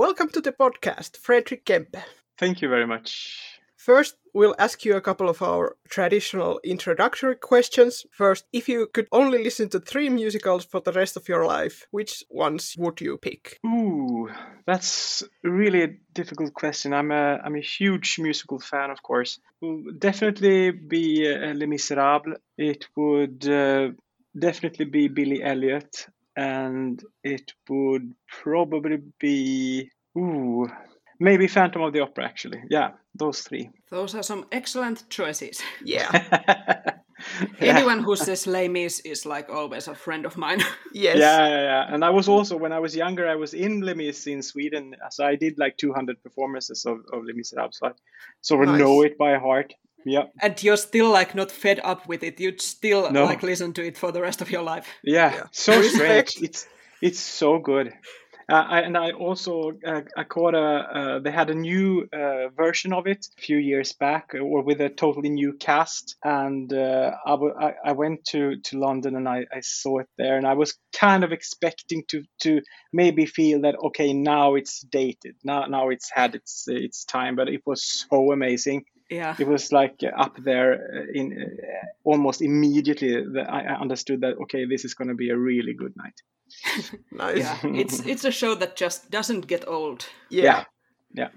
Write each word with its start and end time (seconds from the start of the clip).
Welcome 0.00 0.30
to 0.30 0.40
the 0.40 0.52
podcast, 0.52 1.18
Fredrik 1.18 1.66
Kempe. 1.66 2.02
Thank 2.38 2.62
you 2.62 2.70
very 2.70 2.86
much. 2.86 3.60
First, 3.76 4.16
we'll 4.32 4.54
ask 4.58 4.82
you 4.86 4.96
a 4.96 5.00
couple 5.02 5.28
of 5.28 5.42
our 5.42 5.76
traditional 5.90 6.58
introductory 6.64 7.36
questions. 7.36 8.06
First, 8.10 8.46
if 8.50 8.66
you 8.66 8.86
could 8.86 9.08
only 9.12 9.44
listen 9.44 9.68
to 9.68 9.78
three 9.78 10.08
musicals 10.08 10.64
for 10.64 10.80
the 10.80 10.92
rest 10.92 11.18
of 11.18 11.28
your 11.28 11.44
life, 11.44 11.86
which 11.90 12.24
ones 12.30 12.76
would 12.78 13.02
you 13.02 13.18
pick? 13.18 13.60
Ooh, 13.66 14.30
that's 14.64 15.22
really 15.42 15.82
a 15.82 15.94
difficult 16.14 16.54
question. 16.54 16.94
I'm 16.94 17.10
a 17.10 17.38
I'm 17.44 17.56
a 17.56 17.60
huge 17.78 18.18
musical 18.18 18.58
fan, 18.58 18.90
of 18.90 19.02
course. 19.02 19.38
Will 19.60 19.82
definitely 19.98 20.70
be 20.70 21.30
uh, 21.30 21.52
Les 21.52 21.66
Miserables. 21.66 22.38
It 22.56 22.86
would 22.96 23.46
uh, 23.46 23.90
definitely 24.32 24.86
be 24.86 25.08
Billy 25.08 25.42
Elliot, 25.42 26.06
and 26.40 27.04
it 27.22 27.52
would 27.68 28.14
probably 28.42 28.98
be 29.18 29.90
ooh 30.16 30.66
maybe 31.18 31.46
Phantom 31.46 31.82
of 31.82 31.92
the 31.92 32.00
Opera. 32.00 32.24
Actually, 32.24 32.62
yeah, 32.70 32.92
those 33.14 33.42
three. 33.42 33.70
Those 33.90 34.14
are 34.14 34.22
some 34.22 34.46
excellent 34.50 35.08
choices. 35.10 35.60
Yeah. 35.84 36.10
Yeah. 37.60 37.76
Anyone 37.76 38.02
who 38.02 38.16
says 38.16 38.46
Les 38.46 38.66
Mis 38.68 39.00
is 39.00 39.26
like 39.26 39.50
always 39.50 39.88
a 39.88 39.94
friend 39.94 40.24
of 40.24 40.38
mine. 40.38 40.62
yes. 40.94 41.18
Yeah, 41.18 41.48
yeah, 41.48 41.62
yeah. 41.62 41.94
And 41.94 42.02
I 42.02 42.08
was 42.08 42.28
also 42.28 42.56
when 42.56 42.72
I 42.72 42.78
was 42.78 42.96
younger, 42.96 43.28
I 43.28 43.34
was 43.34 43.52
in 43.52 43.82
Les 43.82 43.92
Mis 43.92 44.26
in 44.26 44.42
Sweden, 44.42 44.94
so 45.10 45.26
I 45.26 45.36
did 45.36 45.58
like 45.58 45.76
200 45.76 46.22
performances 46.22 46.86
of, 46.86 47.00
of 47.12 47.24
Les 47.24 47.34
Miserables. 47.34 47.76
So 47.76 47.88
I 47.88 47.92
sort 48.40 48.62
of 48.64 48.70
Nice. 48.70 48.80
know 48.80 49.02
it 49.02 49.18
by 49.18 49.36
heart. 49.36 49.74
Yeah, 50.04 50.24
and 50.42 50.62
you're 50.62 50.76
still 50.78 51.10
like 51.10 51.34
not 51.34 51.50
fed 51.50 51.80
up 51.84 52.08
with 52.08 52.22
it. 52.22 52.40
You'd 52.40 52.60
still 52.60 53.10
No. 53.10 53.24
like 53.24 53.42
listen 53.42 53.72
to 53.74 53.82
it 53.86 53.98
for 53.98 54.12
the 54.12 54.20
rest 54.22 54.40
of 54.42 54.50
your 54.50 54.62
life. 54.62 54.86
yeah, 55.02 55.34
Yeah. 55.34 55.46
so 55.52 55.82
strange. 55.82 56.36
It's 56.42 56.66
it's 57.02 57.20
so 57.20 57.58
good. 57.58 57.92
Uh, 58.52 58.66
I, 58.68 58.80
and 58.80 58.96
I 58.98 59.12
also 59.12 59.72
uh, 59.86 60.00
I 60.16 60.24
caught 60.24 60.54
a 60.56 60.58
uh, 60.58 61.18
they 61.20 61.30
had 61.30 61.50
a 61.50 61.54
new 61.54 62.08
uh, 62.12 62.48
version 62.56 62.92
of 62.92 63.06
it 63.06 63.24
a 63.38 63.40
few 63.40 63.58
years 63.58 63.92
back, 63.92 64.34
or 64.34 64.62
with 64.64 64.80
a 64.80 64.88
totally 64.88 65.28
new 65.30 65.52
cast. 65.52 66.16
And 66.24 66.72
uh, 66.72 67.12
I, 67.24 67.30
w- 67.30 67.54
I- 67.56 67.76
I 67.84 67.92
went 67.92 68.24
to, 68.30 68.56
to 68.56 68.78
London 68.78 69.14
and 69.14 69.28
I, 69.28 69.46
I 69.54 69.60
saw 69.60 70.00
it 70.00 70.08
there, 70.18 70.36
and 70.36 70.46
I 70.48 70.54
was 70.54 70.74
kind 70.92 71.22
of 71.24 71.30
expecting 71.30 72.02
to 72.08 72.24
to 72.40 72.60
maybe 72.92 73.24
feel 73.26 73.60
that 73.60 73.76
okay 73.84 74.12
now 74.12 74.56
it's 74.56 74.80
dated, 74.80 75.36
now 75.44 75.66
now 75.66 75.90
it's 75.90 76.10
had 76.10 76.34
its 76.34 76.64
its 76.66 77.04
time, 77.04 77.36
but 77.36 77.48
it 77.48 77.62
was 77.64 77.84
so 78.10 78.32
amazing 78.32 78.84
Yeah. 79.10 79.34
it 79.38 79.48
was 79.48 79.72
like 79.72 79.96
uh, 80.04 80.22
up 80.24 80.36
there 80.38 80.72
uh, 80.74 81.18
in 81.18 81.32
uh, 81.32 81.86
almost 82.04 82.42
immediately 82.42 83.12
that 83.34 83.50
I 83.50 83.60
I 83.72 83.80
understood 83.80 84.20
that 84.20 84.34
okay 84.42 84.66
this 84.66 84.84
is 84.84 84.94
going 84.94 85.08
to 85.08 85.14
be 85.14 85.30
a 85.30 85.36
really 85.36 85.74
good 85.74 85.94
night 85.96 86.22
Nice. 87.12 87.38
Yeah. 87.38 87.58
it's 87.64 88.00
it's 88.12 88.24
a 88.24 88.30
show 88.30 88.54
that 88.56 88.76
just 88.76 89.10
doesn't 89.10 89.46
get 89.46 89.68
old. 89.68 90.06
Yeah. 90.30 90.44
Yeah. 90.44 90.64
Yeah. 91.14 91.28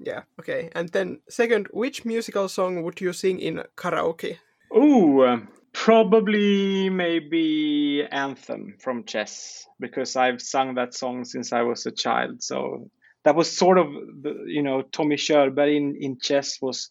Yeah. 0.00 0.22
Okay. 0.40 0.70
And 0.74 0.88
then 0.88 1.20
second, 1.28 1.68
which 1.72 2.04
musical 2.04 2.48
song 2.48 2.82
would 2.82 3.00
you 3.00 3.12
sing 3.12 3.40
in 3.40 3.62
karaoke? 3.76 4.38
oh 4.70 5.24
um, 5.24 5.48
probably 5.72 6.90
maybe 6.90 8.04
anthem 8.10 8.74
from 8.80 9.04
chess 9.04 9.66
because 9.80 10.16
i've 10.16 10.42
sung 10.42 10.74
that 10.74 10.94
song 10.94 11.24
since 11.24 11.52
i 11.52 11.62
was 11.62 11.86
a 11.86 11.90
child 11.90 12.42
so 12.42 12.90
that 13.24 13.34
was 13.34 13.50
sort 13.50 13.78
of 13.78 13.86
the, 14.22 14.44
you 14.46 14.62
know 14.62 14.82
tommy 14.82 15.16
Körberg 15.16 15.76
in, 15.76 15.96
in 16.00 16.18
chess 16.20 16.58
was 16.60 16.90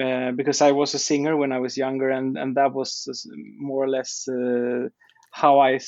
uh, 0.00 0.30
because 0.32 0.60
i 0.60 0.72
was 0.72 0.94
a 0.94 0.98
singer 0.98 1.36
when 1.36 1.52
i 1.52 1.58
was 1.58 1.76
younger 1.76 2.10
and 2.10 2.36
and 2.36 2.56
that 2.56 2.72
was 2.72 3.26
more 3.58 3.84
or 3.84 3.88
less 3.88 4.28
uh, 4.28 4.88
I 5.42 5.78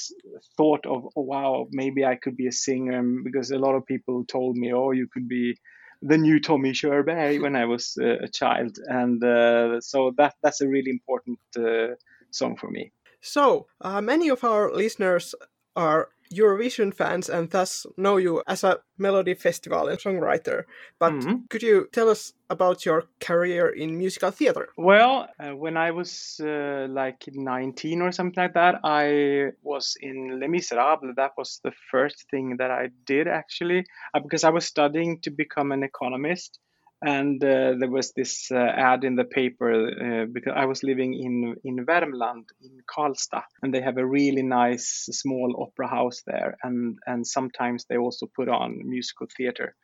thought 0.58 0.84
of 0.84 1.06
oh 1.16 1.22
wow 1.22 1.68
maybe 1.70 2.04
I 2.04 2.16
could 2.16 2.36
be 2.36 2.48
a 2.48 2.52
singer 2.52 2.98
and 2.98 3.24
because 3.24 3.50
a 3.50 3.58
lot 3.58 3.74
of 3.76 3.86
people 3.86 4.24
told 4.26 4.56
me 4.56 4.74
oh 4.74 4.90
you 4.90 5.08
could 5.10 5.26
be 5.26 5.56
the 6.02 6.18
new 6.18 6.40
Tommy 6.40 6.72
Körberg 6.72 7.40
when 7.40 7.56
I 7.56 7.64
was 7.64 7.96
uh, 8.00 8.24
a 8.24 8.28
child 8.28 8.76
and 8.86 9.22
uh, 9.24 9.80
so 9.80 10.12
that 10.18 10.34
that's 10.42 10.60
a 10.60 10.68
really 10.68 10.90
important 10.90 11.38
uh, 11.56 11.94
song 12.30 12.56
for 12.56 12.70
me. 12.70 12.92
So, 13.20 13.66
uh, 13.80 14.00
many 14.00 14.28
of 14.28 14.44
our 14.44 14.72
listeners 14.72 15.34
are 15.74 16.08
Eurovision 16.32 16.92
fans 16.94 17.28
and 17.28 17.50
thus 17.50 17.86
know 17.96 18.16
you 18.16 18.42
as 18.46 18.64
a 18.64 18.80
Melody 18.98 19.34
Festival 19.34 19.88
and 19.88 19.98
songwriter. 19.98 20.64
But 20.98 21.26
Mhm. 21.26 21.48
could 21.50 21.62
you 21.62 21.88
tell 21.92 22.08
us 22.08 22.32
about 22.50 22.84
your 22.86 23.04
career 23.20 23.68
in 23.68 23.98
musical 23.98 24.30
theater? 24.30 24.68
Well, 24.76 25.28
uh, 25.40 25.56
when 25.56 25.76
I 25.76 25.90
was 25.90 26.40
uh, 26.40 26.86
like 26.88 27.24
19 27.32 28.00
or 28.00 28.12
something 28.12 28.40
like 28.42 28.54
that, 28.54 28.76
I 28.84 29.52
was 29.62 29.96
in 30.00 30.38
Les 30.40 30.46
Miserables. 30.48 31.14
That 31.16 31.32
was 31.36 31.60
the 31.64 31.72
first 31.90 32.30
thing 32.30 32.56
that 32.58 32.70
I 32.70 32.88
did 33.04 33.26
actually, 33.28 33.84
uh, 34.14 34.20
because 34.20 34.44
I 34.44 34.50
was 34.50 34.64
studying 34.66 35.20
to 35.22 35.30
become 35.30 35.72
an 35.72 35.82
economist. 35.82 36.60
And 37.00 37.42
uh, 37.44 37.74
there 37.78 37.90
was 37.90 38.12
this 38.12 38.50
uh, 38.50 38.56
ad 38.56 39.04
in 39.04 39.14
the 39.14 39.24
paper 39.24 39.70
uh, 39.72 40.26
because 40.32 40.54
I 40.56 40.64
was 40.64 40.82
living 40.82 41.14
in 41.14 41.54
in 41.62 41.86
Värmland 41.86 42.46
in 42.60 42.80
Karlstad, 42.92 43.44
and 43.62 43.72
they 43.72 43.80
have 43.82 43.98
a 43.98 44.06
really 44.06 44.42
nice 44.42 45.06
small 45.10 45.54
opera 45.62 45.88
house 45.88 46.22
there, 46.26 46.56
and 46.64 46.98
and 47.06 47.24
sometimes 47.24 47.84
they 47.84 47.98
also 47.98 48.26
put 48.34 48.48
on 48.48 48.88
musical 48.88 49.28
theater. 49.36 49.76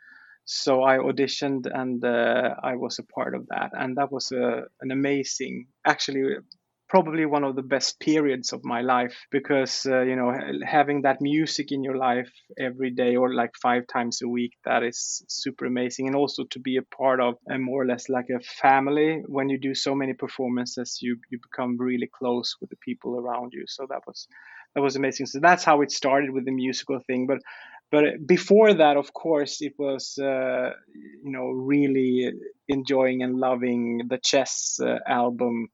So 0.45 0.83
I 0.83 0.99
auditioned 0.99 1.67
and 1.73 2.05
uh, 2.05 2.57
I 2.63 2.75
was 2.77 2.99
a 2.99 3.05
part 3.15 3.35
of 3.35 3.47
that, 3.49 3.71
and 3.73 3.97
that 3.97 4.11
was 4.13 4.33
a, 4.33 4.65
an 4.81 4.91
amazing, 4.91 5.69
actually, 5.87 6.37
probably 6.95 7.27
one 7.27 7.43
of 7.43 7.57
the 7.57 7.63
best 7.77 7.99
periods 7.99 8.53
of 8.53 8.65
my 8.65 8.81
life 8.81 9.17
because 9.33 9.85
uh, 9.87 10.03
you 10.03 10.15
know 10.15 10.31
having 10.65 11.03
that 11.03 11.21
music 11.21 11.73
in 11.73 11.83
your 11.83 11.97
life 11.97 12.31
every 12.69 12.91
day 13.03 13.17
or 13.17 13.35
like 13.35 13.51
five 13.69 13.83
times 13.97 14.23
a 14.23 14.29
week 14.29 14.53
that 14.65 14.83
is 14.85 15.25
super 15.29 15.65
amazing, 15.67 16.07
and 16.07 16.15
also 16.17 16.45
to 16.45 16.61
be 16.61 16.77
a 16.77 16.83
part 17.01 17.21
of 17.21 17.35
a 17.51 17.59
more 17.59 17.83
or 17.83 17.87
less 17.87 18.09
like 18.09 18.31
a 18.31 18.41
family 18.63 19.23
when 19.27 19.49
you 19.49 19.59
do 19.59 19.75
so 19.75 19.93
many 20.03 20.15
performances, 20.25 20.99
you 21.03 21.13
you 21.31 21.39
become 21.49 21.77
really 21.79 22.09
close 22.21 22.49
with 22.61 22.71
the 22.71 22.81
people 22.89 23.19
around 23.19 23.53
you. 23.53 23.65
So 23.67 23.87
that 23.91 24.03
was 24.07 24.29
that 24.75 24.83
was 24.83 24.95
amazing. 24.97 25.27
So 25.27 25.41
that's 25.41 25.65
how 25.65 25.81
it 25.83 25.91
started 25.91 26.31
with 26.31 26.45
the 26.45 26.53
musical 26.65 27.01
thing, 27.09 27.27
but 27.27 27.39
but 27.91 28.05
before 28.27 28.73
that 28.83 28.97
of 28.97 29.13
course 29.13 29.55
it 29.69 29.75
was 29.79 30.17
uh, 30.19 30.71
you 31.27 31.33
know 31.35 31.49
really 31.75 32.33
enjoying 32.69 33.23
and 33.25 33.35
loving 33.49 34.03
the 34.09 34.19
chess 34.31 34.79
uh, 34.81 34.99
album 35.09 35.69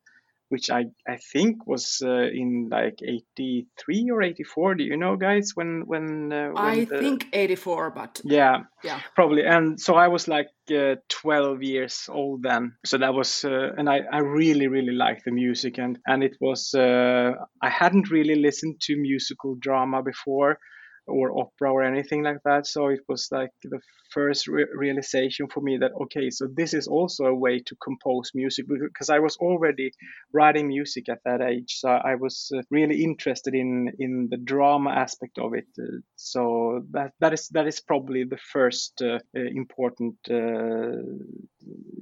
which 0.51 0.69
I, 0.69 0.87
I 1.09 1.17
think 1.33 1.67
was 1.67 2.03
uh, 2.05 2.11
in 2.11 2.69
like 2.71 2.99
83 3.03 4.11
or 4.11 4.23
84 4.23 4.75
do 4.75 4.85
you 4.85 4.97
know 4.97 5.17
guys 5.17 5.53
when 5.55 5.85
when, 5.87 6.33
uh, 6.33 6.49
when 6.49 6.59
I 6.59 6.85
the- 6.85 6.99
think 6.99 7.27
84, 7.33 7.91
but 7.91 8.21
yeah. 8.25 8.59
Yeah. 8.85 9.01
probably. 9.15 9.45
And 9.45 9.81
so 9.81 9.95
i 9.95 10.09
was 10.09 10.27
like 10.29 10.49
uh, 10.71 10.97
12 11.09 11.63
years 11.63 12.09
old 12.09 12.43
then. 12.43 12.73
So 12.85 12.99
that 12.99 13.15
was 13.15 13.45
uh, 13.45 13.71
and 13.79 13.89
I, 13.89 14.01
I 14.13 14.19
really 14.19 14.69
really 14.69 14.93
liked 14.93 15.25
the 15.25 15.33
music 15.33 15.79
and 15.79 15.99
and 16.07 16.23
it 16.23 16.37
was 16.41 16.75
uh, 16.75 17.33
i 17.63 17.71
hadn't 17.71 18.11
really 18.11 18.35
listened 18.37 18.81
to 18.83 18.97
musical 18.97 19.57
drama 19.61 20.03
before 20.03 20.59
or 21.07 21.39
opera 21.39 21.73
or 21.73 21.83
anything 21.83 22.23
like 22.23 22.39
that. 22.45 22.67
So 22.67 22.89
it 22.89 23.01
was 23.09 23.29
like 23.31 23.51
the 23.63 23.81
first 24.11 24.49
re- 24.49 24.67
realization 24.75 25.47
for 25.49 25.61
me 25.61 25.79
that 25.79 25.93
okay 26.03 26.31
so 26.31 26.47
this 26.55 26.75
is 26.75 26.87
also 26.89 27.27
a 27.27 27.35
way 27.35 27.61
to 27.61 27.77
compose 27.83 28.31
music 28.35 28.67
because 28.69 29.09
i 29.09 29.19
was 29.19 29.37
already 29.37 29.91
writing 30.33 30.69
music 30.69 31.09
at 31.09 31.21
that 31.25 31.41
age. 31.41 31.77
So 31.79 31.89
i 31.89 32.15
was 32.15 32.51
uh, 32.55 32.63
really 32.71 33.03
interested 33.05 33.55
in 33.55 33.93
in 33.99 34.29
the 34.31 34.37
drama 34.37 34.91
aspect 34.91 35.39
of 35.39 35.55
it. 35.55 35.69
Uh, 35.79 36.01
so 36.17 36.85
that 36.91 37.13
that 37.21 37.33
is 37.33 37.49
that 37.49 37.67
is 37.67 37.81
probably 37.81 38.25
the 38.25 38.39
first 38.53 39.03
uh, 39.03 39.19
uh, 39.37 39.51
important 39.63 40.17
uh, 40.31 41.01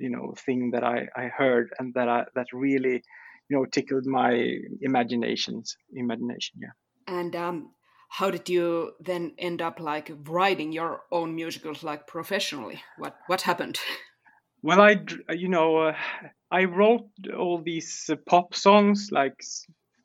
you 0.04 0.10
know 0.10 0.34
thing 0.46 0.70
that 0.72 0.84
i 0.84 1.06
i 1.16 1.26
heard 1.40 1.70
and 1.78 1.94
that 1.94 2.08
i 2.08 2.24
that 2.34 2.46
really 2.52 3.02
you 3.48 3.56
know 3.56 3.64
tickled 3.64 4.06
my 4.06 4.32
imaginations 4.80 5.76
imagination 5.92 6.60
yeah. 6.60 6.74
And 7.08 7.34
um, 7.36 7.70
how 8.08 8.30
did 8.30 8.48
you 8.48 8.92
then 9.00 9.32
end 9.38 9.62
up 9.62 9.80
like 9.80 10.10
writing 10.24 10.72
your 10.72 11.02
own 11.12 11.34
musicals 11.34 11.82
like 11.82 12.06
professionally? 12.06 12.82
What 12.96 13.16
what 13.26 13.42
happened? 13.42 13.78
Well, 14.62 14.80
I, 14.80 14.96
you 15.32 15.48
know, 15.48 15.76
uh, 15.76 15.96
I 16.50 16.64
wrote 16.64 17.08
all 17.38 17.62
these 17.62 18.10
uh, 18.10 18.16
pop 18.26 18.54
songs, 18.54 19.10
like 19.12 19.40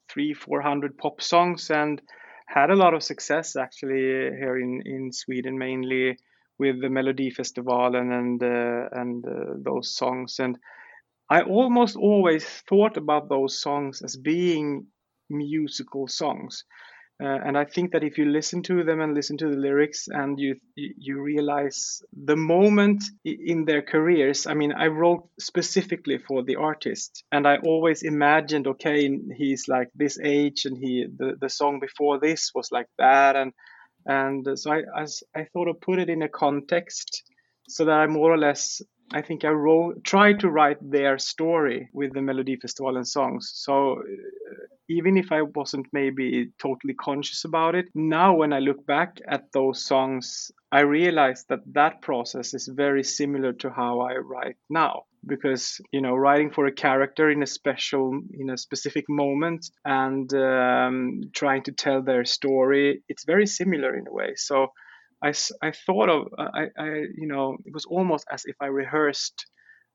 three, 0.09 0.33
four 0.33 0.61
hundred 0.61 0.97
pop 0.97 1.21
songs, 1.21 1.71
and 1.71 1.99
had 2.45 2.69
a 2.69 2.75
lot 2.75 2.93
of 2.93 3.01
success 3.01 3.55
actually 3.55 4.01
here 4.37 4.59
in 4.59 4.81
in 4.85 5.11
Sweden, 5.11 5.57
mainly 5.57 6.17
with 6.59 6.81
the 6.81 6.89
Melody 6.89 7.31
Festival 7.31 7.95
and 7.95 8.13
and 8.13 8.43
uh, 8.43 8.89
and 8.91 9.25
uh, 9.25 9.53
those 9.57 9.95
songs. 9.95 10.39
And 10.39 10.59
I 11.29 11.41
almost 11.41 11.95
always 11.95 12.45
thought 12.69 12.97
about 12.97 13.29
those 13.29 13.59
songs 13.59 14.01
as 14.03 14.17
being 14.17 14.87
musical 15.29 16.07
songs. 16.07 16.65
Uh, 17.23 17.39
and 17.45 17.57
I 17.57 17.63
think 17.63 17.93
that 17.93 18.03
if 18.03 18.17
you 18.17 18.25
listen 18.25 18.63
to 18.63 18.83
them 18.83 18.99
and 18.99 19.13
listen 19.13 19.37
to 19.37 19.47
the 19.47 19.55
lyrics, 19.55 20.09
and 20.09 20.37
you 20.37 20.57
you 20.75 21.21
realize 21.21 22.01
the 22.11 22.35
moment 22.35 23.01
in 23.23 23.63
their 23.63 23.81
careers. 23.81 24.45
I 24.45 24.55
mean, 24.55 24.73
I 24.73 24.87
wrote 24.87 25.29
specifically 25.39 26.17
for 26.17 26.43
the 26.43 26.57
artist, 26.57 27.23
and 27.31 27.47
I 27.47 27.57
always 27.57 28.03
imagined, 28.03 28.67
okay, 28.67 29.09
he's 29.37 29.69
like 29.69 29.87
this 29.95 30.19
age, 30.21 30.65
and 30.65 30.77
he 30.77 31.05
the 31.17 31.37
the 31.39 31.49
song 31.49 31.79
before 31.79 32.19
this 32.19 32.51
was 32.53 32.71
like 32.73 32.89
that, 32.97 33.37
and 33.37 33.53
and 34.05 34.59
so 34.59 34.73
I 34.73 34.81
as 35.01 35.23
I 35.33 35.45
thought 35.45 35.69
of 35.69 35.79
put 35.79 35.99
it 35.99 36.09
in 36.09 36.23
a 36.23 36.29
context 36.29 37.23
so 37.69 37.85
that 37.85 37.99
I 37.99 38.07
more 38.07 38.33
or 38.33 38.37
less 38.37 38.81
I 39.11 39.21
think 39.21 39.43
I 39.45 39.49
wrote 39.49 40.03
tried 40.03 40.39
to 40.39 40.49
write 40.49 40.77
their 40.81 41.17
story 41.17 41.89
with 41.93 42.13
the 42.13 42.21
Melody 42.21 42.57
Melodifestivalen 42.57 43.05
songs. 43.05 43.51
So 43.53 43.99
uh, 43.99 44.65
even 44.89 45.17
if 45.17 45.31
I 45.31 45.41
wasn't 45.43 45.87
maybe 45.93 46.49
totally 46.59 46.93
conscious 46.93 47.45
about 47.45 47.75
it, 47.75 47.85
now 47.93 48.35
when 48.35 48.53
I 48.53 48.59
look 48.59 48.85
back 48.85 49.19
at 49.27 49.51
those 49.53 49.85
songs, 49.85 50.51
I 50.71 50.81
realize 50.81 51.45
that 51.49 51.59
that 51.73 52.01
process 52.01 52.53
is 52.53 52.67
very 52.67 53.03
similar 53.03 53.53
to 53.53 53.69
how 53.69 54.01
I 54.01 54.15
write 54.17 54.55
now 54.69 55.03
because 55.25 55.79
you 55.91 56.01
know 56.01 56.15
writing 56.15 56.51
for 56.51 56.65
a 56.65 56.71
character 56.71 57.29
in 57.29 57.43
a 57.43 57.47
special 57.47 58.19
in 58.33 58.49
a 58.49 58.57
specific 58.57 59.05
moment 59.07 59.69
and 59.85 60.33
um, 60.33 61.21
trying 61.33 61.63
to 61.63 61.71
tell 61.71 62.01
their 62.01 62.25
story 62.25 63.03
it's 63.07 63.23
very 63.23 63.45
similar 63.47 63.95
in 63.95 64.05
a 64.07 64.13
way 64.13 64.33
so 64.35 64.67
I, 65.23 65.33
I 65.61 65.71
thought 65.71 66.09
of 66.09 66.33
I, 66.37 66.65
I 66.77 66.87
you 67.15 67.27
know 67.27 67.57
it 67.65 67.73
was 67.73 67.85
almost 67.85 68.25
as 68.31 68.43
if 68.45 68.55
I 68.59 68.67
rehearsed 68.67 69.45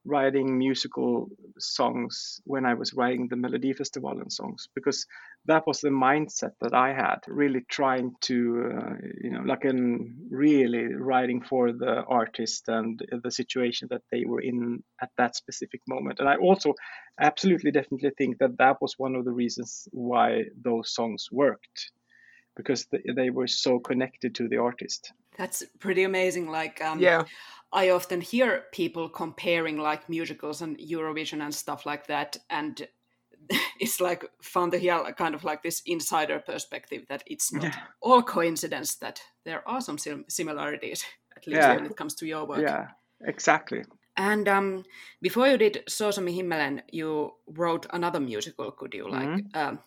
writing 0.04 0.56
musical 0.56 1.28
songs 1.58 2.40
when 2.44 2.64
I 2.64 2.74
was 2.74 2.94
writing 2.94 3.28
the 3.28 3.36
Melodifestivalen 3.36 4.32
songs 4.32 4.68
because 4.74 5.06
that 5.46 5.66
was 5.66 5.80
the 5.80 5.90
mindset 5.90 6.52
that 6.60 6.74
I 6.74 6.92
had, 6.92 7.18
really 7.26 7.62
trying 7.68 8.14
to, 8.22 8.72
uh, 8.76 8.94
you 9.22 9.30
know, 9.30 9.42
like 9.44 9.64
in 9.64 10.16
really 10.30 10.94
writing 10.94 11.42
for 11.42 11.72
the 11.72 12.04
artist 12.04 12.68
and 12.68 13.02
the 13.22 13.30
situation 13.30 13.88
that 13.90 14.02
they 14.10 14.24
were 14.24 14.40
in 14.40 14.82
at 15.02 15.10
that 15.18 15.36
specific 15.36 15.82
moment. 15.86 16.20
And 16.20 16.28
I 16.28 16.36
also 16.36 16.74
absolutely 17.20 17.70
definitely 17.70 18.12
think 18.16 18.38
that 18.38 18.56
that 18.58 18.80
was 18.80 18.94
one 18.98 19.14
of 19.14 19.24
the 19.24 19.32
reasons 19.32 19.88
why 19.92 20.44
those 20.62 20.94
songs 20.94 21.28
worked 21.30 21.90
because 22.58 22.86
they 23.14 23.30
were 23.30 23.46
so 23.46 23.78
connected 23.78 24.34
to 24.34 24.48
the 24.48 24.58
artist. 24.58 25.12
That's 25.38 25.62
pretty 25.78 26.02
amazing. 26.02 26.50
Like, 26.50 26.82
um, 26.82 26.98
yeah. 26.98 27.22
I 27.72 27.90
often 27.90 28.20
hear 28.20 28.64
people 28.72 29.08
comparing 29.08 29.78
like 29.78 30.08
musicals 30.08 30.60
and 30.60 30.76
Eurovision 30.78 31.40
and 31.40 31.54
stuff 31.54 31.86
like 31.86 32.08
that, 32.08 32.36
and 32.50 32.86
it's 33.80 34.00
like 34.00 34.24
fun 34.42 34.72
to 34.72 34.78
hear 34.78 35.00
kind 35.16 35.34
of 35.34 35.44
like 35.44 35.62
this 35.62 35.82
insider 35.86 36.40
perspective 36.40 37.04
that 37.08 37.22
it's 37.26 37.52
not 37.52 37.64
yeah. 37.64 37.74
all 38.02 38.22
coincidence 38.22 38.96
that 38.96 39.20
there 39.44 39.66
are 39.68 39.80
some 39.80 39.98
sim- 39.98 40.24
similarities 40.28 41.04
at 41.36 41.46
least 41.46 41.60
yeah. 41.60 41.76
when 41.76 41.86
it 41.86 41.96
comes 41.96 42.14
to 42.16 42.26
your 42.26 42.44
work. 42.44 42.60
Yeah, 42.60 42.88
exactly. 43.24 43.84
And 44.18 44.48
um, 44.48 44.84
before 45.22 45.46
you 45.48 45.56
did 45.56 45.78
Så 45.86 46.12
som 46.12 46.28
i 46.28 46.32
himmelen, 46.32 46.80
you 46.92 47.30
wrote 47.46 47.86
another 47.92 48.20
musical. 48.20 48.72
Could 48.72 48.94
you 48.94 49.08
like 49.08 49.28
mm-hmm. 49.28 49.68
um, 49.68 49.78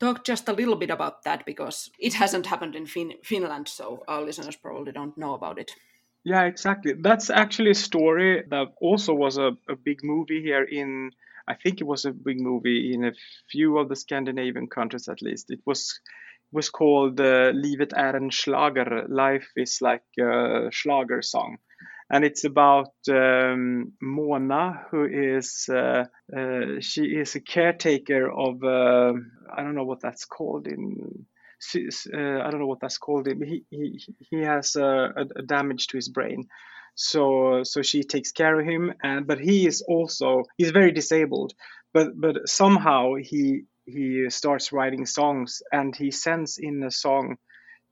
talk 0.00 0.24
just 0.24 0.48
a 0.48 0.52
little 0.52 0.76
bit 0.76 0.90
about 0.90 1.22
that 1.24 1.44
because 1.46 1.90
it 1.98 2.14
hasn't 2.14 2.46
happened 2.46 2.74
in 2.74 2.86
fin- 2.86 3.18
Finland, 3.24 3.68
so 3.68 4.02
our 4.08 4.24
listeners 4.24 4.56
probably 4.56 4.92
don't 4.92 5.16
know 5.16 5.34
about 5.34 5.58
it. 5.58 5.70
Yeah, 6.24 6.44
exactly. 6.44 6.94
That's 7.02 7.28
actually 7.30 7.70
a 7.70 7.74
story 7.74 8.44
that 8.48 8.68
also 8.80 9.12
was 9.14 9.36
a, 9.36 9.52
a 9.68 9.76
big 9.84 9.98
movie 10.02 10.40
here 10.42 10.64
in. 10.64 11.10
I 11.46 11.54
think 11.54 11.80
it 11.80 11.86
was 11.86 12.06
a 12.06 12.12
big 12.12 12.40
movie 12.40 12.94
in 12.94 13.04
a 13.04 13.12
few 13.50 13.78
of 13.78 13.88
the 13.90 13.96
Scandinavian 13.96 14.68
countries 14.68 15.08
at 15.08 15.20
least. 15.20 15.50
It 15.50 15.60
was 15.66 16.00
was 16.52 16.70
called 16.70 17.20
uh, 17.20 17.50
Livet 17.52 17.92
är 17.92 18.14
en 18.14 18.30
schlager. 18.30 19.06
Life 19.08 19.52
is 19.56 19.80
like 19.82 20.04
a 20.22 20.70
schlager 20.70 21.22
song. 21.22 21.58
And 22.10 22.24
it's 22.24 22.44
about 22.44 22.92
um, 23.08 23.92
Mona, 24.00 24.86
who 24.90 25.04
is 25.04 25.68
uh, 25.70 26.04
uh, 26.36 26.80
she 26.80 27.04
is 27.04 27.34
a 27.34 27.40
caretaker 27.40 28.30
of 28.30 28.62
uh, 28.62 29.14
I 29.54 29.62
don't 29.62 29.74
know 29.74 29.84
what 29.84 30.00
that's 30.00 30.24
called 30.26 30.66
in 30.66 31.26
uh, 31.74 32.40
I 32.42 32.50
don't 32.50 32.60
know 32.60 32.66
what 32.66 32.80
that's 32.80 32.98
called. 32.98 33.26
He 33.26 33.64
he 33.70 34.00
he 34.30 34.42
has 34.42 34.76
a, 34.76 35.12
a, 35.36 35.42
damage 35.42 35.86
to 35.88 35.96
his 35.96 36.08
brain, 36.08 36.46
so 36.94 37.62
so 37.64 37.82
she 37.82 38.02
takes 38.02 38.32
care 38.32 38.58
of 38.58 38.66
him. 38.66 38.92
And 39.02 39.26
but 39.26 39.38
he 39.38 39.66
is 39.66 39.82
also 39.82 40.44
he's 40.56 40.70
very 40.70 40.92
disabled. 40.92 41.54
But 41.92 42.08
but 42.20 42.48
somehow 42.48 43.14
he 43.14 43.64
he 43.86 44.28
starts 44.30 44.72
writing 44.72 45.06
songs 45.06 45.62
and 45.72 45.94
he 45.94 46.10
sends 46.10 46.58
in 46.58 46.82
a 46.82 46.90
song 46.90 47.36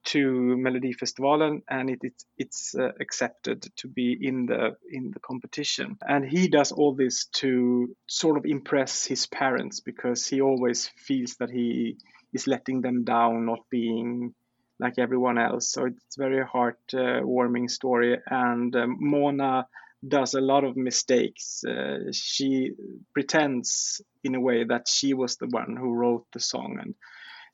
to 0.05 0.57
Melody 0.57 0.95
Melodifestivalen 0.95 1.63
and 1.69 1.91
it, 1.91 2.01
it 2.03 2.23
it's 2.37 2.75
uh, 2.75 2.91
accepted 3.01 3.67
to 3.77 3.89
be 3.89 4.17
in 4.21 4.47
the 4.47 4.77
in 4.91 5.11
the 5.13 5.21
competition 5.21 5.97
and 6.07 6.25
he 6.25 6.49
does 6.49 6.73
all 6.73 6.95
this 6.95 7.27
to 7.27 7.95
sort 8.07 8.37
of 8.37 8.45
impress 8.45 9.05
his 9.05 9.27
parents 9.27 9.81
because 9.81 10.27
he 10.27 10.41
always 10.41 10.89
feels 10.97 11.37
that 11.37 11.51
he 11.51 11.97
is 12.33 12.47
letting 12.47 12.81
them 12.81 13.05
down, 13.05 13.47
not 13.47 13.61
being 13.71 14.35
like 14.79 14.99
everyone 14.99 15.39
else. 15.39 15.71
So 15.71 15.87
it's 15.87 16.17
very 16.17 16.45
heartwarming 16.45 17.71
story. 17.71 18.19
And 18.27 18.75
um, 18.75 18.97
Mona 19.01 19.67
does 20.07 20.35
a 20.35 20.41
lot 20.41 20.65
of 20.65 20.77
mistakes. 20.77 21.63
Uh, 21.65 22.11
she 22.13 22.73
pretends 23.13 24.01
in 24.25 24.35
a 24.35 24.41
way 24.41 24.65
that 24.65 24.89
she 24.89 25.15
was 25.15 25.37
the 25.37 25.47
one 25.47 25.77
who 25.77 25.93
wrote 25.93 26.27
the 26.33 26.41
song, 26.41 26.79
and 26.81 26.95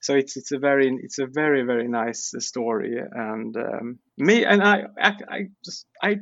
so 0.00 0.14
it's 0.14 0.36
it's 0.36 0.52
a 0.52 0.58
very 0.58 0.96
it's 1.02 1.18
a 1.18 1.26
very 1.26 1.62
very 1.62 1.88
nice 1.88 2.32
story. 2.38 2.96
And 2.98 3.56
um, 3.56 3.98
me 4.16 4.44
and 4.44 4.62
I, 4.62 4.84
I 5.00 5.12
I 5.28 5.38
just 5.64 5.86
I 6.02 6.18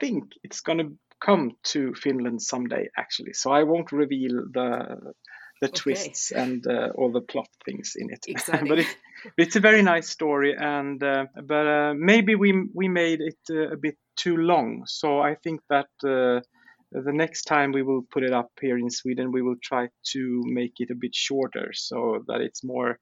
think 0.00 0.24
it's 0.42 0.60
gonna 0.60 0.90
come 1.20 1.52
to 1.64 1.94
Finland 1.94 2.42
someday 2.42 2.88
actually. 2.96 3.32
So 3.32 3.50
I 3.50 3.64
won't 3.64 3.92
reveal 3.92 4.46
the 4.52 5.14
the 5.60 5.68
okay. 5.68 5.76
twists 5.76 6.30
and 6.30 6.66
uh, 6.66 6.90
all 6.94 7.12
the 7.12 7.20
plot 7.20 7.48
things 7.64 7.94
in 7.96 8.10
it. 8.10 8.24
but 8.68 8.78
it, 8.78 8.86
it's 9.36 9.56
a 9.56 9.60
very 9.60 9.82
nice 9.82 10.08
story, 10.08 10.54
and 10.56 11.02
uh, 11.02 11.26
but 11.34 11.66
uh, 11.66 11.94
maybe 11.94 12.34
we 12.34 12.68
we 12.74 12.88
made 12.88 13.20
it 13.20 13.38
uh, 13.50 13.72
a 13.72 13.76
bit 13.76 13.96
too 14.16 14.36
long. 14.36 14.84
So 14.86 15.20
I 15.20 15.34
think 15.34 15.60
that 15.68 15.88
uh, 16.04 16.40
the 16.92 17.12
next 17.12 17.44
time 17.44 17.72
we 17.72 17.82
will 17.82 18.02
put 18.02 18.22
it 18.22 18.32
up 18.32 18.50
here 18.60 18.78
in 18.78 18.90
Sweden, 18.90 19.32
we 19.32 19.42
will 19.42 19.56
try 19.62 19.88
to 20.12 20.42
make 20.46 20.80
it 20.80 20.90
a 20.90 20.94
bit 20.94 21.14
shorter 21.14 21.70
so 21.72 22.24
that 22.26 22.40
it's 22.40 22.64
more 22.64 22.98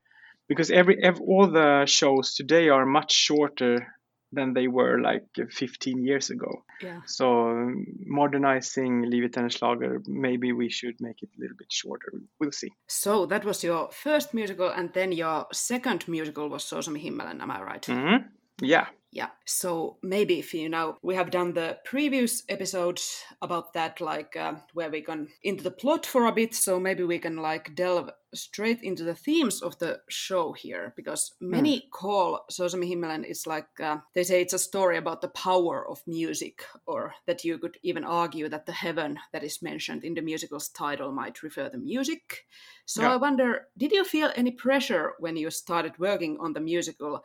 because 0.48 0.70
every, 0.70 1.02
every 1.02 1.24
all 1.26 1.50
the 1.50 1.84
shows 1.86 2.34
today 2.34 2.68
are 2.68 2.86
much 2.86 3.12
shorter 3.12 3.96
than 4.32 4.54
they 4.54 4.68
were 4.68 5.00
like 5.00 5.24
15 5.50 6.04
years 6.04 6.30
ago. 6.30 6.64
Yeah. 6.82 7.00
So 7.06 7.72
modernizing 8.04 9.10
Livet 9.10 9.52
Schlager, 9.52 10.02
maybe 10.06 10.52
we 10.52 10.68
should 10.68 11.00
make 11.00 11.22
it 11.22 11.30
a 11.36 11.40
little 11.40 11.56
bit 11.56 11.72
shorter. 11.72 12.12
We'll 12.40 12.52
see. 12.52 12.70
So 12.88 13.26
that 13.26 13.44
was 13.44 13.64
your 13.64 13.88
first 13.92 14.34
musical, 14.34 14.68
and 14.68 14.92
then 14.92 15.12
your 15.12 15.46
second 15.52 16.08
musical 16.08 16.48
was 16.48 16.64
Så 16.64 16.82
som 16.82 16.96
i 16.96 16.98
himmelen, 16.98 17.40
am 17.40 17.50
I 17.50 17.62
right? 17.62 17.86
Mm-hmm. 17.86 18.24
Yeah. 18.62 18.86
Yeah. 19.16 19.30
So 19.46 19.96
maybe 20.02 20.38
if 20.38 20.52
you 20.52 20.68
know, 20.68 20.98
we 21.02 21.14
have 21.14 21.30
done 21.30 21.54
the 21.54 21.78
previous 21.84 22.42
episodes 22.50 23.24
about 23.40 23.72
that, 23.72 23.98
like 23.98 24.36
uh, 24.36 24.56
where 24.74 24.90
we 24.90 25.00
can 25.00 25.28
into 25.42 25.62
the 25.62 25.70
plot 25.70 26.04
for 26.04 26.26
a 26.26 26.32
bit. 26.32 26.54
So 26.54 26.78
maybe 26.78 27.02
we 27.02 27.18
can 27.18 27.36
like 27.36 27.74
delve 27.74 28.10
straight 28.34 28.82
into 28.82 29.04
the 29.04 29.14
themes 29.14 29.62
of 29.62 29.78
the 29.78 30.00
show 30.10 30.52
here, 30.52 30.92
because 30.96 31.32
many 31.40 31.78
mm. 31.78 31.90
call 31.90 32.44
Så 32.50 32.68
som 32.70 32.82
i 32.82 32.86
himmelen 32.86 33.24
is 33.24 33.46
like 33.46 33.80
uh, 33.80 33.96
they 34.12 34.24
say 34.24 34.42
it's 34.42 34.52
a 34.52 34.58
story 34.58 34.98
about 34.98 35.22
the 35.22 35.28
power 35.28 35.88
of 35.88 36.02
music, 36.06 36.62
or 36.86 37.14
that 37.26 37.42
you 37.44 37.58
could 37.58 37.78
even 37.82 38.04
argue 38.04 38.50
that 38.50 38.66
the 38.66 38.72
heaven 38.72 39.18
that 39.32 39.42
is 39.42 39.62
mentioned 39.62 40.04
in 40.04 40.14
the 40.14 40.22
musical's 40.22 40.68
title 40.68 41.10
might 41.10 41.42
refer 41.42 41.70
to 41.70 41.78
music. 41.78 42.44
So 42.84 43.00
yeah. 43.00 43.14
I 43.14 43.16
wonder, 43.16 43.68
did 43.78 43.92
you 43.92 44.04
feel 44.04 44.30
any 44.36 44.50
pressure 44.50 45.14
when 45.20 45.38
you 45.38 45.50
started 45.50 45.98
working 45.98 46.36
on 46.38 46.52
the 46.52 46.60
musical? 46.60 47.22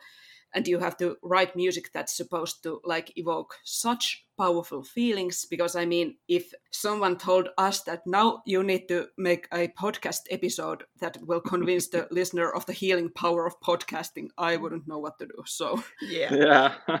And 0.54 0.68
you 0.68 0.78
have 0.78 0.96
to 0.96 1.16
write 1.22 1.56
music 1.56 1.90
that's 1.92 2.16
supposed 2.16 2.62
to 2.62 2.80
like 2.84 3.12
evoke 3.16 3.56
such 3.64 4.24
powerful 4.38 4.82
feelings 4.82 5.46
because 5.50 5.76
i 5.76 5.84
mean 5.84 6.16
if 6.28 6.52
someone 6.70 7.16
told 7.16 7.48
us 7.58 7.82
that 7.82 8.02
now 8.06 8.42
you 8.46 8.62
need 8.62 8.88
to 8.88 9.06
make 9.16 9.46
a 9.52 9.68
podcast 9.68 10.20
episode 10.30 10.84
that 11.00 11.16
will 11.22 11.40
convince 11.52 11.88
the 11.88 12.06
listener 12.10 12.50
of 12.50 12.66
the 12.66 12.72
healing 12.72 13.10
power 13.10 13.46
of 13.46 13.60
podcasting 13.60 14.28
i 14.38 14.56
wouldn't 14.56 14.88
know 14.88 14.98
what 14.98 15.18
to 15.18 15.26
do 15.26 15.42
so. 15.46 15.82
Yeah. 16.00 16.30
Yeah. 16.42 16.98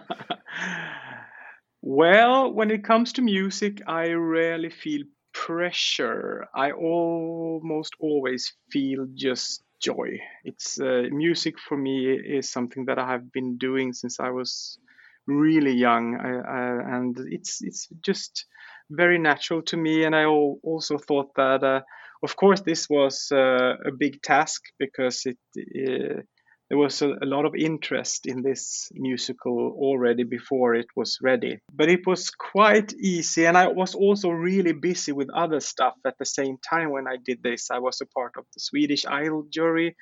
Well 1.84 2.52
when 2.52 2.70
it 2.70 2.84
comes 2.84 3.12
to 3.14 3.22
music 3.22 3.82
i 3.86 4.12
rarely 4.12 4.70
feel 4.70 5.02
pressure. 5.32 6.46
I 6.54 6.72
almost 6.72 7.94
always 7.98 8.54
feel 8.70 9.06
just 9.14 9.62
joy. 9.82 10.20
It's 10.44 10.80
uh, 10.80 11.04
music 11.10 11.58
for 11.58 11.76
me 11.76 12.12
is 12.12 12.50
something 12.50 12.86
that 12.86 12.98
I 12.98 13.06
have 13.10 13.32
been 13.32 13.58
doing 13.58 13.92
since 13.92 14.20
I 14.20 14.30
was 14.30 14.78
really 15.26 15.72
young, 15.74 16.16
I, 16.16 16.32
I, 16.58 16.96
and 16.96 17.16
it's 17.30 17.62
it's 17.62 17.88
just 18.04 18.46
very 18.90 19.18
natural 19.18 19.62
to 19.62 19.76
me. 19.76 20.04
And 20.04 20.14
I 20.14 20.24
also 20.26 20.98
thought 20.98 21.34
that, 21.36 21.62
uh, 21.64 21.80
of 22.22 22.36
course, 22.36 22.60
this 22.60 22.88
was 22.88 23.28
uh, 23.32 23.74
a 23.86 23.92
big 23.92 24.22
task 24.22 24.62
because 24.78 25.26
it 25.26 25.38
uh, 25.58 26.22
there 26.72 26.78
was 26.78 27.02
a, 27.02 27.10
a, 27.20 27.26
lot 27.26 27.44
of 27.44 27.54
interest 27.54 28.24
in 28.24 28.40
this 28.40 28.90
musical 28.94 29.76
already 29.78 30.22
before 30.24 30.74
it 30.74 30.86
was 30.96 31.18
ready. 31.20 31.58
But 31.70 31.90
it 31.90 32.06
was 32.06 32.30
quite 32.30 32.94
easy, 32.94 33.44
and 33.44 33.58
I 33.58 33.66
was 33.66 33.94
also 33.94 34.30
really 34.30 34.72
busy 34.72 35.12
with 35.12 35.28
other 35.34 35.60
stuff 35.60 35.92
at 36.06 36.16
the 36.16 36.24
same 36.24 36.56
time 36.66 36.90
when 36.90 37.06
I 37.06 37.18
did 37.22 37.42
this. 37.42 37.70
I 37.70 37.78
was 37.78 38.00
a 38.00 38.06
part 38.06 38.32
of 38.38 38.46
the 38.54 38.60
Swedish 38.60 39.04
Idol 39.04 39.44
jury, 39.52 39.96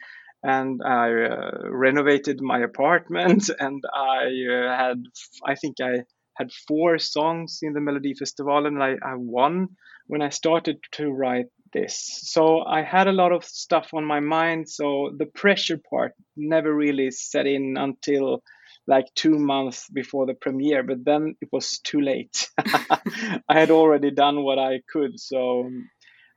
and 0.45 0.81
I 0.81 1.11
uh, 1.11 1.51
renovated 1.71 2.41
my 2.41 2.61
apartment, 2.61 3.51
and 3.59 3.83
I 3.93 4.27
uh, 4.49 4.77
had, 4.77 5.03
I 5.45 5.57
think 5.57 5.81
I 5.81 6.05
had 6.37 6.53
four 6.69 7.01
songs 7.01 7.59
in 7.63 7.73
the 7.73 7.81
Melody 7.81 8.15
Festival, 8.15 8.67
and 8.67 8.81
I, 8.81 8.91
I 9.05 9.17
won 9.17 9.71
when 10.07 10.23
I 10.23 10.29
started 10.29 10.79
to 10.93 11.11
write 11.11 11.47
this. 11.73 12.21
So 12.25 12.61
I 12.61 12.83
had 12.83 13.09
a 13.09 13.13
lot 13.13 13.33
of 13.33 13.45
stuff 13.45 13.91
on 13.95 14.05
my 14.05 14.21
mind, 14.21 14.69
so 14.69 15.11
the 15.17 15.27
pressure 15.27 15.79
part 15.91 16.13
never 16.37 16.75
really 16.75 17.11
set 17.11 17.47
in 17.47 17.77
until 17.79 18.43
like 18.87 19.07
two 19.15 19.39
months 19.39 19.89
before 19.93 20.27
the 20.27 20.35
premiere, 20.35 20.83
but 20.83 21.05
then 21.05 21.37
it 21.41 21.49
was 21.53 21.79
too 21.79 22.01
late. 22.01 22.49
I 22.59 23.59
had 23.59 23.71
already 23.71 24.11
done 24.11 24.43
what 24.43 24.59
I 24.59 24.81
could, 24.93 25.19
so 25.21 25.71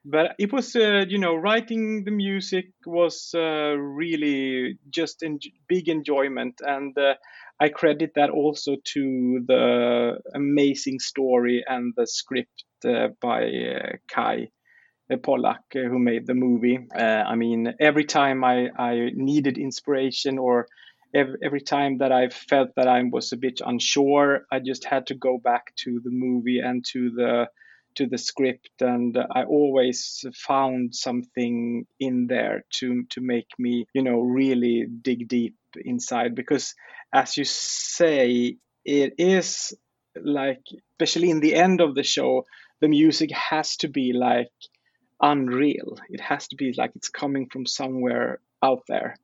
but 0.06 0.36
it 0.38 0.52
was 0.52 0.76
uh, 0.76 1.06
you 1.08 1.18
know 1.18 1.36
writing 1.36 2.04
the 2.04 2.12
music 2.12 2.66
was 2.86 3.32
uh, 3.34 3.76
really 3.78 4.78
just 4.90 5.24
in 5.24 5.40
big 5.68 5.88
enjoyment 5.88 6.56
and 6.60 6.98
uh, 6.98 7.14
i 7.60 7.70
credit 7.70 8.12
that 8.16 8.30
also 8.30 8.76
to 8.84 9.44
the 9.48 10.18
amazing 10.36 11.00
story 11.00 11.64
and 11.68 11.94
the 11.96 12.06
script 12.06 12.66
uh, 12.86 13.08
by 13.22 13.44
uh, 13.46 13.96
Kay 14.08 14.52
uh, 15.14 15.18
Pollak, 15.18 15.74
who 15.74 16.00
made 16.00 16.28
the 16.28 16.34
movie. 16.34 16.80
I 16.96 17.36
mean, 17.36 17.74
every 17.80 18.06
time 18.06 18.44
I, 18.44 18.70
I 18.78 19.12
needed 19.14 19.58
inspiration 19.58 20.38
or 20.38 20.68
every, 21.14 21.36
every 21.44 21.62
time 21.62 22.00
that 22.00 22.12
I 22.12 22.30
felt 22.30 22.70
that 22.76 22.88
I 22.88 23.04
was 23.04 23.32
a 23.32 23.38
bit 23.38 23.62
unsure, 23.66 24.46
I 24.52 24.60
just 24.60 24.86
had 24.86 25.08
to 25.08 25.16
go 25.16 25.38
back 25.38 25.76
to 25.78 26.02
the 26.04 26.12
movie 26.12 26.60
and 26.60 26.84
to 26.92 27.12
the 27.12 27.48
to 27.96 28.08
the 28.08 28.18
script 28.18 28.82
and 28.82 29.18
i 29.36 29.44
always 29.44 30.26
found 30.34 30.96
something 30.96 31.86
in 32.00 32.28
there 32.28 32.64
to 32.72 33.04
to 33.10 33.22
make 33.22 33.48
me 33.60 33.86
you 33.94 34.02
know 34.02 34.20
really 34.20 34.86
dig 35.02 35.28
deep 35.28 35.56
inside 35.86 36.36
because 36.36 36.74
as 37.14 37.38
you 37.38 37.44
say 37.46 38.58
it 38.86 39.14
is 39.18 39.74
like 40.24 40.64
especially 40.94 41.30
in 41.30 41.40
the 41.40 41.56
end 41.56 41.82
of 41.82 41.96
the 41.96 42.04
show 42.04 42.44
the 42.82 42.88
music 42.88 43.32
has 43.32 43.78
to 43.78 43.88
be 43.88 44.14
like 44.14 44.52
unreal 45.24 45.98
it 46.10 46.22
has 46.22 46.48
to 46.48 46.56
be 46.56 46.74
like 46.78 46.92
it's 46.96 47.10
coming 47.10 47.48
from 47.50 47.66
somewhere 47.66 48.40
out 48.62 48.84
there 48.88 49.16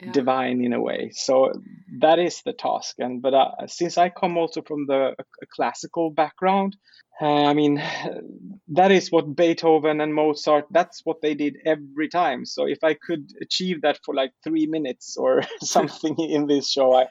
yeah. 0.00 0.12
divine 0.12 0.62
in 0.62 0.72
a 0.72 0.80
way 0.80 1.10
so 1.14 1.52
that 2.00 2.18
is 2.18 2.42
the 2.44 2.52
task 2.52 2.96
and 2.98 3.22
but 3.22 3.32
uh, 3.32 3.50
since 3.66 3.96
i 3.96 4.08
come 4.10 4.36
also 4.36 4.60
from 4.60 4.86
the 4.86 5.14
a 5.42 5.46
classical 5.54 6.10
background 6.10 6.76
uh, 7.20 7.44
I 7.44 7.54
mean, 7.54 7.82
that 8.68 8.90
is 8.90 9.12
what 9.12 9.36
Beethoven 9.36 10.00
and 10.00 10.14
Mozart, 10.14 10.66
that's 10.70 11.02
what 11.04 11.20
they 11.20 11.34
did 11.34 11.56
every 11.64 12.08
time. 12.08 12.44
So 12.44 12.66
if 12.66 12.82
I 12.82 12.94
could 12.94 13.30
achieve 13.40 13.82
that 13.82 13.98
for 14.04 14.14
like 14.14 14.32
three 14.42 14.66
minutes 14.66 15.16
or 15.16 15.42
something 15.62 16.18
in 16.18 16.46
this 16.46 16.70
show, 16.70 16.94
I, 16.94 17.06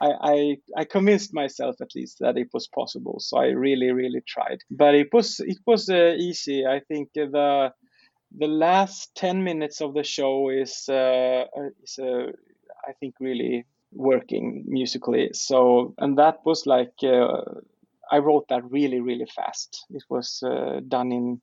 I, 0.00 0.10
I, 0.22 0.56
I, 0.76 0.84
convinced 0.84 1.34
myself 1.34 1.74
at 1.80 1.94
least 1.96 2.18
that 2.20 2.36
it 2.36 2.48
was 2.52 2.68
possible. 2.68 3.16
So 3.18 3.38
I 3.38 3.46
really, 3.46 3.90
really 3.90 4.22
tried. 4.28 4.58
But 4.70 4.94
it 4.94 5.08
was, 5.12 5.40
it 5.40 5.58
was 5.66 5.88
uh, 5.88 6.14
easy. 6.16 6.64
I 6.64 6.80
think 6.86 7.10
the, 7.14 7.72
the 8.36 8.46
last 8.46 9.14
10 9.16 9.42
minutes 9.42 9.80
of 9.80 9.94
the 9.94 10.04
show 10.04 10.50
is, 10.50 10.84
uh, 10.88 11.44
uh 11.56 11.70
is 11.82 11.98
uh, 11.98 12.32
I 12.86 12.92
think, 13.00 13.14
really 13.20 13.64
working 13.92 14.64
musically. 14.66 15.30
So, 15.32 15.94
and 15.98 16.18
that 16.18 16.38
was 16.44 16.66
like, 16.66 16.92
uh, 17.02 17.42
I 18.10 18.18
wrote 18.18 18.48
that 18.48 18.70
really, 18.70 19.00
really 19.00 19.26
fast. 19.34 19.84
It 19.90 20.04
was 20.08 20.42
uh, 20.42 20.80
done 20.86 21.12
in 21.12 21.40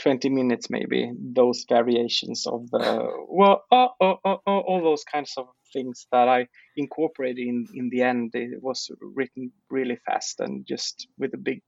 20 0.00 0.30
minutes, 0.30 0.70
maybe. 0.70 1.12
Those 1.18 1.66
variations 1.68 2.46
of 2.46 2.70
the 2.70 3.08
well, 3.28 3.64
uh, 3.70 3.88
uh, 4.00 4.14
uh, 4.24 4.36
all 4.46 4.82
those 4.82 5.04
kinds 5.04 5.34
of 5.36 5.48
things 5.72 6.06
that 6.10 6.28
I 6.28 6.46
incorporated 6.76 7.38
in 7.38 7.66
in 7.74 7.90
the 7.90 8.02
end. 8.02 8.34
It 8.34 8.62
was 8.62 8.90
written 9.00 9.52
really 9.68 9.98
fast 10.06 10.40
and 10.40 10.66
just 10.66 11.06
with 11.18 11.34
a 11.34 11.38
big, 11.38 11.62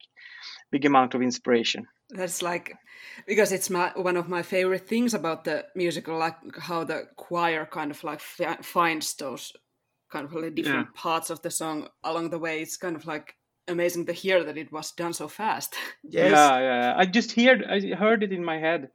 big 0.70 0.84
amount 0.84 1.14
of 1.14 1.22
inspiration. 1.22 1.86
That's 2.14 2.42
like 2.42 2.76
because 3.26 3.52
it's 3.52 3.70
my 3.70 3.92
one 3.96 4.16
of 4.16 4.28
my 4.28 4.42
favorite 4.42 4.86
things 4.86 5.14
about 5.14 5.44
the 5.44 5.64
musical, 5.74 6.18
like 6.18 6.36
how 6.58 6.84
the 6.84 7.08
choir 7.16 7.66
kind 7.66 7.90
of 7.90 8.04
like 8.04 8.20
finds 8.20 9.14
those 9.14 9.52
kind 10.10 10.26
of 10.26 10.34
like 10.34 10.54
different 10.54 10.88
yeah. 10.94 11.00
parts 11.00 11.30
of 11.30 11.40
the 11.42 11.50
song 11.50 11.88
along 12.04 12.30
the 12.30 12.38
way. 12.38 12.60
It's 12.60 12.76
kind 12.76 12.96
of 12.96 13.06
like 13.06 13.34
amazing 13.68 14.06
to 14.06 14.12
hear 14.12 14.44
that 14.44 14.58
it 14.58 14.70
was 14.72 14.92
done 14.92 15.12
so 15.12 15.28
fast. 15.28 15.74
Yes. 16.04 16.32
Yeah, 16.32 16.58
yeah. 16.58 16.94
I 16.96 17.06
just 17.06 17.32
heard 17.32 17.64
I 17.64 17.94
heard 17.94 18.22
it 18.22 18.32
in 18.32 18.44
my 18.44 18.58
head, 18.58 18.90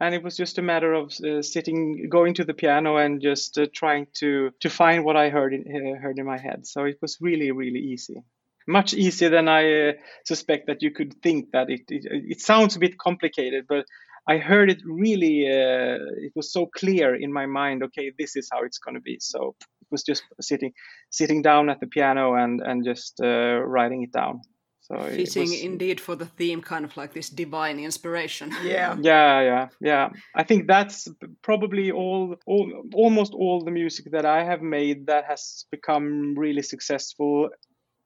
and 0.00 0.14
it 0.14 0.22
was 0.22 0.36
just 0.36 0.58
a 0.58 0.62
matter 0.62 0.94
of 0.94 1.12
uh, 1.20 1.42
sitting, 1.42 2.08
going 2.08 2.34
to 2.34 2.44
the 2.44 2.54
piano, 2.54 2.96
and 2.96 3.20
just 3.20 3.58
uh, 3.58 3.66
trying 3.74 4.06
to 4.14 4.50
to 4.60 4.70
find 4.70 5.04
what 5.04 5.16
I 5.16 5.28
heard 5.28 5.52
in, 5.52 5.62
uh, 5.66 6.00
heard 6.00 6.18
in 6.18 6.24
my 6.24 6.38
head. 6.38 6.66
So 6.66 6.84
it 6.84 6.98
was 7.02 7.18
really 7.20 7.50
really 7.50 7.80
easy, 7.80 8.22
much 8.66 8.94
easier 8.94 9.30
than 9.30 9.48
I 9.48 9.88
uh, 9.88 9.92
suspect 10.24 10.66
that 10.66 10.82
you 10.82 10.90
could 10.90 11.14
think 11.22 11.50
that 11.52 11.70
it, 11.70 11.82
it. 11.88 12.04
It 12.06 12.40
sounds 12.40 12.76
a 12.76 12.78
bit 12.78 12.98
complicated, 12.98 13.66
but 13.68 13.84
I 14.28 14.38
heard 14.38 14.70
it 14.70 14.80
really. 14.84 15.46
Uh, 15.46 15.98
it 16.16 16.32
was 16.34 16.52
so 16.52 16.66
clear 16.66 17.14
in 17.14 17.32
my 17.32 17.46
mind. 17.46 17.82
Okay, 17.82 18.12
this 18.18 18.36
is 18.36 18.48
how 18.52 18.62
it's 18.62 18.78
going 18.78 18.94
to 18.94 19.00
be. 19.00 19.18
So 19.20 19.56
it 19.80 19.88
was 19.90 20.02
just 20.02 20.22
sitting, 20.40 20.72
sitting 21.10 21.42
down 21.42 21.70
at 21.70 21.80
the 21.80 21.86
piano 21.86 22.34
and 22.34 22.60
and 22.60 22.84
just 22.84 23.20
uh, 23.22 23.60
writing 23.60 24.02
it 24.02 24.12
down. 24.12 24.42
So 24.82 24.98
fitting 25.04 25.42
was, 25.42 25.60
indeed 25.60 26.00
for 26.00 26.16
the 26.16 26.26
theme, 26.26 26.60
kind 26.60 26.84
of 26.84 26.96
like 26.96 27.12
this 27.14 27.30
divine 27.30 27.78
inspiration. 27.78 28.52
Yeah, 28.62 28.96
yeah, 29.00 29.40
yeah, 29.40 29.68
yeah. 29.80 30.08
I 30.34 30.42
think 30.42 30.66
that's 30.66 31.08
probably 31.42 31.92
all, 31.92 32.36
all, 32.46 32.82
almost 32.94 33.32
all 33.32 33.64
the 33.64 33.70
music 33.70 34.10
that 34.10 34.26
I 34.26 34.44
have 34.44 34.60
made 34.60 35.06
that 35.06 35.24
has 35.26 35.66
become 35.70 36.34
really 36.36 36.62
successful. 36.62 37.48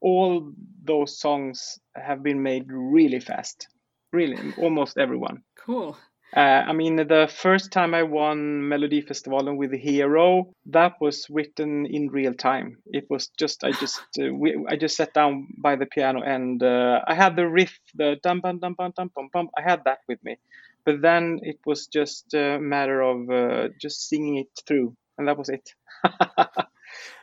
All 0.01 0.51
those 0.83 1.19
songs 1.19 1.79
have 1.95 2.23
been 2.23 2.41
made 2.41 2.65
really 2.69 3.19
fast 3.19 3.67
really 4.13 4.37
almost 4.57 4.97
everyone 4.97 5.43
cool 5.65 5.97
uh, 6.35 6.39
I 6.67 6.73
mean, 6.73 6.97
the 6.97 7.31
first 7.33 7.71
time 7.71 7.93
I 7.93 8.03
won 8.03 8.67
Melody 8.67 8.99
Festival 8.99 9.55
with 9.55 9.71
Hero, 9.71 10.51
that 10.65 10.95
was 10.99 11.25
written 11.29 11.85
in 11.85 12.09
real 12.09 12.33
time. 12.33 12.77
It 12.87 13.05
was 13.09 13.29
just 13.39 13.63
I 13.63 13.71
just 13.71 14.01
uh, 14.19 14.33
we, 14.33 14.61
I 14.67 14.75
just 14.75 14.97
sat 14.97 15.13
down 15.13 15.47
by 15.57 15.77
the 15.77 15.85
piano 15.85 16.21
and 16.21 16.61
uh, 16.61 16.99
I 17.07 17.15
had 17.15 17.37
the 17.37 17.47
riff, 17.47 17.79
the 17.95 18.17
dum 18.21 18.41
bum 18.41 18.59
dum 18.59 18.75
bum 18.77 18.91
dum 18.97 19.09
bum 19.15 19.29
bum. 19.31 19.49
I 19.57 19.61
had 19.61 19.83
that 19.85 19.99
with 20.09 20.21
me, 20.21 20.37
but 20.85 21.01
then 21.01 21.39
it 21.43 21.59
was 21.65 21.87
just 21.87 22.33
a 22.33 22.59
matter 22.59 23.01
of 23.01 23.29
uh, 23.29 23.69
just 23.79 24.09
singing 24.09 24.35
it 24.35 24.49
through, 24.67 24.97
and 25.17 25.29
that 25.29 25.37
was 25.37 25.47
it. 25.47 25.69
wow. 26.03 26.63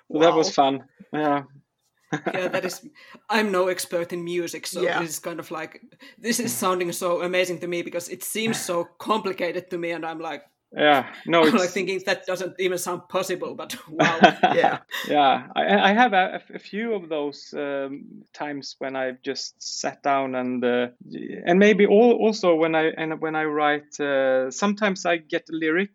That 0.20 0.34
was 0.34 0.54
fun. 0.54 0.84
Yeah 1.12 1.42
yeah, 2.34 2.48
that 2.48 2.64
is. 2.64 2.86
I'm 3.28 3.50
no 3.50 3.68
expert 3.68 4.12
in 4.12 4.24
music, 4.24 4.66
so 4.66 4.82
yeah. 4.82 5.00
this 5.00 5.10
is 5.10 5.18
kind 5.18 5.40
of 5.40 5.50
like 5.50 5.80
this 6.18 6.40
is 6.40 6.52
sounding 6.52 6.92
so 6.92 7.22
amazing 7.22 7.60
to 7.60 7.68
me 7.68 7.82
because 7.82 8.08
it 8.08 8.22
seems 8.22 8.60
so 8.60 8.84
complicated 8.98 9.70
to 9.70 9.78
me, 9.78 9.90
and 9.92 10.04
I'm 10.04 10.20
like, 10.20 10.42
yeah, 10.76 11.12
no, 11.26 11.44
I'm 11.44 11.54
like 11.54 11.70
thinking 11.70 12.02
that 12.06 12.26
doesn't 12.26 12.56
even 12.58 12.78
sound 12.78 13.08
possible, 13.08 13.54
but 13.54 13.76
wow, 13.88 14.18
yeah, 14.54 14.78
yeah. 15.08 15.46
I, 15.54 15.90
I 15.90 15.92
have 15.92 16.12
a, 16.12 16.40
a, 16.52 16.58
few 16.58 16.94
of 16.94 17.08
those 17.08 17.54
um, 17.56 18.24
times 18.32 18.74
when 18.78 18.96
I've 18.96 19.22
just 19.22 19.62
sat 19.62 20.02
down 20.02 20.34
and 20.34 20.64
uh, 20.64 20.88
and 21.46 21.58
maybe 21.58 21.86
all, 21.86 22.14
also 22.14 22.56
when 22.56 22.74
I 22.74 22.86
and 22.96 23.20
when 23.20 23.36
I 23.36 23.44
write, 23.44 24.00
uh, 24.00 24.50
sometimes 24.50 25.06
I 25.06 25.18
get 25.18 25.48
a 25.48 25.56
lyric 25.56 25.90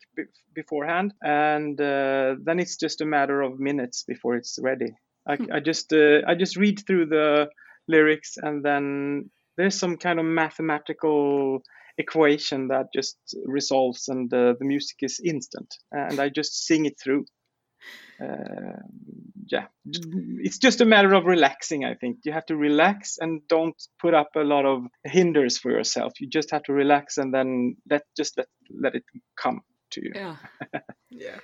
beforehand, 0.53 1.13
and 1.21 1.79
uh, 1.79 2.35
then 2.41 2.59
it's 2.59 2.77
just 2.77 3.01
a 3.01 3.05
matter 3.05 3.41
of 3.41 3.59
minutes 3.59 4.03
before 4.03 4.35
it's 4.37 4.59
ready. 4.61 4.93
I, 5.27 5.35
hmm. 5.35 5.45
I 5.53 5.59
just 5.59 5.93
uh, 5.93 6.21
I 6.27 6.35
just 6.35 6.55
read 6.57 6.83
through 6.85 7.07
the 7.07 7.49
lyrics 7.87 8.37
and 8.37 8.63
then 8.63 9.29
there's 9.57 9.77
some 9.77 9.97
kind 9.97 10.19
of 10.19 10.25
mathematical 10.25 11.61
equation 11.97 12.69
that 12.69 12.87
just 12.93 13.17
resolves 13.45 14.07
and 14.07 14.33
uh, 14.33 14.53
the 14.57 14.65
music 14.65 14.97
is 15.01 15.19
instant 15.23 15.75
and 15.91 16.19
I 16.19 16.29
just 16.29 16.65
sing 16.65 16.85
it 16.85 16.97
through. 17.01 17.25
Uh, 18.21 18.79
yeah, 19.51 19.65
it's 19.85 20.59
just 20.59 20.81
a 20.81 20.85
matter 20.85 21.13
of 21.13 21.25
relaxing. 21.25 21.85
I 21.85 21.95
think 21.95 22.19
you 22.23 22.31
have 22.33 22.45
to 22.47 22.55
relax 22.55 23.17
and 23.19 23.41
don't 23.47 23.81
put 23.99 24.13
up 24.13 24.29
a 24.35 24.41
lot 24.41 24.65
of 24.65 24.83
hinders 25.05 25.57
for 25.57 25.71
yourself. 25.71 26.13
You 26.19 26.27
just 26.27 26.51
have 26.51 26.63
to 26.63 26.73
relax 26.73 27.17
and 27.17 27.33
then 27.33 27.77
let 27.89 28.03
just 28.15 28.37
let 28.37 28.47
let 28.69 28.95
it 28.95 29.03
come 29.41 29.61
to 29.91 30.01
you. 30.03 30.11
Yeah, 30.13 30.35
yeah. 31.09 31.39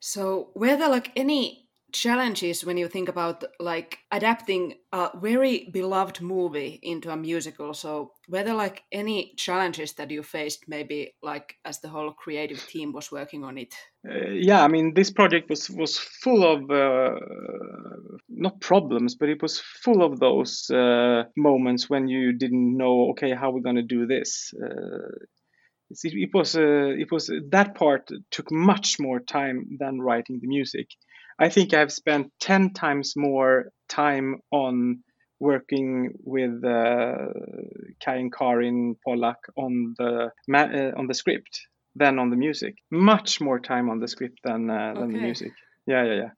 So 0.00 0.50
were 0.54 0.76
there 0.76 0.88
like 0.88 1.12
any 1.16 1.69
challenges 1.92 2.64
when 2.64 2.76
you 2.76 2.88
think 2.88 3.08
about 3.08 3.44
like 3.58 3.98
adapting 4.10 4.74
a 4.92 5.10
very 5.14 5.68
beloved 5.72 6.20
movie 6.20 6.78
into 6.82 7.10
a 7.10 7.16
musical. 7.16 7.74
So 7.74 8.12
were 8.28 8.42
there 8.42 8.54
like 8.54 8.84
any 8.92 9.34
challenges 9.36 9.92
that 9.94 10.10
you 10.10 10.22
faced 10.22 10.64
maybe 10.68 11.14
like 11.22 11.56
as 11.64 11.80
the 11.80 11.88
whole 11.88 12.12
creative 12.12 12.66
team 12.66 12.92
was 12.92 13.12
working 13.12 13.44
on 13.44 13.58
it. 13.58 13.74
Uh, 14.08 14.30
yeah 14.30 14.64
i 14.64 14.68
mean 14.68 14.94
this 14.94 15.10
project 15.10 15.50
was 15.50 15.68
was 15.68 15.98
full 15.98 16.42
of 16.42 16.70
uh, 16.70 17.14
not 18.30 18.58
problems 18.58 19.14
but 19.14 19.28
it 19.28 19.42
was 19.42 19.60
full 19.60 20.02
of 20.02 20.18
those 20.18 20.70
uh, 20.70 21.24
moments 21.36 21.90
when 21.90 22.08
you 22.08 22.32
didn't 22.32 22.76
know 22.78 23.10
okay 23.10 23.34
how 23.34 23.50
we're 23.50 23.60
going 23.60 23.76
to 23.76 23.82
do 23.82 24.06
this. 24.06 24.54
Uh, 24.62 25.26
it 26.04 26.30
was 26.32 26.56
uh, 26.56 26.94
it 26.98 27.10
was 27.10 27.30
that 27.50 27.74
part 27.74 28.08
took 28.30 28.50
much 28.50 28.98
more 29.00 29.20
time 29.20 29.76
than 29.78 30.00
writing 30.00 30.38
the 30.40 30.48
music. 30.48 30.88
I 31.40 31.48
think 31.48 31.72
I've 31.74 31.92
spent 31.92 32.32
ten 32.40 32.72
times 32.72 33.14
more 33.16 33.72
time 33.88 34.40
on 34.52 35.02
working 35.40 36.12
with 36.22 36.62
uh, 36.64 37.16
Kay 38.00 38.20
and 38.20 38.32
Karin 38.32 38.96
Pollak 39.06 39.40
on 39.56 39.94
the 39.98 40.30
uh, 40.54 40.98
on 40.98 41.06
the 41.06 41.14
script 41.14 41.62
than 41.96 42.18
on 42.18 42.28
the 42.30 42.36
music. 42.36 42.74
Much 42.90 43.40
more 43.40 43.58
time 43.58 43.88
on 43.88 44.00
the 44.00 44.08
script 44.08 44.38
than 44.44 44.68
uh, 44.68 44.92
than 44.94 45.04
okay. 45.04 45.12
the 45.14 45.20
music. 45.20 45.52
Yeah, 45.86 46.04
yeah, 46.04 46.14
yeah 46.14 46.30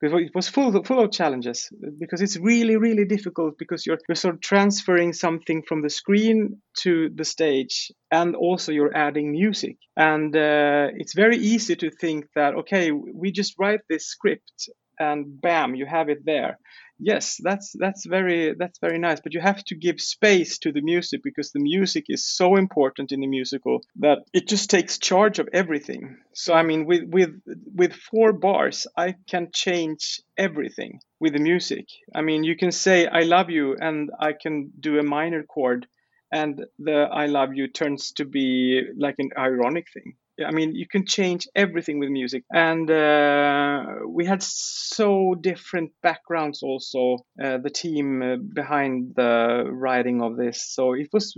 because 0.00 0.20
it 0.20 0.34
was 0.34 0.48
full 0.48 0.82
full 0.84 1.00
of 1.00 1.10
challenges 1.10 1.70
because 1.98 2.20
it's 2.20 2.36
really 2.36 2.76
really 2.76 3.04
difficult 3.04 3.54
because 3.58 3.86
you're 3.86 3.98
you're 4.08 4.16
sort 4.16 4.34
of 4.34 4.40
transferring 4.40 5.12
something 5.12 5.62
from 5.66 5.82
the 5.82 5.90
screen 5.90 6.60
to 6.82 7.10
the 7.14 7.24
stage 7.24 7.90
and 8.10 8.36
also 8.36 8.72
you're 8.72 8.96
adding 8.96 9.32
music. 9.32 9.76
And 9.96 10.36
uh, 10.36 10.88
it's 10.94 11.14
very 11.14 11.36
easy 11.36 11.76
to 11.76 11.90
think 11.90 12.26
that 12.34 12.54
okay 12.54 12.90
we 12.90 13.32
just 13.32 13.54
write 13.58 13.80
this 13.88 14.06
script 14.06 14.68
and 14.98 15.40
bam 15.40 15.74
you 15.74 15.86
have 15.86 16.08
it 16.08 16.24
there. 16.24 16.58
Yes 16.98 17.38
that's 17.42 17.72
that's 17.78 18.06
very 18.06 18.54
that's 18.54 18.78
very 18.78 18.98
nice 18.98 19.20
but 19.20 19.34
you 19.34 19.40
have 19.40 19.62
to 19.64 19.74
give 19.74 20.00
space 20.00 20.58
to 20.60 20.72
the 20.72 20.80
music 20.80 21.20
because 21.22 21.52
the 21.52 21.60
music 21.60 22.06
is 22.08 22.24
so 22.24 22.56
important 22.56 23.12
in 23.12 23.20
the 23.20 23.26
musical 23.26 23.82
that 23.96 24.18
it 24.32 24.48
just 24.48 24.70
takes 24.70 24.98
charge 24.98 25.38
of 25.38 25.48
everything. 25.52 26.16
So 26.34 26.54
i 26.54 26.62
mean 26.62 26.86
with 26.86 27.04
with 27.08 27.32
with 27.74 27.92
four 27.92 28.32
bars 28.32 28.86
i 28.96 29.14
can 29.28 29.50
change 29.52 30.20
everything 30.38 31.00
with 31.20 31.32
the 31.34 31.40
music. 31.40 31.86
I 32.14 32.22
mean 32.22 32.44
you 32.44 32.56
can 32.56 32.72
say 32.72 33.06
i 33.06 33.22
love 33.22 33.50
you 33.50 33.76
and 33.78 34.10
i 34.18 34.32
can 34.32 34.70
do 34.80 34.98
a 34.98 35.02
minor 35.02 35.42
chord 35.42 35.86
and 36.32 36.64
the 36.78 37.08
i 37.12 37.26
love 37.26 37.54
you 37.54 37.68
turns 37.68 38.12
to 38.12 38.24
be 38.24 38.82
like 38.96 39.16
an 39.18 39.30
ironic 39.36 39.86
thing 39.92 40.16
I 40.44 40.50
mean, 40.50 40.74
you 40.74 40.86
can 40.86 41.06
change 41.06 41.48
everything 41.54 41.98
with 41.98 42.10
music. 42.10 42.44
And 42.52 42.90
uh, 42.90 43.84
we 44.08 44.26
had 44.26 44.42
so 44.42 45.34
different 45.34 45.92
backgrounds 46.02 46.62
also, 46.62 47.18
uh, 47.42 47.58
the 47.58 47.70
team 47.70 48.22
uh, 48.22 48.36
behind 48.54 49.14
the 49.16 49.64
writing 49.70 50.22
of 50.22 50.36
this. 50.36 50.74
So 50.74 50.94
it 50.94 51.08
was 51.12 51.34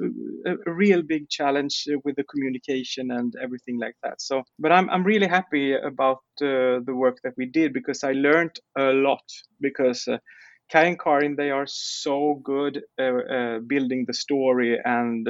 a, 0.47 0.53
a, 0.67 0.73
real 0.73 1.03
big 1.03 1.29
challenge 1.29 1.85
with 2.05 2.17
the 2.17 2.25
communication 2.25 3.11
and 3.11 3.33
everything 3.43 3.79
like 3.79 3.95
that. 4.03 4.21
So, 4.21 4.43
but 4.59 4.73
I'm, 4.73 4.89
I'm 4.91 5.05
really 5.05 5.29
happy 5.29 5.75
about 5.75 6.23
uh, 6.41 6.81
the 6.85 6.95
work 6.95 7.19
that 7.25 7.35
we 7.37 7.47
did 7.47 7.73
because 7.73 8.03
I 8.05 8.13
learned 8.13 8.59
a 8.77 8.93
lot 8.93 9.23
because 9.61 10.07
uh, 10.09 10.19
Kay 10.69 10.89
and 10.89 11.01
Karin, 11.01 11.37
they 11.37 11.51
are 11.51 11.67
so 11.67 12.41
good 12.43 12.83
uh, 12.99 13.03
uh, 13.05 13.59
building 13.61 14.05
the 14.07 14.15
story 14.15 14.79
and 14.85 15.29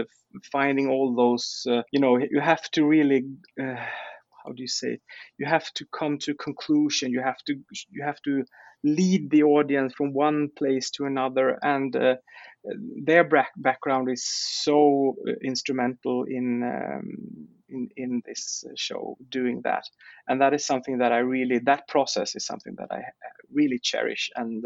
finding 0.53 0.89
all 0.89 1.15
those. 1.15 1.67
Uh, 1.69 1.83
you 1.93 2.01
know, 2.01 2.19
you 2.19 2.41
have 2.41 2.71
to 2.73 2.85
really. 2.87 3.25
Uh, 3.61 3.77
how 4.45 4.53
do 4.53 4.63
you 4.63 4.69
say 4.69 4.93
it? 4.95 5.03
You 5.39 5.47
have 5.47 5.73
to 5.75 5.87
come 5.87 6.19
to 6.21 6.35
conclusion. 6.35 7.13
You 7.13 7.23
have 7.23 7.39
to 7.47 7.55
you 7.91 8.03
have 8.05 8.21
to 8.23 8.45
lead 8.85 9.31
the 9.31 9.43
audience 9.43 9.95
from 9.95 10.13
one 10.15 10.49
place 10.57 10.91
to 10.93 11.05
another, 11.05 11.59
and 11.63 11.95
uh, 11.97 12.17
their 13.05 13.29
background 13.57 14.11
is 14.11 14.27
so 14.27 15.17
instrumental 15.45 16.25
in. 16.25 16.63
Um, 16.63 17.49
in, 17.71 17.91
in 17.99 18.23
this 18.25 18.65
show 18.77 19.19
doing 19.29 19.61
that 19.65 19.85
and 20.27 20.41
that 20.41 20.55
is 20.55 20.65
something 20.65 20.97
that 20.99 21.13
i 21.13 21.19
really 21.19 21.59
that 21.59 21.87
process 21.87 22.35
is 22.35 22.47
something 22.47 22.75
that 22.79 22.89
i 22.91 23.03
really 23.53 23.79
cherish 23.79 24.31
and 24.37 24.65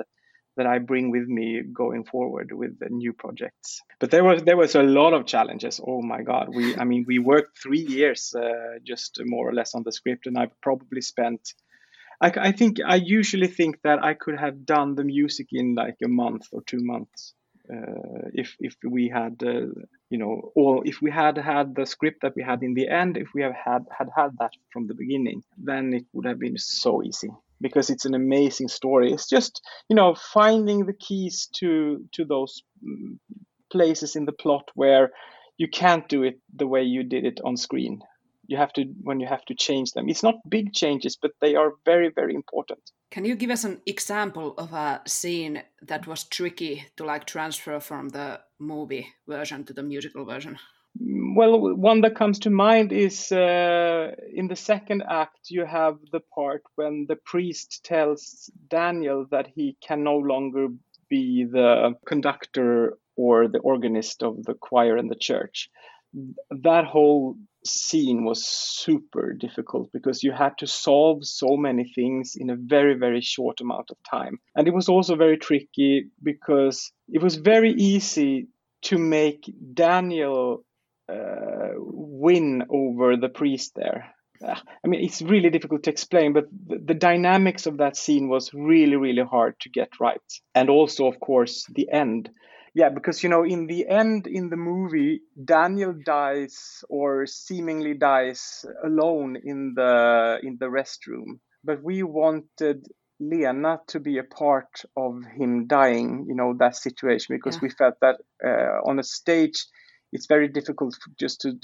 that 0.56 0.66
I 0.66 0.78
bring 0.78 1.10
with 1.10 1.26
me 1.26 1.62
going 1.62 2.04
forward 2.04 2.52
with 2.52 2.78
the 2.78 2.88
new 2.90 3.12
projects. 3.12 3.82
But 3.98 4.10
there 4.10 4.24
was 4.24 4.42
there 4.42 4.56
was 4.56 4.74
a 4.74 4.82
lot 4.82 5.12
of 5.14 5.26
challenges. 5.26 5.80
Oh 5.86 6.02
my 6.02 6.22
God, 6.22 6.48
we 6.54 6.76
I 6.76 6.84
mean 6.84 7.04
we 7.06 7.18
worked 7.18 7.58
three 7.58 7.80
years 7.80 8.34
uh, 8.34 8.78
just 8.84 9.20
more 9.24 9.48
or 9.48 9.54
less 9.54 9.74
on 9.74 9.82
the 9.82 9.92
script, 9.92 10.26
and 10.26 10.38
I 10.38 10.48
probably 10.60 11.00
spent. 11.00 11.54
I, 12.20 12.32
I 12.36 12.52
think 12.52 12.78
I 12.86 12.96
usually 12.96 13.48
think 13.48 13.80
that 13.82 14.02
I 14.02 14.14
could 14.14 14.38
have 14.38 14.66
done 14.66 14.94
the 14.94 15.04
music 15.04 15.48
in 15.52 15.74
like 15.74 15.96
a 16.04 16.08
month 16.08 16.46
or 16.52 16.62
two 16.62 16.80
months. 16.80 17.34
Uh, 17.72 18.28
if 18.34 18.56
if 18.58 18.76
we 18.82 19.08
had 19.08 19.42
uh, 19.42 19.68
you 20.10 20.18
know 20.18 20.52
or 20.54 20.86
if 20.86 21.00
we 21.00 21.10
had 21.10 21.38
had 21.38 21.74
the 21.74 21.86
script 21.86 22.20
that 22.22 22.34
we 22.36 22.42
had 22.42 22.62
in 22.62 22.74
the 22.74 22.88
end 22.88 23.16
if 23.16 23.28
we 23.34 23.40
have 23.40 23.54
had 23.54 23.86
had 23.96 24.08
had 24.14 24.30
that 24.38 24.52
from 24.72 24.88
the 24.88 24.94
beginning 24.94 25.42
then 25.56 25.94
it 25.94 26.04
would 26.12 26.26
have 26.26 26.40
been 26.40 26.58
so 26.58 27.02
easy 27.02 27.30
because 27.62 27.88
it's 27.88 28.04
an 28.04 28.14
amazing 28.14 28.68
story. 28.68 29.12
It's 29.12 29.28
just 29.28 29.62
you 29.88 29.96
know 29.96 30.14
finding 30.14 30.86
the 30.86 30.92
keys 30.92 31.48
to 31.58 32.04
to 32.12 32.24
those 32.24 32.62
mm, 32.84 33.18
places 33.70 34.16
in 34.16 34.26
the 34.26 34.32
plot 34.32 34.70
where 34.74 35.10
you 35.56 35.68
can't 35.68 36.08
do 36.08 36.22
it 36.22 36.40
the 36.54 36.66
way 36.66 36.82
you 36.82 37.02
did 37.04 37.24
it 37.24 37.40
on 37.44 37.56
screen. 37.56 38.00
You 38.48 38.56
have 38.58 38.72
to 38.74 38.84
when 39.02 39.20
you 39.20 39.26
have 39.28 39.44
to 39.46 39.54
change 39.54 39.92
them. 39.92 40.08
It's 40.08 40.22
not 40.22 40.34
big 40.48 40.74
changes, 40.74 41.16
but 41.16 41.30
they 41.40 41.54
are 41.54 41.72
very 41.84 42.10
very 42.10 42.34
important. 42.34 42.80
Can 43.10 43.24
you 43.24 43.36
give 43.36 43.50
us 43.50 43.64
an 43.64 43.80
example 43.86 44.54
of 44.58 44.72
a 44.72 45.00
scene 45.06 45.62
that 45.82 46.06
was 46.06 46.24
tricky 46.24 46.86
to 46.96 47.04
like 47.04 47.24
transfer 47.26 47.80
from 47.80 48.08
the 48.08 48.40
movie 48.58 49.06
version 49.28 49.64
to 49.64 49.72
the 49.72 49.82
musical 49.82 50.24
version? 50.24 50.58
Well, 50.98 51.74
one 51.76 52.02
that 52.02 52.14
comes 52.14 52.38
to 52.40 52.50
mind 52.50 52.92
is 52.92 53.32
uh, 53.32 54.10
in 54.34 54.48
the 54.48 54.56
second 54.56 55.02
act, 55.08 55.38
you 55.48 55.64
have 55.64 55.96
the 56.12 56.20
part 56.34 56.62
when 56.76 57.06
the 57.08 57.16
priest 57.16 57.80
tells 57.84 58.50
Daniel 58.68 59.26
that 59.30 59.48
he 59.54 59.76
can 59.86 60.04
no 60.04 60.16
longer 60.16 60.68
be 61.08 61.46
the 61.50 61.94
conductor 62.06 62.98
or 63.16 63.48
the 63.48 63.58
organist 63.60 64.22
of 64.22 64.44
the 64.44 64.54
choir 64.54 64.96
in 64.96 65.08
the 65.08 65.16
church. 65.16 65.70
That 66.50 66.84
whole 66.84 67.36
scene 67.64 68.24
was 68.24 68.44
super 68.44 69.32
difficult 69.32 69.90
because 69.92 70.22
you 70.22 70.32
had 70.32 70.58
to 70.58 70.66
solve 70.66 71.24
so 71.24 71.56
many 71.56 71.90
things 71.94 72.34
in 72.36 72.50
a 72.50 72.56
very, 72.56 72.94
very 72.94 73.20
short 73.20 73.60
amount 73.60 73.90
of 73.90 73.96
time. 74.10 74.38
And 74.54 74.68
it 74.68 74.74
was 74.74 74.88
also 74.88 75.16
very 75.16 75.38
tricky 75.38 76.08
because 76.22 76.92
it 77.08 77.22
was 77.22 77.36
very 77.36 77.72
easy 77.72 78.48
to 78.82 78.98
make 78.98 79.50
Daniel 79.74 80.64
uh, 81.12 81.74
win 81.76 82.62
over 82.70 83.16
the 83.16 83.28
priest 83.28 83.72
there. 83.74 84.14
Uh, 84.42 84.56
I 84.84 84.88
mean, 84.88 85.04
it's 85.04 85.22
really 85.22 85.50
difficult 85.50 85.84
to 85.84 85.90
explain, 85.90 86.32
but 86.32 86.44
the, 86.66 86.78
the, 86.78 86.94
dynamics 86.94 87.66
of 87.66 87.78
that 87.78 87.96
scene 87.96 88.28
was 88.28 88.52
really, 88.52 88.96
really 88.96 89.22
hard 89.22 89.54
to 89.60 89.70
get 89.70 90.00
right. 90.00 90.20
And 90.54 90.68
also, 90.68 91.06
of 91.06 91.20
course, 91.20 91.66
the 91.74 91.88
end. 91.92 92.30
Yeah, 92.74 92.88
because 92.88 93.22
you 93.22 93.28
know, 93.28 93.44
in 93.44 93.66
the 93.66 93.86
end, 93.86 94.26
in 94.26 94.48
the 94.48 94.56
movie, 94.56 95.20
Daniel 95.44 95.94
dies 96.04 96.82
or 96.88 97.26
seemingly 97.26 97.94
dies 97.94 98.64
alone 98.82 99.36
in 99.36 99.74
the 99.76 100.38
in 100.42 100.56
the 100.58 100.66
restroom. 100.66 101.38
But 101.62 101.82
we 101.82 102.02
wanted 102.02 102.86
Lena 103.20 103.80
to 103.88 104.00
be 104.00 104.18
a 104.18 104.24
part 104.24 104.84
of 104.96 105.22
him 105.36 105.66
dying. 105.66 106.24
You 106.26 106.34
know 106.34 106.54
that 106.58 106.76
situation 106.76 107.36
because 107.36 107.56
yeah. 107.56 107.62
we 107.62 107.70
felt 107.70 107.96
that 108.00 108.16
uh, 108.42 108.88
on 108.88 108.98
a 108.98 109.04
stage 109.04 109.66
it's 110.12 110.26
very 110.26 110.48
difficult 110.48 110.94
just 111.18 111.40
to 111.40 111.54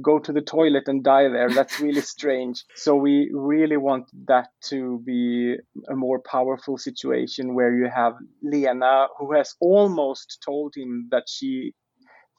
go 0.00 0.18
to 0.18 0.32
the 0.32 0.40
toilet 0.40 0.84
and 0.88 1.04
die 1.04 1.28
there. 1.28 1.50
That's 1.50 1.80
really 1.80 2.00
strange. 2.00 2.64
So 2.74 2.96
we 2.96 3.30
really 3.32 3.76
want 3.76 4.10
that 4.26 4.48
to 4.70 5.02
be 5.04 5.56
a 5.88 5.94
more 5.94 6.20
powerful 6.20 6.78
situation 6.78 7.54
where 7.54 7.74
you 7.74 7.90
have 7.94 8.14
Lena, 8.42 9.08
who 9.18 9.34
has 9.34 9.54
almost 9.60 10.42
told 10.44 10.74
him 10.74 11.08
that 11.10 11.24
she 11.28 11.74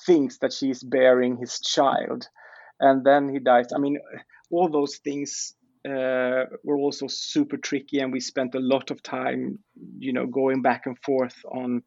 thinks 0.06 0.39
that 0.39 0.52
she 0.52 0.71
is 0.71 0.84
bearing 0.84 1.38
his 1.38 1.60
child, 1.60 2.28
and 2.80 3.06
then 3.06 3.30
he 3.30 3.38
dies. 3.38 3.67
I 3.76 3.78
mean, 3.78 4.00
all 4.50 4.67
those 4.67 4.97
things 4.97 5.54
uh, 5.88 6.45
were 6.63 6.78
also 6.78 7.06
super 7.08 7.58
tricky, 7.58 8.00
and 8.00 8.12
we 8.12 8.19
spent 8.19 8.56
a 8.56 8.60
lot 8.60 8.89
of 8.89 9.04
time, 9.04 9.60
you 10.00 10.13
know, 10.13 10.26
going 10.26 10.63
back 10.63 10.88
and 10.88 10.97
forth 11.00 11.36
on 11.52 11.84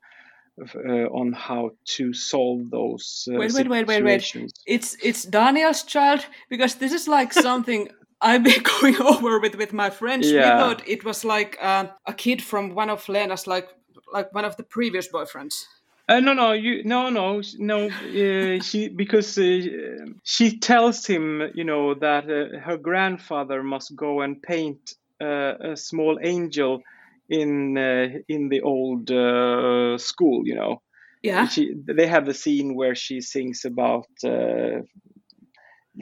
on 1.13 1.33
how 1.33 1.71
to 1.85 2.13
solve 2.13 2.71
those 2.71 3.29
uh, 3.33 3.37
wait 3.37 3.53
wait 3.53 3.69
wait 3.69 3.87
wait 3.87 4.05
wait 4.05 4.53
it's 4.67 4.97
it's 5.03 5.25
daniel's 5.25 5.83
child 5.83 6.25
because 6.49 6.77
this 6.77 6.93
is 6.93 7.09
like 7.09 7.33
something 7.49 7.89
I've 8.21 8.43
been 8.43 8.63
going 8.81 8.97
over 9.03 9.39
with 9.39 9.55
with 9.55 9.73
my 9.73 9.91
friends. 9.91 10.31
Yeah. 10.31 10.41
We 10.41 10.61
thought 10.61 10.89
it 10.89 11.05
was 11.05 11.25
like 11.25 11.59
uh, 11.61 11.87
a 12.07 12.15
kid 12.15 12.43
from 12.43 12.75
one 12.75 12.89
of 12.89 13.07
Lena's, 13.09 13.47
like 13.47 13.69
like 14.13 14.35
one 14.35 14.47
of 14.47 14.57
the 14.57 14.63
previous 14.63 15.09
boyfriends. 15.09 15.67
Uh, 16.07 16.21
no, 16.21 16.35
no, 16.35 16.53
you, 16.53 16.85
no, 16.85 17.09
no, 17.09 17.41
no. 17.59 17.87
Uh, 17.87 18.61
she 18.63 18.89
because 18.89 19.39
uh, 19.39 20.07
she 20.23 20.59
tells 20.59 21.07
him, 21.07 21.51
you 21.55 21.65
know, 21.65 21.95
that 21.95 22.25
uh, 22.25 22.59
her 22.61 22.77
grandfather 22.77 23.63
must 23.63 23.95
go 23.97 24.21
and 24.21 24.43
paint 24.43 24.95
uh, 25.21 25.55
a 25.73 25.77
small 25.77 26.19
angel 26.23 26.83
in 27.29 27.77
uh, 27.79 28.09
in 28.29 28.49
the 28.49 28.61
old 28.63 29.11
uh, 29.11 29.99
school, 29.99 30.47
you 30.47 30.55
know. 30.55 30.83
Yeah. 31.23 31.49
She, 31.49 31.75
they 31.75 32.07
have 32.07 32.27
the 32.27 32.35
scene 32.35 32.75
where 32.75 32.95
she 32.95 33.23
sings 33.23 33.65
about 33.65 34.07
uh, 34.23 34.83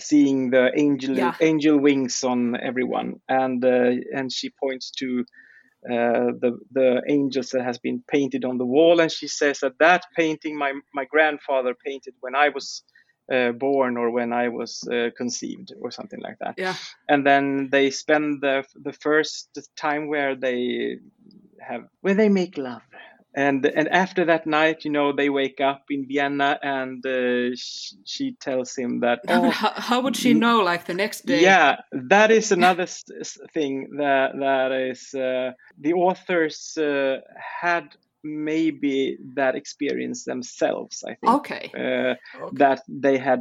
seeing 0.01 0.51
the 0.51 0.73
angel 0.77 1.17
yeah. 1.17 1.35
angel 1.41 1.79
wings 1.79 2.25
on 2.25 2.57
everyone, 2.61 3.21
and 3.29 3.65
uh, 3.65 3.93
and 4.15 4.33
she 4.33 4.51
points 4.51 4.91
to 4.99 5.25
uh, 5.85 6.33
the 6.41 6.59
the 6.73 7.03
angels 7.09 7.51
that 7.51 7.65
has 7.65 7.79
been 7.79 8.03
painted 8.09 8.45
on 8.45 8.59
the 8.59 8.67
wall, 8.67 9.01
and 9.01 9.13
she 9.13 9.29
says 9.29 9.61
that 9.61 9.79
that 9.79 10.05
painting 10.17 10.57
my 10.57 10.73
my 10.93 11.05
grandfather 11.05 11.75
painted 11.75 12.15
when 12.21 12.35
I 12.35 12.49
was 12.49 12.83
uh, 13.31 13.53
born 13.53 13.97
or 13.97 14.11
when 14.11 14.33
I 14.33 14.49
was 14.49 14.83
uh, 14.91 15.11
conceived 15.17 15.73
or 15.81 15.91
something 15.91 16.21
like 16.21 16.39
that. 16.41 16.55
Yeah. 16.57 16.75
And 17.09 17.27
then 17.27 17.69
they 17.71 17.91
spend 17.91 18.41
the 18.41 18.65
the 18.75 18.93
first 18.93 19.59
time 19.77 20.09
where 20.09 20.35
they 20.35 20.99
have 21.61 21.83
where 22.01 22.15
they 22.15 22.29
make 22.29 22.57
love. 22.57 22.83
And 23.35 23.65
and 23.65 23.89
after 23.89 24.27
that 24.27 24.47
night, 24.47 24.85
you 24.85 24.91
know, 24.91 25.13
they 25.13 25.31
wake 25.31 25.61
up 25.61 25.85
in 25.89 26.07
Vienna, 26.07 26.59
and 26.63 27.05
uh, 27.07 27.57
sh- 27.57 27.95
she 28.05 28.37
tells 28.41 28.77
him 28.77 29.01
that. 29.01 29.21
How, 29.29 29.45
Oh, 29.45 29.51
how 29.51 30.01
would 30.03 30.17
she 30.17 30.35
know 30.35 30.61
like 30.61 30.85
the 30.85 30.95
next 30.95 31.25
day? 31.25 31.41
yeah, 31.43 31.77
that 31.93 32.31
is 32.31 32.53
another 32.59 32.87
thing 33.55 33.89
that 33.97 34.33
that 34.39 34.73
is 34.73 35.15
uh, 35.15 35.53
the 35.81 35.95
authors 35.95 36.77
uh, 36.77 37.21
had 37.63 37.85
maybe 38.25 39.19
that 39.35 39.55
experience 39.55 40.25
themselves. 40.25 41.05
I 41.07 41.15
think 41.15 41.33
Okay. 41.35 41.71
uh, 41.77 42.15
Okay. 42.41 42.57
that 42.57 42.83
they 42.89 43.19
had 43.19 43.41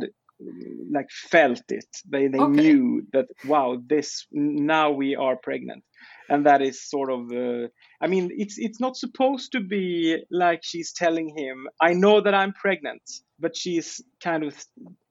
like 0.92 1.10
felt 1.10 1.64
it. 1.70 1.86
They 2.10 2.28
they 2.28 2.40
Okay. 2.40 2.62
knew 2.62 3.06
that 3.14 3.28
wow, 3.46 3.78
this 3.88 4.26
now 4.32 4.92
we 4.92 5.16
are 5.16 5.36
pregnant, 5.38 5.84
and 6.30 6.46
that 6.46 6.62
is 6.62 6.90
sort 6.90 7.12
of. 7.12 7.32
Uh, 7.32 7.68
I 8.02 8.08
mean, 8.08 8.32
it's 8.32 8.58
it's 8.58 8.80
not 8.80 8.96
supposed 8.98 9.52
to 9.52 9.60
be 9.60 10.24
like 10.32 10.62
she's 10.64 10.92
telling 10.94 11.36
him, 11.38 11.68
"I 11.82 11.94
know 11.94 12.22
that 12.22 12.34
I'm 12.34 12.54
pregnant," 12.54 13.04
but 13.40 13.56
she's 13.56 14.02
kind 14.24 14.44
of 14.44 14.56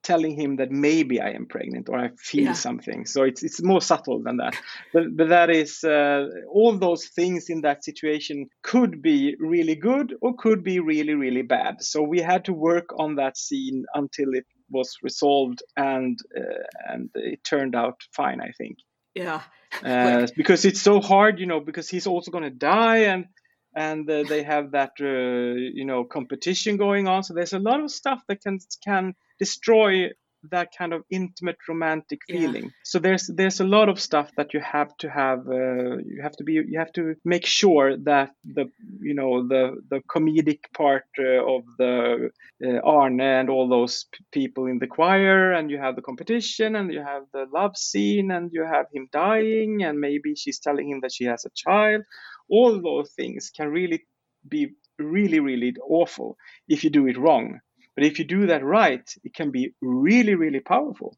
telling 0.03 0.35
him 0.35 0.57
that 0.57 0.71
maybe 0.71 1.21
I 1.21 1.31
am 1.31 1.47
pregnant 1.47 1.89
or 1.89 1.99
I 1.99 2.11
feel 2.19 2.45
Yeah. 2.45 2.53
something. 2.55 3.07
So 3.07 3.23
it's 3.25 3.43
it's 3.43 3.63
more 3.63 3.81
subtle 3.81 4.23
than 4.23 4.39
that. 4.39 4.57
But 4.93 5.17
but 5.17 5.29
that 5.29 5.51
is 5.51 5.85
uh, 5.85 6.27
all 6.53 6.77
those 6.79 7.07
things 7.09 7.49
in 7.49 7.63
that 7.63 7.85
situation 7.85 8.49
could 8.63 9.03
be 9.03 9.37
really 9.39 9.75
good 9.77 10.15
or 10.21 10.35
could 10.37 10.63
be 10.63 10.81
really 10.81 11.15
really 11.15 11.43
bad. 11.43 11.83
So 11.83 12.03
we 12.03 12.21
had 12.21 12.45
to 12.47 12.53
work 12.53 12.89
on 12.99 13.17
that 13.17 13.37
scene 13.37 13.85
until 13.95 14.35
it 14.35 14.47
was 14.71 14.97
resolved 15.03 15.63
and 15.77 16.19
uh, 16.37 16.93
and 16.93 17.11
it 17.15 17.45
turned 17.45 17.75
out 17.75 18.01
fine. 18.15 18.41
I 18.41 18.53
think 18.57 18.77
Yeah. 19.15 19.43
uh, 19.85 20.27
because 20.37 20.65
it's 20.65 20.83
so 20.83 21.01
hard, 21.01 21.39
you 21.39 21.47
know, 21.47 21.61
because 21.61 21.89
he's 21.89 22.07
also 22.07 22.31
going 22.31 22.45
to 22.45 22.51
die 22.51 23.05
and 23.13 23.27
and 23.75 24.11
uh, 24.11 24.25
they 24.25 24.43
have 24.43 24.73
that 24.73 24.93
uh, 25.01 25.55
you 25.57 25.85
know 25.85 26.05
competition 26.05 26.77
going 26.77 27.09
on. 27.09 27.23
So 27.23 27.35
there's 27.35 27.53
a 27.53 27.59
lot 27.59 27.81
of 27.81 27.91
stuff 27.91 28.21
that 28.29 28.41
can 28.43 28.59
can 28.85 29.15
destroy 29.41 30.11
that 30.51 30.69
kind 30.77 30.93
of 30.93 31.03
intimate 31.11 31.59
romantic 31.69 32.21
Yeah. 32.27 32.41
feeling. 32.41 32.71
So 32.83 32.99
there's 32.99 33.27
there's 33.27 33.61
a 33.61 33.65
lot 33.77 33.89
of 33.89 34.01
stuff 34.01 34.31
that 34.37 34.55
you 34.55 34.61
have 34.61 34.97
to 34.99 35.09
have 35.11 35.41
uh, 35.47 35.99
you 36.13 36.21
have 36.23 36.37
to 36.39 36.45
be 36.45 36.55
you 36.55 36.79
have 36.79 36.93
to 36.95 37.15
make 37.25 37.47
sure 37.47 37.97
that 38.11 38.31
the 38.57 38.65
you 39.01 39.15
know 39.15 39.47
the 39.47 39.77
the 39.91 40.01
comedic 40.15 40.61
part 40.75 41.05
uh, 41.19 41.45
of 41.57 41.63
the 41.79 42.31
uh, 42.65 42.79
Arne 42.85 43.21
and 43.21 43.51
all 43.51 43.69
those 43.69 44.07
p- 44.13 44.25
people 44.33 44.67
in 44.67 44.79
the 44.79 44.87
choir 44.87 45.53
and 45.53 45.71
you 45.71 45.79
have 45.79 45.95
the 45.97 46.03
competition 46.03 46.77
and 46.77 46.93
you 46.93 47.03
have 47.03 47.25
the 47.33 47.45
love 47.53 47.77
scene 47.77 48.31
and 48.31 48.51
you 48.53 48.65
have 48.65 48.87
him 48.95 49.09
dying 49.13 49.83
and 49.85 50.01
maybe 50.01 50.35
she's 50.35 50.59
telling 50.59 50.89
him 50.91 51.01
that 51.03 51.13
she 51.13 51.25
has 51.25 51.45
a 51.45 51.51
child 51.55 52.03
all 52.49 52.81
those 52.81 53.13
things 53.13 53.51
can 53.57 53.69
really 53.69 54.01
be 54.49 54.63
really 54.99 55.41
really 55.41 55.75
awful 55.89 56.37
if 56.69 56.83
you 56.85 56.91
do 56.91 57.07
it 57.07 57.19
wrong 57.19 57.61
but 58.01 58.07
if 58.07 58.19
you 58.19 58.25
do 58.25 58.47
that 58.47 58.65
right 58.65 59.15
it 59.25 59.35
can 59.35 59.51
be 59.51 59.75
really 59.83 60.35
really 60.35 60.61
powerful. 60.61 61.17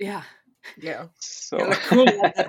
Yeah. 0.00 0.22
Yeah. 0.82 1.06
so 1.20 1.58
Yeah, 1.58 1.66
like 1.66 1.82
cool 1.82 2.06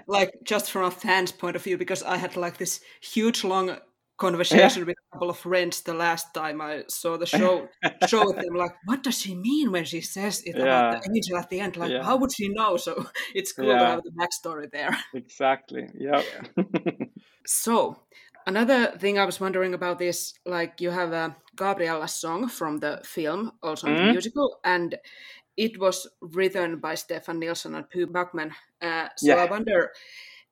like 0.07 0.31
just 0.43 0.71
from 0.71 0.85
a 0.85 0.91
fan's 0.91 1.31
point 1.31 1.55
of 1.55 1.63
view 1.63 1.77
because 1.77 2.01
I 2.03 2.17
had 2.17 2.35
like 2.35 2.57
this 2.57 2.81
huge 3.01 3.43
long 3.43 3.77
conversation 4.17 4.85
with 4.87 4.95
a 4.97 5.13
couple 5.13 5.29
of 5.29 5.37
friends 5.37 5.81
the 5.81 5.93
last 5.93 6.33
time 6.33 6.59
I 6.59 6.83
saw 6.89 7.17
the 7.17 7.27
show 7.27 7.69
show 8.07 8.25
with 8.25 8.37
them 8.37 8.55
like 8.55 8.73
what 8.85 9.03
does 9.03 9.19
she 9.19 9.35
mean 9.35 9.71
when 9.71 9.85
she 9.85 10.01
says 10.01 10.41
it 10.45 10.55
about 10.57 11.03
the 11.03 11.09
angel 11.15 11.37
at 11.37 11.49
the 11.51 11.59
end? 11.59 11.77
Like 11.77 11.91
Yeah. 11.91 12.03
how 12.03 12.17
would 12.17 12.33
she 12.33 12.49
know? 12.49 12.77
So 12.77 13.05
it's 13.35 13.53
cool 13.53 13.67
to 13.67 13.77
have 13.77 14.01
the 14.03 14.11
backstory 14.19 14.71
there. 14.71 14.97
Exactly. 15.13 15.87
Yeah. 15.93 16.23
So 17.47 17.95
another 18.47 18.97
thing 18.97 19.19
I 19.19 19.25
was 19.25 19.39
wondering 19.39 19.73
about 19.73 20.01
is 20.01 20.33
like 20.45 20.81
you 20.81 20.89
have 20.89 21.11
a 21.11 21.35
Gabriella 21.55 22.07
song 22.07 22.47
from 22.47 22.79
the 22.79 23.01
film 23.03 23.51
also 23.61 23.87
in 23.87 23.95
the 23.95 24.03
musical 24.13 24.59
and 24.63 24.95
it 25.57 25.79
was 25.79 26.07
written 26.21 26.79
by 26.79 26.95
Stefan 26.95 27.39
Nilsson 27.39 27.75
and 27.75 27.89
Py 27.89 28.05
Bäckman 28.05 28.51
uh, 28.81 29.09
so 29.17 29.37
I 29.37 29.45
wonder 29.45 29.91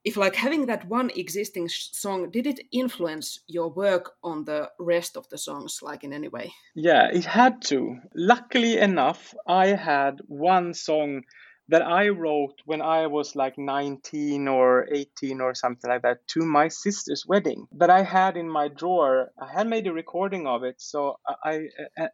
if 0.04 0.18
like 0.18 0.36
having 0.36 0.68
that 0.68 0.88
one 0.88 1.10
existing 1.16 1.68
sh- 1.68 1.90
song 1.94 2.30
did 2.30 2.46
it 2.46 2.60
influence 2.72 3.40
your 3.48 3.70
work 3.70 4.12
on 4.24 4.46
the 4.46 4.70
rest 4.80 5.18
of 5.18 5.28
the 5.30 5.38
songs 5.38 5.80
like 5.82 6.04
in 6.04 6.14
any 6.14 6.28
way? 6.28 6.54
Yeah, 6.76 7.10
it 7.12 7.26
had 7.26 7.62
to. 7.64 7.98
Luckily 8.14 8.78
enough, 8.78 9.34
I 9.48 9.68
had 9.68 10.22
one 10.28 10.74
song 10.76 11.24
that 11.70 11.82
I 11.82 12.10
wrote 12.10 12.62
when 12.66 12.82
I 12.82 13.08
was 13.08 13.36
like 13.36 13.58
19 13.58 14.48
or 14.48 14.88
18 14.92 15.42
or 15.42 15.56
something 15.56 15.90
like 15.90 16.04
that 16.04 16.28
to 16.30 16.42
my 16.42 16.68
sister's 16.68 17.26
wedding 17.28 17.68
that 17.74 17.90
I 17.90 18.04
had 18.04 18.38
in 18.38 18.50
my 18.50 18.68
drawer. 18.68 19.32
I 19.40 19.52
had 19.52 19.68
made 19.68 19.88
a 19.88 19.94
recording 19.94 20.48
of 20.48 20.64
it. 20.64 20.76
So 20.80 21.20
I, 21.44 21.68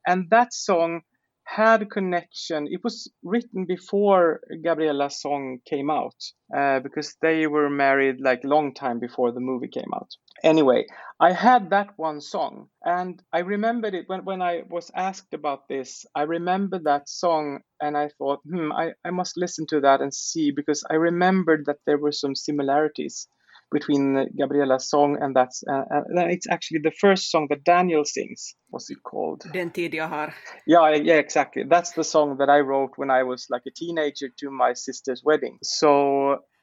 and 0.08 0.30
that 0.30 0.54
song 0.54 1.02
had 1.44 1.90
connection. 1.90 2.68
It 2.70 2.84
was 2.84 3.12
written 3.24 3.66
before 3.66 4.42
Gabriella's 4.64 5.20
song 5.22 5.60
came 5.66 5.90
out 5.90 6.16
uh, 6.56 6.80
because 6.80 7.16
they 7.22 7.48
were 7.48 7.70
married 7.70 8.22
like 8.22 8.44
long 8.44 8.74
time 8.74 9.00
before 9.00 9.32
the 9.32 9.40
movie 9.40 9.68
came 9.68 9.92
out. 9.94 10.10
Anyway, 10.44 10.86
I 11.20 11.34
had 11.34 11.70
that 11.70 11.98
one 11.98 12.22
song, 12.22 12.70
and 12.84 13.22
I 13.32 13.40
remembered 13.40 13.94
it 13.94 14.06
when, 14.08 14.26
when 14.26 14.42
I 14.42 14.64
was 14.70 14.92
asked 14.96 15.34
about 15.34 15.68
this. 15.68 16.06
I 16.16 16.24
remembered 16.24 16.86
that 16.86 17.10
song, 17.10 17.60
and 17.80 17.98
I 17.98 18.10
thought, 18.18 18.40
hmm, 18.50 18.72
I, 18.72 18.94
I 19.06 19.12
must 19.12 19.38
listen 19.38 19.68
to 19.68 19.82
that 19.82 20.02
and 20.02 20.14
see 20.14 20.52
because 20.52 20.84
I 20.90 20.96
remembered 20.96 21.66
that 21.66 21.80
there 21.86 21.98
were 21.98 22.12
some 22.12 22.34
similarities 22.34 23.28
between 23.72 24.28
Gabriella's 24.38 24.90
song 24.90 25.18
and 25.22 25.36
that's 25.36 25.64
uh, 25.70 25.86
uh, 25.96 26.28
it's 26.30 26.48
actually 26.50 26.82
the 26.84 26.92
first 27.00 27.32
song 27.32 27.48
that 27.50 27.64
Daniel 27.64 28.04
sings. 28.06 28.56
What's 28.70 28.90
it 28.90 29.04
called? 29.04 29.46
Den 29.54 29.72
tid 29.72 29.94
jag 29.94 30.08
har 30.08 30.34
Yeah, 30.66 30.96
yeah, 30.96 31.20
exactly. 31.20 31.64
That's 31.64 31.94
the 31.94 32.04
song 32.04 32.38
that 32.38 32.50
I 32.50 32.60
wrote 32.60 32.92
when 32.98 33.10
I 33.10 33.24
was 33.24 33.48
like 33.50 33.64
a 33.66 33.72
teenager 33.76 34.30
to 34.38 34.52
my 34.52 34.74
sister's 34.74 35.22
wedding. 35.24 35.58
So 35.62 35.90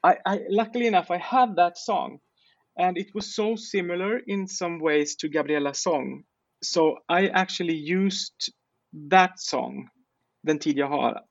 I, 0.03 0.17
I 0.25 0.39
luckily 0.49 0.87
enough, 0.87 1.11
I 1.11 1.17
had 1.17 1.55
that 1.55 1.77
song, 1.77 2.19
and 2.79 2.97
it 2.97 3.07
was 3.13 3.35
so 3.35 3.55
similar 3.55 4.19
in 4.27 4.47
some 4.47 4.79
ways 4.79 5.15
to 5.15 5.29
Gabriella's 5.29 5.83
song. 5.83 6.23
So 6.63 6.97
I 7.09 7.27
actually 7.27 7.75
used 7.75 8.53
that 9.09 9.39
song, 9.39 9.89
Den 10.47 10.59
tid 10.59 10.77
jag 10.77 10.87
har. 10.87 11.21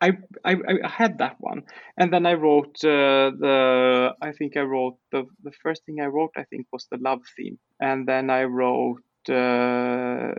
I, 0.00 0.12
I, 0.44 0.56
I 0.84 0.88
had 0.88 1.18
that 1.18 1.36
one, 1.40 1.62
and 1.98 2.12
then 2.12 2.26
I 2.26 2.34
wrote 2.34 2.76
uh, 2.84 3.30
the. 3.38 4.14
I 4.22 4.32
think 4.32 4.56
I 4.56 4.62
wrote 4.62 4.96
the 5.12 5.24
the 5.42 5.52
first 5.62 5.84
thing 5.86 6.00
I 6.00 6.06
wrote. 6.06 6.30
I 6.36 6.44
think 6.44 6.66
was 6.72 6.86
the 6.90 6.98
love 6.98 7.22
theme, 7.36 7.58
and 7.80 8.06
then 8.08 8.30
I 8.30 8.44
wrote 8.44 9.02
uh, 9.28 10.32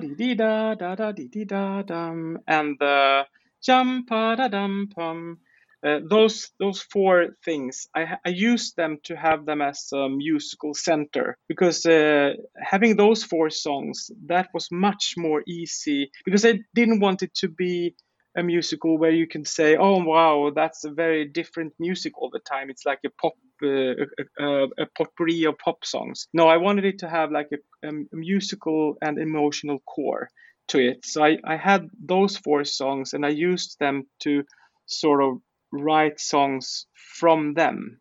dee 0.00 0.14
dee 0.16 0.34
da 0.34 0.74
da 0.74 0.94
da 0.96 1.12
dee 1.12 1.28
dee 1.28 1.44
da 1.46 1.82
dum 1.82 2.38
and 2.46 2.76
the 2.78 3.24
jump 3.62 4.08
da 4.08 4.48
dum 4.48 4.88
pum. 4.94 5.38
Uh, 5.86 6.00
those 6.10 6.50
those 6.60 6.82
four 6.82 7.28
things 7.42 7.88
I, 7.96 8.18
I 8.26 8.28
used 8.28 8.76
them 8.76 8.98
to 9.04 9.16
have 9.16 9.46
them 9.46 9.62
as 9.62 9.88
a 9.94 10.10
musical 10.10 10.74
center 10.74 11.38
because 11.48 11.86
uh, 11.86 12.32
having 12.60 12.96
those 12.96 13.24
four 13.24 13.48
songs 13.48 14.10
that 14.26 14.48
was 14.52 14.68
much 14.70 15.14
more 15.16 15.42
easy 15.48 16.10
because 16.26 16.44
I 16.44 16.58
didn't 16.74 17.00
want 17.00 17.22
it 17.22 17.34
to 17.36 17.48
be 17.48 17.94
a 18.36 18.42
musical 18.42 18.96
where 18.98 19.10
you 19.10 19.26
can 19.26 19.44
say 19.44 19.76
oh 19.76 20.02
wow 20.04 20.50
that's 20.54 20.84
a 20.84 20.90
very 20.90 21.24
different 21.26 21.72
music 21.78 22.16
all 22.18 22.30
the 22.30 22.38
time. 22.40 22.70
It's 22.70 22.86
like 22.86 23.00
a 23.04 23.10
pop 23.10 23.34
uh, 23.62 24.06
a, 24.38 24.66
a, 24.78 24.86
potpourri 24.96 25.44
of 25.44 25.58
pop 25.58 25.84
songs. 25.84 26.28
No 26.32 26.48
I 26.48 26.56
wanted 26.56 26.84
it 26.84 26.98
to 27.00 27.08
have 27.08 27.30
like 27.30 27.50
a, 27.52 27.88
a 27.88 27.92
musical 28.12 28.96
and 29.02 29.18
emotional 29.18 29.80
core 29.80 30.28
to 30.68 30.78
it. 30.78 31.04
So 31.04 31.24
I, 31.24 31.38
I 31.44 31.56
had 31.56 31.88
those 31.98 32.36
four 32.36 32.64
songs 32.64 33.12
and 33.12 33.26
I 33.26 33.30
used 33.30 33.78
them 33.80 34.06
to 34.20 34.44
sort 34.86 35.22
of 35.22 35.38
write 35.72 36.20
songs 36.20 36.86
from 36.94 37.54
them 37.54 38.00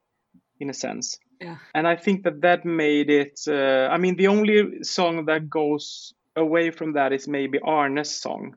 in 0.59 0.69
a 0.69 0.73
sense. 0.73 1.17
Yeah. 1.41 1.55
And 1.73 1.87
i 1.87 1.95
think 1.95 2.23
that 2.23 2.41
that 2.41 2.65
made 2.65 3.09
it 3.09 3.39
uh, 3.47 3.87
i 3.93 3.97
mean 3.97 4.17
the 4.17 4.27
only 4.27 4.83
song 4.83 5.25
that 5.27 5.49
goes 5.49 6.13
away 6.35 6.69
from 6.69 6.93
that 6.93 7.13
is 7.13 7.29
maybe 7.29 7.59
arne's 7.63 8.11
song 8.13 8.55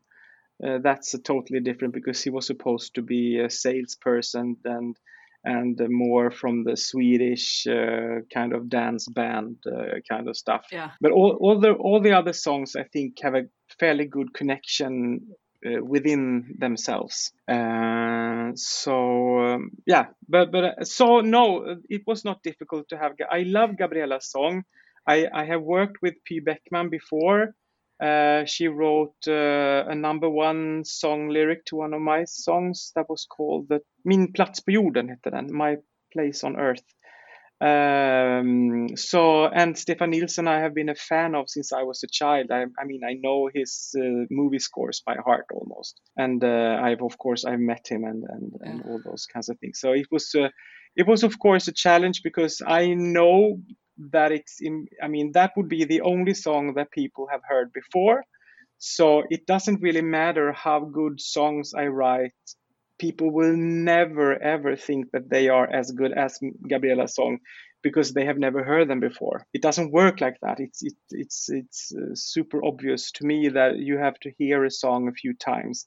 uh, 0.66 0.78
that's 0.82 1.14
a 1.14 1.18
totally 1.18 1.60
different 1.60 1.94
because 1.94 2.22
he 2.22 2.30
was 2.30 2.46
supposed 2.46 2.94
to 2.94 3.02
be 3.02 3.38
a 3.38 3.50
salesperson 3.50 4.56
and 4.64 4.96
and 5.44 5.80
more 5.88 6.30
from 6.30 6.62
the 6.62 6.76
swedish 6.76 7.66
uh, 7.66 8.20
kind 8.32 8.52
of 8.52 8.68
dance 8.68 9.08
band 9.08 9.56
uh, 9.66 9.98
kind 10.08 10.28
of 10.28 10.36
stuff. 10.36 10.66
Yeah. 10.70 10.92
But 11.00 11.10
all, 11.10 11.36
all 11.40 11.58
the 11.58 11.72
all 11.72 12.00
the 12.00 12.12
other 12.12 12.32
songs 12.32 12.76
i 12.76 12.84
think 12.84 13.18
have 13.22 13.34
a 13.34 13.48
fairly 13.80 14.06
good 14.06 14.32
connection 14.34 15.34
uh, 15.66 15.82
within 15.84 16.56
themselves. 16.58 17.32
Uh, 17.48 18.52
so 18.54 19.38
um, 19.40 19.70
yeah 19.86 20.06
but 20.28 20.52
but 20.52 20.64
uh, 20.64 20.84
so 20.84 21.20
no 21.20 21.76
it 21.88 22.02
was 22.06 22.24
not 22.24 22.42
difficult 22.42 22.88
to 22.88 22.96
have 22.96 23.12
i 23.30 23.40
love 23.40 23.70
Gabriella's 23.70 24.30
song. 24.30 24.62
I 25.08 25.26
i 25.34 25.44
have 25.44 25.62
worked 25.62 26.02
with 26.02 26.14
Py 26.24 26.40
Bäckman 26.40 26.88
before 26.88 27.56
Uh, 28.02 28.44
she 28.46 28.66
wrote 28.66 29.14
uh, 29.28 29.84
a 29.88 29.94
number 29.94 30.28
one 30.28 30.84
song 30.84 31.28
lyric 31.28 31.64
to 31.66 31.76
one 31.76 31.94
of 31.94 32.00
my 32.00 32.24
songs 32.24 32.90
that 32.96 33.08
was 33.08 33.26
called 33.26 33.68
the, 33.68 33.80
Min 34.04 34.32
plats 34.32 34.60
på 34.60 34.72
jorden, 34.72 35.08
hette 35.08 35.30
den, 35.30 35.52
My 35.52 35.76
Place 36.12 36.42
on 36.42 36.56
Earth. 36.56 36.84
Um, 37.60 38.96
so, 38.96 39.46
and 39.46 39.78
Stefan 39.78 40.10
Nilsson, 40.10 40.48
I 40.48 40.58
have 40.58 40.74
been 40.74 40.88
a 40.88 40.96
fan 40.96 41.36
of 41.36 41.48
since 41.48 41.72
I 41.72 41.84
was 41.84 42.02
a 42.02 42.08
child. 42.08 42.50
I, 42.50 42.64
I 42.76 42.84
mean, 42.84 43.02
I 43.04 43.14
know 43.22 43.48
his 43.54 43.94
uh, 43.96 44.26
movie 44.30 44.58
scores 44.58 45.00
by 45.06 45.14
heart 45.24 45.46
almost, 45.52 46.00
and 46.16 46.42
uh, 46.42 46.80
I've 46.82 47.02
of 47.02 47.16
course 47.18 47.44
I've 47.44 47.60
met 47.60 47.86
him 47.88 48.02
and 48.02 48.24
and, 48.28 48.52
and 48.62 48.82
all 48.82 49.00
those 49.04 49.26
kinds 49.26 49.48
of 49.48 49.60
things. 49.60 49.78
So 49.78 49.92
it 49.92 50.08
was 50.10 50.34
uh, 50.34 50.48
it 50.96 51.06
was 51.06 51.22
of 51.22 51.38
course 51.38 51.68
a 51.68 51.72
challenge 51.72 52.22
because 52.24 52.62
I 52.66 52.94
know 52.94 53.60
that 53.98 54.32
it's 54.32 54.56
in. 54.60 54.86
I 55.02 55.08
mean, 55.08 55.32
that 55.32 55.52
would 55.56 55.68
be 55.68 55.84
the 55.84 56.02
only 56.02 56.34
song 56.34 56.74
that 56.74 56.90
people 56.90 57.28
have 57.30 57.42
heard 57.48 57.72
before. 57.72 58.24
So 58.78 59.22
it 59.30 59.46
doesn't 59.46 59.80
really 59.80 60.02
matter 60.02 60.52
how 60.52 60.80
good 60.80 61.20
songs 61.20 61.72
I 61.74 61.86
write 61.86 62.32
people 63.02 63.32
will 63.32 63.56
never 63.56 64.40
ever 64.40 64.76
think 64.76 65.10
that 65.12 65.28
they 65.28 65.48
are 65.48 65.68
as 65.80 65.90
good 65.90 66.12
as 66.12 66.38
Gabriella's 66.70 67.16
song 67.16 67.38
because 67.82 68.12
they 68.12 68.24
have 68.24 68.38
never 68.38 68.62
heard 68.62 68.88
them 68.88 69.00
before. 69.00 69.44
It 69.52 69.60
doesn't 69.60 69.90
work 69.90 70.20
like 70.20 70.36
that. 70.42 70.60
It's 70.60 70.80
it, 70.84 70.94
it's 71.10 71.50
it's 71.50 71.92
uh, 71.92 72.14
super 72.14 72.64
obvious 72.64 73.10
to 73.16 73.26
me 73.26 73.48
that 73.48 73.78
you 73.78 73.98
have 73.98 74.18
to 74.20 74.30
hear 74.38 74.64
a 74.64 74.70
song 74.70 75.08
a 75.08 75.18
few 75.22 75.34
times 75.34 75.86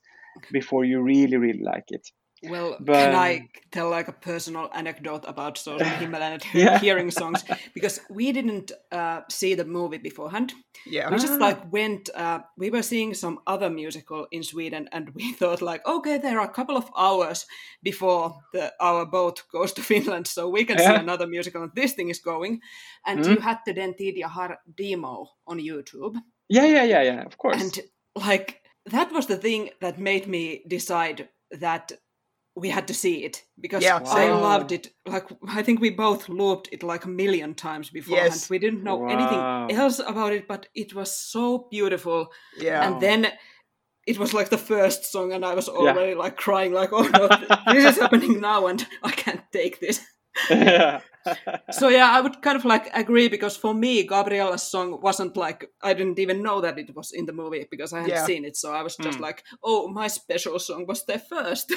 before 0.51 0.83
you 0.83 1.01
really 1.01 1.37
really 1.37 1.63
like 1.63 1.89
it. 1.97 2.05
Well, 2.49 2.77
but, 2.79 2.93
can 2.93 3.15
I 3.15 3.49
tell 3.71 3.89
like 3.89 4.07
a 4.07 4.13
personal 4.13 4.69
anecdote 4.73 5.25
about 5.27 5.57
sort 5.57 5.81
of 5.81 5.87
Himmelen 5.99 6.33
and 6.33 6.43
hearing 6.81 7.11
songs? 7.11 7.43
Because 7.73 7.99
we 8.09 8.31
didn't 8.31 8.71
uh, 8.91 9.21
see 9.29 9.55
the 9.55 9.65
movie 9.65 9.97
beforehand. 9.97 10.53
Yeah. 10.85 11.09
We 11.09 11.17
just 11.17 11.33
ah. 11.33 11.47
like 11.47 11.71
went, 11.71 12.09
uh, 12.15 12.39
we 12.57 12.69
were 12.69 12.83
seeing 12.83 13.13
some 13.13 13.39
other 13.47 13.69
musical 13.69 14.27
in 14.31 14.43
Sweden 14.43 14.89
and 14.91 15.09
we 15.15 15.33
thought 15.39 15.61
like, 15.61 15.85
okay, 15.87 16.17
there 16.17 16.39
are 16.39 16.45
a 16.45 16.53
couple 16.53 16.77
of 16.77 16.89
hours 16.97 17.45
before 17.83 18.35
the, 18.53 18.73
our 18.79 19.05
boat 19.05 19.43
goes 19.51 19.73
to 19.73 19.81
Finland, 19.81 20.27
so 20.27 20.49
we 20.49 20.65
can 20.65 20.77
yeah. 20.77 20.89
see 20.89 20.99
another 20.99 21.27
musical 21.27 21.63
and 21.63 21.71
this 21.75 21.93
thing 21.93 22.09
is 22.09 22.19
going. 22.19 22.61
And 23.05 23.19
mm. 23.19 23.29
you 23.29 23.39
had 23.41 23.59
the 23.65 23.73
Den 23.73 23.93
tid 23.93 24.17
jag 24.17 24.29
har 24.29 24.57
demo 24.77 25.27
on 25.47 25.59
YouTube. 25.59 26.19
Yeah, 26.47 26.65
yeah, 26.65 26.83
yeah, 26.83 27.03
yeah, 27.03 27.25
of 27.25 27.37
course. 27.37 27.61
And 27.61 27.79
like, 28.15 28.61
that 28.91 29.11
was 29.11 29.27
the 29.27 29.37
thing 29.37 29.69
that 29.81 29.97
made 29.97 30.27
me 30.27 30.61
decide 30.67 31.27
that 31.59 31.91
we 32.55 32.69
had 32.69 32.87
to 32.87 32.93
see 32.93 33.25
it 33.25 33.43
because 33.59 33.83
yeah, 33.83 33.99
I 34.05 34.29
loved 34.29 34.71
it. 34.71 34.93
Like 35.05 35.25
I 35.47 35.61
think 35.61 35.81
we 35.81 35.89
both 35.89 36.29
looped 36.29 36.69
it 36.71 36.83
like 36.83 37.03
a 37.05 37.09
million 37.09 37.53
times 37.53 37.89
before, 37.89 38.17
yes. 38.17 38.43
and 38.43 38.49
we 38.49 38.59
didn't 38.59 38.83
know 38.83 38.95
wow. 38.95 39.09
anything 39.09 39.77
else 39.77 39.99
about 39.99 40.31
it. 40.31 40.47
But 40.47 40.67
it 40.73 40.95
was 40.95 41.15
so 41.15 41.67
beautiful. 41.69 42.31
Yeah, 42.57 42.87
and 42.87 43.01
then 43.01 43.27
it 44.07 44.17
was 44.17 44.33
like 44.33 44.49
the 44.49 44.57
first 44.57 45.11
song, 45.11 45.33
and 45.33 45.43
I 45.43 45.53
was 45.53 45.67
already 45.67 46.11
yeah. 46.11 46.17
like 46.17 46.37
crying, 46.37 46.71
like, 46.71 46.93
"Oh 46.93 47.03
no, 47.03 47.27
this 47.73 47.85
is 47.93 47.99
happening 47.99 48.39
now, 48.39 48.67
and 48.67 48.85
I 49.03 49.11
can't 49.11 49.43
take 49.51 49.79
this." 49.79 49.99
yeah. 50.49 51.01
so 51.71 51.89
yeah, 51.89 52.09
I 52.09 52.21
would 52.21 52.41
kind 52.41 52.57
of 52.57 52.65
like 52.65 52.89
agree 52.93 53.27
because 53.27 53.57
for 53.57 53.73
me, 53.73 54.07
Gabriella's 54.07 54.63
song 54.63 54.99
wasn't 55.01 55.37
like 55.37 55.69
I 55.81 55.93
didn't 55.93 56.19
even 56.19 56.41
know 56.41 56.61
that 56.61 56.77
it 56.77 56.95
was 56.95 57.11
in 57.11 57.25
the 57.25 57.33
movie 57.33 57.67
because 57.69 57.93
I 57.93 57.99
hadn't 57.99 58.15
yeah. 58.15 58.25
seen 58.25 58.45
it. 58.45 58.57
So 58.57 58.73
I 58.73 58.81
was 58.81 58.95
just 58.95 59.17
mm. 59.17 59.21
like, 59.21 59.43
oh, 59.63 59.87
my 59.87 60.07
special 60.07 60.59
song 60.59 60.85
was 60.87 61.05
there 61.05 61.19
first. 61.19 61.73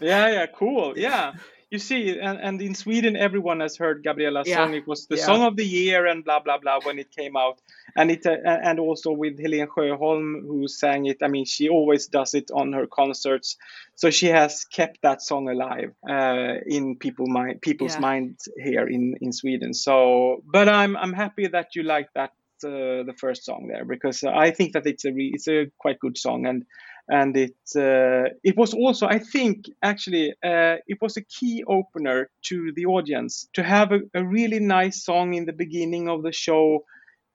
yeah, 0.00 0.28
yeah, 0.28 0.46
cool. 0.46 0.94
Yeah 0.96 1.32
you 1.72 1.78
see, 1.78 2.18
and, 2.18 2.38
and 2.38 2.60
in 2.60 2.74
Sweden, 2.74 3.16
everyone 3.16 3.60
has 3.60 3.78
heard 3.78 4.04
Gabriella's 4.04 4.46
yeah. 4.46 4.56
song. 4.56 4.74
It 4.74 4.86
was 4.86 5.06
the 5.06 5.16
yeah. 5.16 5.24
song 5.24 5.42
of 5.42 5.56
the 5.56 5.64
year 5.64 6.06
and 6.06 6.22
blah 6.22 6.38
blah 6.38 6.58
blah 6.58 6.80
when 6.82 6.98
it 6.98 7.10
came 7.16 7.34
out, 7.34 7.62
and 7.96 8.10
it 8.10 8.26
uh, 8.26 8.36
and 8.44 8.78
also 8.78 9.10
with 9.10 9.38
Helene 9.38 9.66
Sjöholm 9.66 10.42
who 10.42 10.68
sang 10.68 11.06
it. 11.06 11.22
I 11.22 11.28
mean, 11.28 11.46
she 11.46 11.70
always 11.70 12.08
does 12.08 12.34
it 12.34 12.50
on 12.52 12.74
her 12.74 12.86
concerts, 12.86 13.56
so 13.94 14.10
she 14.10 14.26
has 14.26 14.64
kept 14.66 15.00
that 15.00 15.22
song 15.22 15.48
alive 15.48 15.94
uh, 16.06 16.56
in 16.66 16.96
people 16.96 17.26
mind 17.26 17.62
people's 17.62 17.94
yeah. 17.94 18.00
minds 18.00 18.48
here 18.58 18.86
in 18.86 19.16
in 19.22 19.32
Sweden. 19.32 19.72
So, 19.72 20.42
but 20.44 20.68
I'm 20.68 20.94
I'm 20.94 21.14
happy 21.14 21.46
that 21.46 21.74
you 21.74 21.84
like 21.84 22.08
that 22.14 22.32
uh, 22.64 23.02
the 23.02 23.14
first 23.18 23.46
song 23.46 23.68
there 23.72 23.86
because 23.86 24.22
I 24.24 24.50
think 24.50 24.74
that 24.74 24.86
it's 24.86 25.06
a 25.06 25.12
re- 25.12 25.32
it's 25.34 25.48
a 25.48 25.70
quite 25.78 25.98
good 26.00 26.18
song 26.18 26.44
and 26.44 26.66
and 27.08 27.36
it 27.36 27.56
uh, 27.76 28.30
it 28.44 28.56
was 28.56 28.74
also 28.74 29.06
I 29.06 29.18
think 29.18 29.66
actually 29.82 30.30
uh, 30.44 30.76
it 30.86 30.98
was 31.00 31.16
a 31.16 31.24
key 31.24 31.64
opener 31.66 32.30
to 32.46 32.72
the 32.76 32.86
audience 32.86 33.48
to 33.54 33.62
have 33.62 33.92
a, 33.92 34.00
a, 34.14 34.24
really 34.24 34.60
nice 34.60 35.04
song 35.04 35.34
in 35.34 35.44
the 35.44 35.52
beginning 35.52 36.08
of 36.08 36.22
the 36.22 36.32
show. 36.32 36.84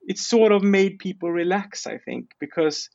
It 0.07 0.17
sort 0.17 0.53
of 0.53 0.63
made 0.63 0.99
people 0.99 1.29
relax, 1.29 1.85
I 1.85 1.97
think, 1.97 2.31
because 2.39 2.89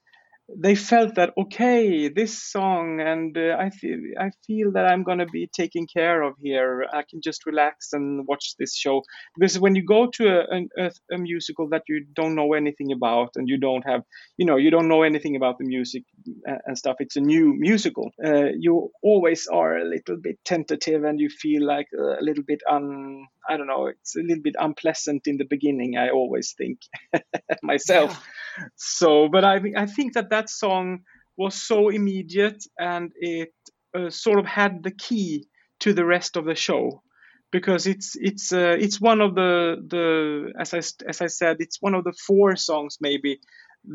they 0.58 0.74
felt 0.74 1.14
that 1.14 1.32
okay, 1.38 2.08
this 2.08 2.42
song, 2.42 3.00
and 3.00 3.36
uh, 3.36 3.56
I 3.58 3.70
feel 3.70 3.98
I 4.18 4.30
feel 4.46 4.72
that 4.72 4.86
I'm 4.86 5.02
gonna 5.02 5.26
be 5.26 5.46
taken 5.46 5.86
care 5.86 6.22
of 6.22 6.34
here. 6.40 6.86
I 6.92 7.02
can 7.08 7.20
just 7.22 7.46
relax 7.46 7.92
and 7.92 8.26
watch 8.26 8.54
this 8.58 8.76
show 8.76 9.02
because 9.38 9.58
when 9.58 9.74
you 9.74 9.84
go 9.84 10.08
to 10.14 10.28
a, 10.28 10.62
a, 10.78 10.90
a 11.12 11.18
musical 11.18 11.68
that 11.70 11.82
you 11.88 12.04
don't 12.14 12.34
know 12.34 12.52
anything 12.52 12.92
about 12.92 13.30
and 13.36 13.48
you 13.48 13.58
don't 13.58 13.86
have, 13.86 14.02
you 14.36 14.46
know, 14.46 14.56
you 14.56 14.70
don't 14.70 14.88
know 14.88 15.02
anything 15.02 15.36
about 15.36 15.58
the 15.58 15.64
music 15.64 16.04
and 16.44 16.76
stuff. 16.76 16.96
It's 16.98 17.16
a 17.16 17.20
new 17.20 17.54
musical. 17.56 18.10
Uh, 18.24 18.50
you 18.58 18.90
always 19.02 19.46
are 19.46 19.78
a 19.78 19.84
little 19.84 20.16
bit 20.16 20.38
tentative 20.44 21.04
and 21.04 21.20
you 21.20 21.30
feel 21.30 21.64
like 21.66 21.86
a 21.98 22.22
little 22.22 22.44
bit 22.44 22.60
un. 22.70 23.26
I 23.48 23.56
don't 23.56 23.66
know. 23.66 23.86
It's 23.86 24.16
a 24.16 24.20
little 24.20 24.42
bit 24.42 24.56
unpleasant 24.58 25.22
in 25.26 25.36
the 25.36 25.46
beginning. 25.48 25.96
I 25.96 26.10
always 26.10 26.54
think 26.56 26.78
myself. 27.62 28.10
Yeah 28.10 28.41
so, 28.76 29.28
but 29.28 29.44
I 29.44 29.60
I 29.76 29.86
think 29.86 30.14
that 30.14 30.30
that 30.30 30.50
song 30.50 31.00
was 31.36 31.54
so 31.54 31.88
immediate 31.88 32.62
and 32.78 33.12
it 33.16 33.52
uh, 33.94 34.10
sort 34.10 34.38
of 34.38 34.46
had 34.46 34.82
the 34.82 34.90
key 34.90 35.46
to 35.80 35.92
the 35.92 36.04
rest 36.04 36.36
of 36.36 36.44
the 36.44 36.54
show. 36.54 37.02
Because 37.50 37.86
it's 37.86 38.16
it's 38.16 38.50
uh, 38.52 38.76
it's 38.78 38.98
one 38.98 39.20
of 39.20 39.34
the 39.34 39.76
the 39.86 40.52
as 40.58 40.72
I 40.72 40.78
as 41.06 41.20
I 41.20 41.26
said 41.26 41.56
it's 41.60 41.82
one 41.82 41.94
of 41.94 42.04
the 42.04 42.14
four 42.26 42.56
songs 42.56 42.96
maybe 42.98 43.40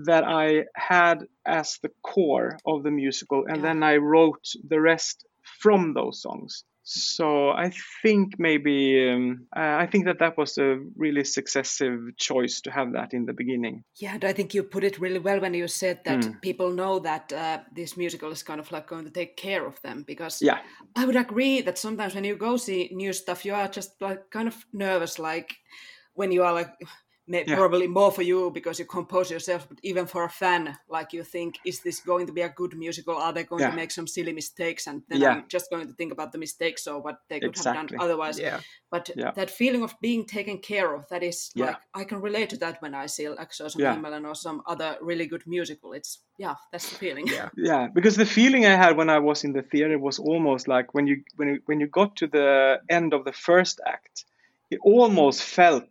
that 0.06 0.24
I 0.24 0.66
had 0.76 1.26
as 1.46 1.80
the 1.82 1.90
core 2.04 2.60
of 2.66 2.84
the 2.84 2.92
musical. 2.92 3.46
And 3.48 3.58
yeah. 3.58 3.64
then 3.64 3.84
I 3.84 3.98
wrote 3.98 4.46
the 4.68 4.80
rest 4.80 5.26
from 5.60 5.94
those 5.94 6.22
songs 6.22 6.66
so 6.90 7.50
I 7.50 7.74
think 8.02 8.40
maybe 8.40 9.10
um, 9.10 9.46
I 9.52 9.86
think 9.88 10.06
that 10.06 10.20
that 10.20 10.38
was 10.38 10.58
a 10.58 10.80
really 10.96 11.26
successive 11.26 12.00
choice 12.16 12.62
to 12.62 12.72
have 12.72 12.94
that 12.94 13.14
in 13.14 13.26
the 13.26 13.34
beginning. 13.34 13.84
Yeah, 13.98 14.14
and 14.14 14.24
I 14.24 14.32
think 14.32 14.54
you 14.54 14.64
put 14.64 14.86
it 14.86 14.98
really 14.98 15.20
well 15.20 15.42
when 15.42 15.54
you 15.54 15.68
said 15.68 16.00
that 16.06 16.20
mm. 16.20 16.42
people 16.42 16.72
know 16.72 17.00
that 17.00 17.34
uh, 17.34 17.60
this 17.76 17.98
musical 17.98 18.32
is 18.32 18.42
kind 18.42 18.62
of 18.62 18.72
like 18.72 18.88
going 18.88 19.04
to 19.04 19.12
take 19.12 19.36
care 19.36 19.68
of 19.68 19.82
them 19.82 20.06
because 20.08 20.42
yeah, 20.42 20.60
I 20.96 21.04
would 21.04 21.18
agree 21.18 21.60
that 21.60 21.78
sometimes 21.78 22.16
when 22.16 22.24
you 22.24 22.38
go 22.38 22.56
see 22.56 22.90
new 22.94 23.12
stuff, 23.12 23.44
you 23.44 23.54
are 23.54 23.68
just 23.68 24.02
like 24.02 24.30
kind 24.30 24.48
of 24.48 24.56
nervous, 24.72 25.20
like 25.20 25.58
when 26.14 26.32
you 26.32 26.44
are 26.44 26.54
like 26.54 26.70
yeah. 27.28 27.56
probably 27.56 27.88
more 27.88 28.12
for 28.12 28.22
you 28.22 28.52
because 28.52 28.80
you 28.80 28.86
compose 28.86 29.30
yourself 29.30 29.68
but 29.68 29.78
even 29.84 30.06
for 30.06 30.24
a 30.24 30.30
fan 30.30 30.78
like 30.90 31.14
you 31.14 31.24
think 31.24 31.60
is 31.66 31.82
this 31.82 32.00
going 32.00 32.26
to 32.26 32.34
be 32.34 32.42
a 32.42 32.50
good 32.50 32.76
musical 32.78 33.16
are 33.16 33.34
they 33.34 33.44
going 33.44 33.62
yeah. 33.62 33.70
to 33.70 33.76
make 33.76 33.92
some 33.92 34.08
silly 34.08 34.32
mistakes 34.32 34.88
and 34.88 35.04
then 35.10 35.22
yeah. 35.22 35.30
i'm 35.32 35.44
just 35.48 35.70
going 35.70 35.86
to 35.86 35.94
think 35.94 36.12
about 36.12 36.32
the 36.32 36.38
mistakes 36.38 36.88
or 36.88 37.02
what 37.02 37.20
they 37.30 37.40
could 37.40 37.50
exactly. 37.50 37.80
have 37.80 37.90
done 37.90 38.00
otherwise 38.00 38.40
yeah. 38.40 38.60
but 38.90 39.10
that 39.36 39.50
feeling 39.50 39.84
of 39.84 39.94
being 40.02 40.26
taken 40.26 40.58
care 40.58 40.96
of 40.96 41.08
that 41.10 41.22
is 41.22 41.52
like 41.56 41.76
i 41.94 42.04
can 42.04 42.22
relate 42.22 42.50
to 42.50 42.58
that 42.58 42.82
when 42.82 42.94
i 42.94 43.06
see 43.06 43.28
like 43.28 43.54
so 43.54 43.68
some 43.68 43.82
yeah. 43.82 44.20
or 44.26 44.36
some 44.36 44.62
other 44.66 44.98
really 45.02 45.26
good 45.26 45.44
musical 45.46 45.94
it's 45.94 46.20
yeah 46.38 46.56
that's 46.72 46.90
the 46.90 46.96
feeling 46.96 47.28
yeah 47.28 47.50
yeah 47.58 47.88
because 47.94 48.16
the 48.16 48.26
feeling 48.26 48.66
i 48.66 48.76
had 48.76 48.96
when 48.96 49.10
i 49.10 49.20
was 49.20 49.44
in 49.44 49.54
the 49.54 49.62
theater 49.62 50.00
was 50.00 50.20
almost 50.20 50.68
like 50.68 50.94
when 50.94 51.08
you 51.08 51.22
when 51.36 51.50
you, 51.50 51.60
when 51.66 51.80
you 51.80 51.88
got 51.88 52.16
to 52.16 52.28
the 52.28 52.80
end 52.90 53.14
of 53.14 53.26
the 53.26 53.34
first 53.34 53.82
act 53.86 54.26
it 54.70 54.80
almost 54.84 55.42
felt 55.42 55.86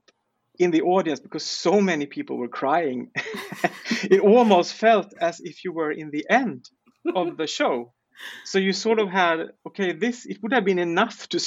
in 0.58 0.70
the 0.70 0.82
audience 0.82 1.20
because 1.20 1.44
so 1.44 1.80
many 1.80 2.06
people 2.06 2.36
were 2.36 2.48
crying. 2.48 3.10
it 4.10 4.20
almost 4.20 4.74
felt 4.74 5.12
as 5.20 5.40
if 5.40 5.64
you 5.64 5.72
were 5.72 5.90
in 5.90 6.10
the 6.10 6.26
end 6.28 6.68
of 7.14 7.36
the 7.36 7.46
show. 7.46 7.92
So 8.44 8.58
you 8.58 8.72
sort 8.72 8.98
of 8.98 9.08
had 9.10 9.50
okay, 9.66 9.92
this 9.92 10.26
it 10.26 10.42
would 10.42 10.52
have 10.52 10.64
been 10.64 10.78
enough 10.78 11.28
to 11.28 11.38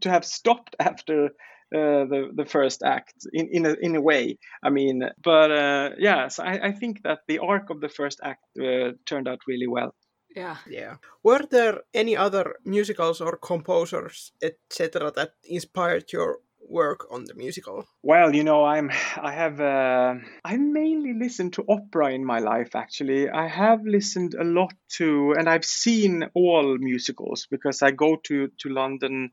to 0.00 0.10
have 0.10 0.24
stopped 0.24 0.74
after 0.80 1.26
uh, 1.26 2.06
the 2.06 2.30
the 2.34 2.46
first 2.46 2.82
act 2.82 3.14
in 3.32 3.48
in 3.48 3.66
a, 3.66 3.74
in 3.74 3.96
a 3.96 4.00
way. 4.00 4.38
I 4.62 4.70
mean, 4.70 5.02
but 5.22 5.50
uh, 5.50 5.90
yeah, 5.98 6.28
so 6.28 6.42
I, 6.42 6.68
I 6.68 6.72
think 6.72 7.02
that 7.02 7.20
the 7.28 7.40
arc 7.40 7.70
of 7.70 7.80
the 7.80 7.88
first 7.88 8.20
act 8.22 8.44
uh, 8.58 8.92
turned 9.04 9.28
out 9.28 9.40
really 9.46 9.66
well. 9.66 9.94
Yeah. 10.34 10.56
Yeah. 10.68 10.96
Were 11.22 11.46
there 11.48 11.82
any 11.92 12.16
other 12.16 12.56
musicals 12.64 13.20
or 13.20 13.36
composers, 13.36 14.32
etc., 14.42 15.12
that 15.12 15.34
inspired 15.44 16.12
your 16.12 16.38
work 16.68 17.06
on 17.10 17.24
the 17.24 17.34
musical? 17.34 17.86
Well, 18.02 18.34
you 18.34 18.44
know, 18.44 18.64
I'm 18.64 18.90
I 19.16 19.32
have 19.32 19.60
uh, 19.60 20.14
I 20.44 20.56
mainly 20.56 21.14
listened 21.14 21.54
to 21.54 21.64
opera 21.68 22.12
in 22.12 22.24
my 22.24 22.38
life. 22.38 22.74
Actually, 22.74 23.30
I 23.30 23.48
have 23.48 23.80
listened 23.84 24.34
a 24.34 24.44
lot 24.44 24.74
to, 24.96 25.34
and 25.38 25.48
I've 25.48 25.64
seen 25.64 26.24
all 26.34 26.78
musicals 26.78 27.46
because 27.50 27.82
I 27.82 27.90
go 27.90 28.16
to 28.24 28.48
to 28.58 28.68
London 28.68 29.30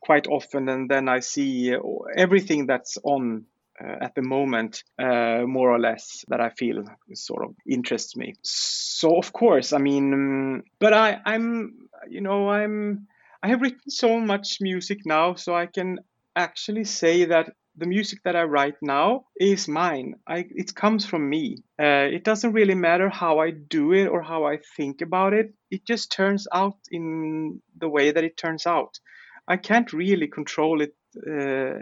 quite 0.00 0.26
often, 0.26 0.68
and 0.68 0.90
then 0.90 1.08
I 1.08 1.20
see 1.20 1.74
everything 2.16 2.66
that's 2.66 2.98
on 3.02 3.46
uh, 3.82 3.96
at 4.00 4.14
the 4.14 4.22
moment, 4.22 4.84
uh, 4.98 5.42
more 5.46 5.70
or 5.70 5.80
less, 5.80 6.24
that 6.28 6.40
I 6.40 6.50
feel 6.50 6.84
sort 7.12 7.44
of 7.44 7.56
interests 7.68 8.16
me. 8.16 8.34
So 8.42 9.16
of 9.18 9.32
course, 9.32 9.72
I 9.72 9.78
mean, 9.78 10.62
but 10.78 10.92
I, 10.92 11.20
I'm, 11.24 11.88
you 12.08 12.20
know, 12.20 12.50
I'm, 12.50 13.08
I 13.42 13.48
have 13.48 13.62
written 13.62 13.90
so 13.90 14.20
much 14.20 14.58
music 14.60 15.00
now, 15.04 15.34
so 15.34 15.54
I 15.54 15.66
can 15.66 15.98
actually 16.36 16.84
say 16.84 17.24
that 17.26 17.52
the 17.76 17.86
music 17.86 18.20
that 18.24 18.36
I 18.36 18.44
write 18.44 18.76
now 18.82 19.24
is 19.38 19.66
mine. 19.66 20.14
I, 20.26 20.46
it 20.50 20.74
comes 20.74 21.04
from 21.04 21.28
me. 21.28 21.58
Uh, 21.80 22.06
it 22.12 22.22
doesn't 22.22 22.52
really 22.52 22.74
matter 22.74 23.08
how 23.08 23.40
I 23.40 23.50
do 23.50 23.92
it 23.92 24.06
or 24.06 24.22
how 24.22 24.44
I 24.44 24.58
think 24.76 25.00
about 25.00 25.32
it. 25.32 25.52
It 25.70 25.84
just 25.84 26.12
turns 26.12 26.46
out 26.52 26.78
in 26.90 27.60
the 27.76 27.88
way 27.88 28.12
that 28.12 28.24
it 28.24 28.36
turns 28.36 28.66
out. 28.66 28.98
I 29.48 29.56
can't 29.56 29.92
really 29.92 30.28
control 30.28 30.80
it 30.80 30.94
uh, 31.26 31.30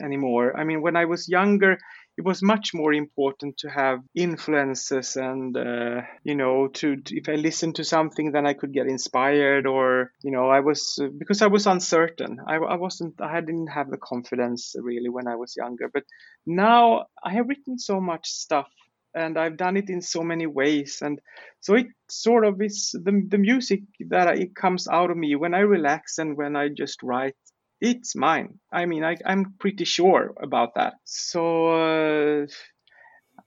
anymore. 0.05 0.57
I 0.59 0.65
mean, 0.65 0.83
when 0.83 0.97
I 0.97 1.05
was 1.05 1.29
younger, 1.29 1.79
it 2.18 2.25
was 2.25 2.42
much 2.42 2.75
more 2.75 2.92
important 2.92 3.57
to 3.59 3.68
have 3.68 4.01
influences 4.14 5.16
and 5.16 5.57
uh, 5.57 6.03
you 6.25 6.35
know 6.35 6.68
to, 6.68 6.96
to, 6.96 7.16
if 7.16 7.29
i 7.29 7.35
listened 7.35 7.75
to 7.77 7.85
something 7.85 8.33
then 8.33 8.46
i 8.46 8.53
could 8.53 8.72
get 8.72 8.87
inspired 8.87 9.66
or 9.66 10.12
you 10.22 10.31
know 10.31 10.48
i 10.51 10.61
was 10.61 10.98
uh, 11.03 11.09
because 11.18 11.42
i 11.42 11.46
was 11.46 11.66
uncertain. 11.66 12.38
I, 12.46 12.57
I 12.57 12.77
wasn't 12.77 13.20
i 13.20 13.40
didn't 13.40 13.68
have 13.68 13.90
the 13.90 13.96
confidence 13.96 14.75
really 14.79 15.09
when 15.09 15.27
i 15.27 15.37
was 15.37 15.55
younger. 15.57 15.90
But 15.92 16.05
now 16.46 17.07
i 17.25 17.33
have 17.33 17.48
written 17.48 17.79
so 17.79 18.01
much 18.01 18.29
stuff 18.29 18.68
and 19.14 19.38
I've 19.38 19.57
done 19.57 19.77
it 19.77 19.90
in 19.90 20.01
so 20.01 20.22
many 20.22 20.46
ways. 20.46 21.01
And 21.03 21.20
so 21.61 21.75
it 21.75 21.87
sort 22.09 22.46
of 22.46 22.61
is 22.62 22.92
the, 22.92 23.22
the 23.29 23.38
music 23.38 23.83
that 24.09 24.38
it 24.38 24.55
comes 24.55 24.88
out 24.88 25.11
of 25.11 25.16
me 25.16 25.37
when 25.37 25.55
I 25.55 25.61
relax 25.61 26.18
and 26.18 26.37
when 26.37 26.57
I 26.57 26.68
just 26.68 27.03
write 27.03 27.37
it's 27.83 28.14
mine. 28.14 28.61
I 28.73 28.87
mean, 28.87 29.05
I, 29.05 29.16
am 29.27 29.55
pretty 29.59 29.85
sure 29.85 30.33
about 30.40 30.77
that. 30.77 30.95
So, 31.05 32.42
uh, 32.42 32.47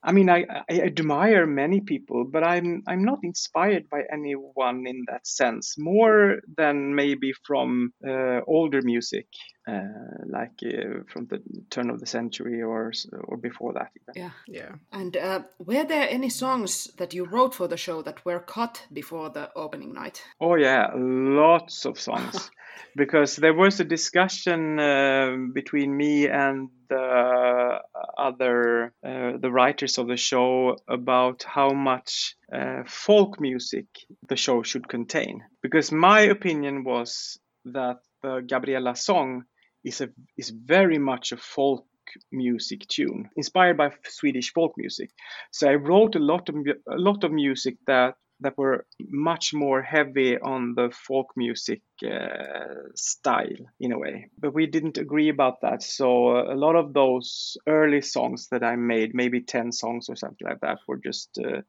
I 0.03 0.11
mean, 0.11 0.29
I, 0.29 0.45
I, 0.69 0.81
admire 0.81 1.47
many 1.47 1.79
people, 1.79 2.25
but 2.31 2.43
I'm 2.43 2.83
I'm 2.85 3.03
not 3.03 3.19
inspired 3.23 3.89
by 3.89 4.01
anyone 4.11 4.85
in 4.85 5.05
that 5.07 5.25
sense. 5.25 5.75
More 5.77 6.41
than 6.57 6.93
maybe 6.93 7.31
from 7.47 7.93
uh, 8.07 8.41
older 8.45 8.81
music, 8.83 9.27
like 9.67 10.61
uh, 10.63 11.03
from 11.07 11.27
the 11.27 11.41
turn 11.69 11.89
of 11.89 11.99
the 11.99 12.05
century 12.05 12.61
or 12.61 12.91
or 13.23 13.37
before 13.37 13.73
that. 13.73 13.91
Even. 14.01 14.23
Yeah, 14.23 14.31
yeah. 14.47 14.75
And 14.91 15.17
uh, 15.17 15.41
were 15.59 15.83
there 15.83 16.07
any 16.09 16.29
songs 16.29 16.87
that 16.97 17.13
you 17.13 17.25
wrote 17.25 17.53
for 17.55 17.67
the 17.67 17.77
show 17.77 18.01
that 18.03 18.25
were 18.25 18.39
cut 18.39 18.85
before 18.93 19.29
the 19.29 19.49
opening 19.55 19.93
night? 19.93 20.23
Oh 20.39 20.55
yeah, 20.55 20.91
lots 20.95 21.85
of 21.85 21.99
songs. 21.99 22.51
because 22.95 23.35
there 23.35 23.53
was 23.53 23.79
a 23.79 23.83
discussion 23.83 24.79
uh, 24.79 25.35
between 25.53 25.95
me 25.95 26.27
and 26.27 26.69
the 26.89 27.79
other 28.17 28.93
uh, 29.03 29.37
the 29.39 29.51
writers 29.51 29.97
of 29.97 30.07
the 30.07 30.17
show 30.17 30.77
about 30.87 31.43
how 31.43 31.69
much 31.69 32.35
uh, 32.53 32.83
folk 32.85 33.39
music 33.39 33.85
the 34.29 34.35
show 34.35 34.63
should 34.63 34.87
contain 34.87 35.41
because 35.61 35.91
my 35.91 36.21
opinion 36.21 36.83
was 36.83 37.39
that 37.65 37.97
the 38.21 38.41
Gabriella 38.47 38.95
song 38.95 39.43
is 39.85 40.01
a 40.01 40.09
is 40.37 40.49
very 40.49 40.97
much 40.97 41.31
a 41.31 41.37
folk 41.37 41.85
music 42.31 42.81
tune 42.87 43.29
inspired 43.35 43.77
by 43.77 43.91
Swedish 44.03 44.53
folk 44.53 44.73
music 44.77 45.09
so 45.51 45.69
I 45.69 45.75
wrote 45.75 46.15
a 46.15 46.19
lot 46.19 46.49
of 46.49 46.55
a 46.55 46.97
lot 46.97 47.23
of 47.23 47.31
music 47.31 47.77
that 47.87 48.15
that 48.41 48.57
were 48.57 48.85
much 48.99 49.53
more 49.53 49.81
heavy 49.81 50.37
on 50.37 50.75
the 50.75 50.91
folk 50.91 51.31
music 51.35 51.81
uh, 52.05 52.89
style 52.95 53.65
in 53.79 53.91
a 53.91 53.99
way. 53.99 54.29
But 54.37 54.53
we 54.53 54.67
didn't 54.67 54.97
agree 54.97 55.29
about 55.29 55.61
that. 55.61 55.81
So 55.81 56.35
uh, 56.35 56.53
a 56.53 56.55
lot 56.55 56.75
of 56.75 56.93
those 56.93 57.57
early 57.67 58.01
songs 58.01 58.47
that 58.51 58.63
I 58.63 58.75
made, 58.75 59.15
maybe 59.15 59.41
10 59.41 59.71
songs 59.71 60.09
or 60.09 60.15
something 60.15 60.47
like 60.47 60.59
that, 60.61 60.79
were 60.87 60.97
just, 60.97 61.39
uh, 61.39 61.61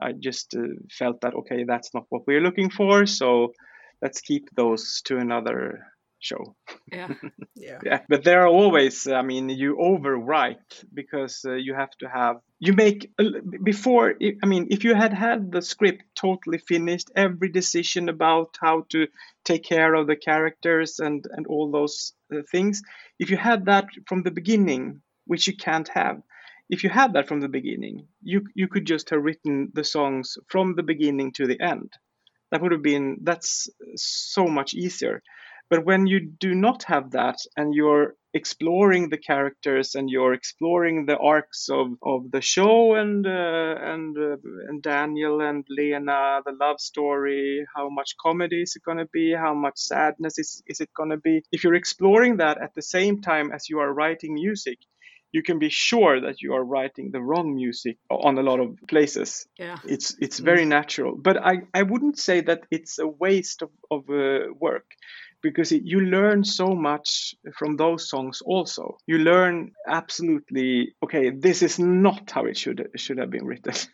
I 0.00 0.12
just 0.12 0.54
uh, 0.54 0.74
felt 0.90 1.20
that, 1.22 1.34
okay, 1.34 1.64
that's 1.64 1.92
not 1.92 2.06
what 2.08 2.26
we're 2.26 2.40
looking 2.40 2.70
for. 2.70 3.06
So 3.06 3.52
let's 4.00 4.20
keep 4.20 4.48
those 4.54 5.02
to 5.06 5.18
another 5.18 5.86
show. 6.22 6.54
Yeah. 6.90 7.08
yeah. 7.54 7.78
Yeah. 7.84 8.00
But 8.08 8.24
there 8.24 8.42
are 8.42 8.48
always, 8.48 9.06
I 9.06 9.22
mean, 9.22 9.48
you 9.48 9.76
overwrite 9.76 10.84
because 10.94 11.44
uh, 11.44 11.54
you 11.54 11.74
have 11.74 11.90
to 11.98 12.08
have, 12.08 12.36
you 12.58 12.72
make, 12.72 13.10
before, 13.62 14.14
I 14.42 14.46
mean, 14.46 14.68
if 14.70 14.84
you 14.84 14.94
had 14.94 15.12
had 15.12 15.52
the 15.52 15.62
script 15.62 16.04
totally 16.14 16.58
finished, 16.58 17.10
every 17.16 17.48
decision 17.50 18.08
about 18.08 18.56
how 18.60 18.86
to 18.90 19.08
take 19.44 19.64
care 19.64 19.94
of 19.94 20.06
the 20.06 20.16
characters 20.16 21.00
and, 21.00 21.26
and 21.30 21.46
all 21.46 21.70
those 21.70 22.12
uh, 22.32 22.42
things, 22.50 22.82
if 23.18 23.30
you 23.30 23.36
had 23.36 23.66
that 23.66 23.86
from 24.06 24.22
the 24.22 24.30
beginning, 24.30 25.02
which 25.26 25.46
you 25.46 25.56
can't 25.56 25.88
have, 25.88 26.22
if 26.70 26.84
you 26.84 26.90
had 26.90 27.12
that 27.12 27.28
from 27.28 27.40
the 27.40 27.48
beginning, 27.48 28.06
you 28.22 28.46
you 28.54 28.66
could 28.66 28.86
just 28.86 29.10
have 29.10 29.22
written 29.22 29.70
the 29.74 29.84
songs 29.84 30.38
from 30.48 30.74
the 30.74 30.82
beginning 30.82 31.32
to 31.32 31.46
the 31.46 31.60
end. 31.60 31.92
That 32.50 32.62
would 32.62 32.72
have 32.72 32.82
been 32.82 33.18
that's 33.22 33.68
so 33.96 34.46
much 34.46 34.72
easier. 34.72 35.22
But 35.72 35.86
when 35.86 36.06
you 36.06 36.20
do 36.20 36.54
not 36.54 36.82
have 36.82 37.12
that 37.12 37.38
and 37.56 37.74
you're 37.74 38.14
exploring 38.34 39.08
the 39.08 39.16
characters 39.16 39.94
and 39.94 40.10
you're 40.10 40.34
exploring 40.34 41.06
the 41.06 41.16
arcs 41.16 41.70
of, 41.70 41.92
of 42.02 42.30
the 42.30 42.42
show 42.42 42.94
and 42.94 43.26
uh, 43.26 43.76
and 43.92 44.14
uh, 44.18 44.36
and 44.68 44.82
Daniel 44.82 45.40
and 45.40 45.64
Lena, 45.70 46.42
the 46.44 46.52
love 46.60 46.78
story, 46.78 47.64
how 47.74 47.88
much 47.88 48.16
comedy 48.20 48.60
is 48.60 48.76
it 48.76 48.82
going 48.82 48.98
to 48.98 49.08
be, 49.14 49.32
how 49.32 49.54
much 49.54 49.78
sadness 49.78 50.38
is, 50.38 50.62
is 50.66 50.82
it 50.82 50.90
going 50.94 51.08
to 51.08 51.16
be? 51.16 51.42
If 51.50 51.64
you're 51.64 51.80
exploring 51.82 52.36
that 52.36 52.60
at 52.60 52.74
the 52.74 52.82
same 52.82 53.22
time 53.22 53.50
as 53.50 53.70
you 53.70 53.78
are 53.78 53.94
writing 53.94 54.34
music, 54.34 54.76
you 55.32 55.42
can 55.42 55.58
be 55.58 55.70
sure 55.70 56.20
that 56.20 56.42
you 56.42 56.52
are 56.52 56.62
writing 56.62 57.12
the 57.12 57.22
wrong 57.22 57.54
music 57.54 57.96
on 58.10 58.36
a 58.36 58.42
lot 58.42 58.60
of 58.60 58.76
places. 58.88 59.46
Yeah. 59.58 59.78
It's 59.88 60.14
it's 60.20 60.38
very 60.38 60.64
mm. 60.64 60.68
natural. 60.78 61.16
But 61.16 61.38
I, 61.38 61.62
I 61.72 61.82
wouldn't 61.82 62.18
say 62.18 62.42
that 62.42 62.60
it's 62.70 62.98
a 62.98 63.06
waste 63.06 63.62
of, 63.62 63.70
of 63.90 64.10
uh, 64.10 64.52
work 64.60 64.84
because 65.42 65.72
it, 65.72 65.82
you 65.84 66.00
learn 66.00 66.44
so 66.44 66.74
much 66.74 67.34
from 67.58 67.76
those 67.76 68.08
songs 68.08 68.40
also. 68.44 68.96
You 69.06 69.18
learn 69.18 69.72
absolutely 69.86 70.94
okay 71.02 71.30
this 71.30 71.62
is 71.62 71.78
not 71.78 72.30
how 72.30 72.46
it 72.46 72.56
should 72.56 72.88
should 72.96 73.18
have 73.18 73.30
been 73.30 73.46
written. 73.46 73.74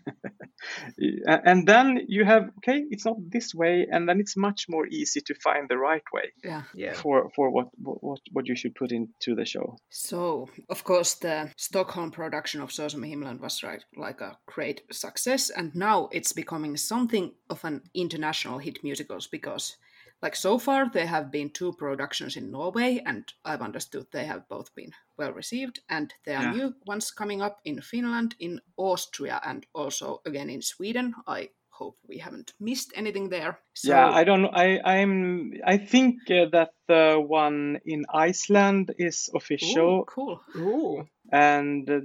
And 1.27 1.67
then 1.67 2.01
you 2.09 2.25
have 2.25 2.51
okay 2.59 2.85
it's 2.91 3.05
not 3.05 3.17
this 3.31 3.55
way 3.55 3.87
and 3.91 4.09
then 4.09 4.21
it's 4.21 4.37
much 4.37 4.67
more 4.69 4.87
easy 4.89 5.21
to 5.21 5.35
find 5.35 5.69
the 5.69 5.79
right 5.79 6.03
way 6.13 6.33
yeah, 6.45 6.63
yeah. 6.75 6.95
for 6.95 7.31
for 7.37 7.51
what 7.51 7.69
what 7.77 8.21
what 8.33 8.49
you 8.49 8.57
should 8.57 8.75
put 8.75 8.93
into 8.93 9.35
the 9.35 9.45
show. 9.45 9.77
So 9.91 10.49
of 10.69 10.85
course 10.85 11.15
the 11.15 11.51
stockholm 11.57 12.11
production 12.11 12.61
of 12.63 12.71
Så 12.73 12.89
som 12.91 13.03
himmelen 13.03 13.41
was 13.41 13.63
right, 13.63 13.85
like 13.97 14.21
a 14.21 14.37
great 14.47 14.83
success 14.91 15.51
and 15.51 15.75
now 15.75 16.09
it's 16.13 16.33
becoming 16.33 16.77
something 16.77 17.33
of 17.49 17.65
an 17.65 17.83
international 17.95 18.59
hit 18.59 18.83
musicals 18.83 19.29
because 19.29 19.77
like 20.23 20.35
so 20.35 20.59
far 20.59 20.91
there 20.91 21.07
have 21.07 21.31
been 21.31 21.51
two 21.51 21.73
productions 21.73 22.37
in 22.37 22.51
norway 22.51 23.01
and 23.07 23.33
i've 23.45 23.63
understood 23.63 24.07
they 24.11 24.25
have 24.25 24.49
both 24.49 24.75
been 24.75 24.93
well 25.17 25.33
received 25.33 25.81
and 25.89 26.15
there 26.25 26.39
are 26.39 26.45
yeah. 26.45 26.53
new 26.53 26.75
ones 26.87 27.11
coming 27.11 27.43
up 27.43 27.61
in 27.65 27.81
finland 27.81 28.35
in 28.41 28.61
austria 28.77 29.41
and 29.45 29.67
also 29.75 30.21
again 30.27 30.51
in 30.51 30.63
sweden 30.63 31.15
i 31.27 31.49
hope 31.79 31.97
we 32.09 32.19
haven't 32.19 32.53
missed 32.61 32.93
anything 32.95 33.29
there 33.29 33.59
so... 33.75 33.89
yeah 33.91 34.09
i 34.11 34.25
don't 34.25 34.47
i 34.55 34.81
i'm 34.85 35.53
i 35.65 35.77
think 35.77 36.15
uh, 36.31 36.47
that 36.51 36.71
the 36.89 37.23
one 37.27 37.79
in 37.85 38.05
iceland 38.13 38.95
is 38.99 39.31
official 39.35 40.01
Ooh, 40.01 40.05
cool 40.05 40.41
Ooh 40.57 41.07
and 41.31 41.89
uh, 41.91 42.01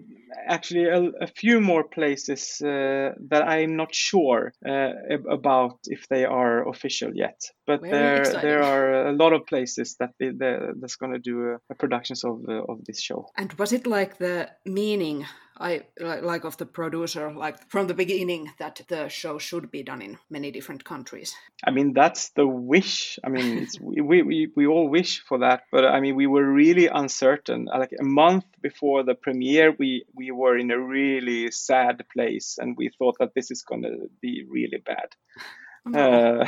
actually 0.47 0.85
a, 0.85 1.01
a, 1.21 1.27
few 1.27 1.61
more 1.61 1.83
places 1.83 2.61
uh, 2.61 3.11
that 3.29 3.43
I'm 3.47 3.75
not 3.75 3.95
sure 3.95 4.53
uh, 4.67 4.89
about 5.29 5.79
if 5.85 6.07
they 6.09 6.25
are 6.25 6.67
official 6.67 7.11
yet. 7.13 7.39
But 7.65 7.81
Very 7.81 7.91
there 7.91 8.19
exciting. 8.19 8.41
there 8.41 8.63
are 8.63 9.07
a 9.07 9.13
lot 9.13 9.33
of 9.33 9.45
places 9.45 9.95
that 9.99 10.11
they, 10.19 10.31
that's 10.79 10.97
going 10.97 11.13
to 11.13 11.19
do 11.19 11.57
productions 11.79 12.23
of 12.23 12.43
of 12.47 12.83
this 12.85 13.01
show. 13.01 13.27
And 13.37 13.53
was 13.53 13.71
it 13.71 13.87
like 13.87 14.17
the 14.17 14.49
meaning 14.65 15.25
I 15.57 15.83
like 15.99 16.45
of 16.45 16.57
the 16.57 16.65
producer, 16.65 17.31
like 17.31 17.69
from 17.69 17.87
the 17.87 17.93
beginning, 17.93 18.51
that 18.57 18.81
the 18.87 19.07
show 19.07 19.37
should 19.37 19.69
be 19.69 19.83
done 19.83 20.01
in 20.01 20.17
many 20.29 20.51
different 20.51 20.83
countries. 20.83 21.35
I 21.63 21.71
mean, 21.71 21.93
that's 21.93 22.29
the 22.29 22.47
wish. 22.47 23.19
I 23.23 23.29
mean, 23.29 23.67
we, 23.81 24.21
we 24.23 24.51
we 24.55 24.65
all 24.65 24.89
wish 24.89 25.23
for 25.23 25.39
that, 25.39 25.63
but 25.71 25.85
I 25.85 25.99
mean, 25.99 26.15
we 26.15 26.27
were 26.27 26.45
really 26.45 26.87
uncertain. 26.87 27.65
Like 27.65 27.93
a 27.99 28.03
month 28.03 28.45
before 28.61 29.03
the 29.03 29.15
premiere, 29.15 29.75
we 29.77 30.05
we 30.15 30.31
were 30.31 30.57
in 30.57 30.71
a 30.71 30.79
really 30.79 31.51
sad 31.51 32.03
place, 32.11 32.57
and 32.59 32.75
we 32.75 32.89
thought 32.89 33.17
that 33.19 33.33
this 33.35 33.51
is 33.51 33.61
going 33.61 33.83
to 33.83 34.09
be 34.21 34.45
really 34.49 34.81
bad. 34.83 35.09
Oh, 35.85 36.39
uh, 36.39 36.45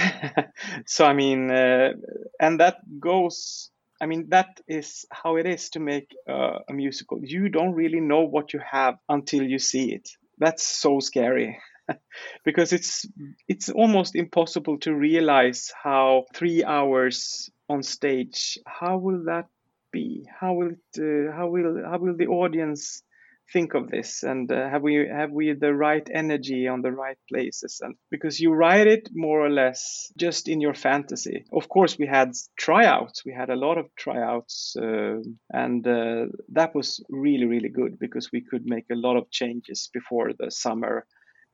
so 0.85 1.05
I 1.05 1.13
mean, 1.13 1.51
uh, 1.51 1.91
and 2.39 2.61
that 2.61 2.77
goes 3.01 3.69
I 4.01 4.05
mean, 4.07 4.29
that 4.29 4.59
is 4.67 5.05
how 5.11 5.37
it 5.37 5.45
is 5.45 5.69
to 5.71 5.79
make 5.79 6.15
uh, 6.29 6.59
a 6.69 6.73
musical. 6.73 7.19
You 7.23 7.49
don't 7.49 7.73
really 7.73 8.01
know 8.01 8.21
what 8.21 8.53
you 8.53 8.59
have 8.59 8.95
until 9.09 9.43
you 9.43 9.59
see 9.59 9.93
it. 9.93 10.09
That's 10.37 10.63
so 10.63 10.99
scary. 10.99 11.57
because 12.45 12.73
it's 12.73 13.05
it's 13.47 13.69
almost 13.69 14.15
impossible 14.15 14.79
to 14.79 14.93
realize 14.93 15.71
how 15.83 16.25
three 16.33 16.63
hours 16.63 17.49
on 17.69 17.83
stage 17.83 18.57
how 18.65 18.97
will 18.97 19.23
that 19.25 19.45
be 19.91 20.27
how 20.39 20.53
will 20.53 20.71
it, 20.71 20.99
uh, 20.99 21.31
how 21.35 21.47
will 21.47 21.83
how 21.85 21.97
will 21.99 22.15
the 22.17 22.27
audience 22.27 23.03
think 23.51 23.73
of 23.73 23.89
this? 23.89 24.23
And 24.23 24.51
uh, 24.51 24.69
have 24.69 24.81
we 24.81 25.07
have 25.07 25.31
we 25.31 25.53
the 25.53 25.73
right 25.73 26.07
energy 26.11 26.67
on 26.67 26.81
the 26.81 26.91
right 26.91 27.17
places? 27.29 27.79
And 27.81 27.95
because 28.09 28.39
you 28.39 28.51
write 28.51 28.87
it 28.87 29.09
more 29.13 29.45
or 29.45 29.49
less 29.49 30.11
just 30.17 30.47
in 30.47 30.61
your 30.61 30.73
fantasy. 30.73 31.45
Of 31.51 31.69
course 31.69 31.97
we 31.97 32.07
had 32.07 32.31
tryouts. 32.57 33.23
We 33.25 33.33
had 33.33 33.49
a 33.49 33.55
lot 33.55 33.77
of 33.77 33.93
tryouts 33.95 34.75
uh, 34.75 35.17
and 35.51 35.87
uh, 35.87 36.25
that 36.53 36.73
was 36.75 37.03
really 37.09 37.45
really 37.45 37.69
good 37.69 37.99
because 37.99 38.31
we 38.31 38.41
could 38.41 38.65
make 38.65 38.85
a 38.91 38.95
lot 38.95 39.17
of 39.17 39.31
changes 39.31 39.89
before 39.93 40.31
the 40.37 40.51
summer. 40.51 41.05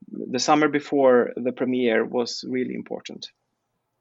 The 0.08 0.40
summer 0.40 0.68
before 0.68 1.30
the 1.36 1.52
premiere 1.52 2.04
was 2.04 2.44
really 2.48 2.74
important 2.74 3.28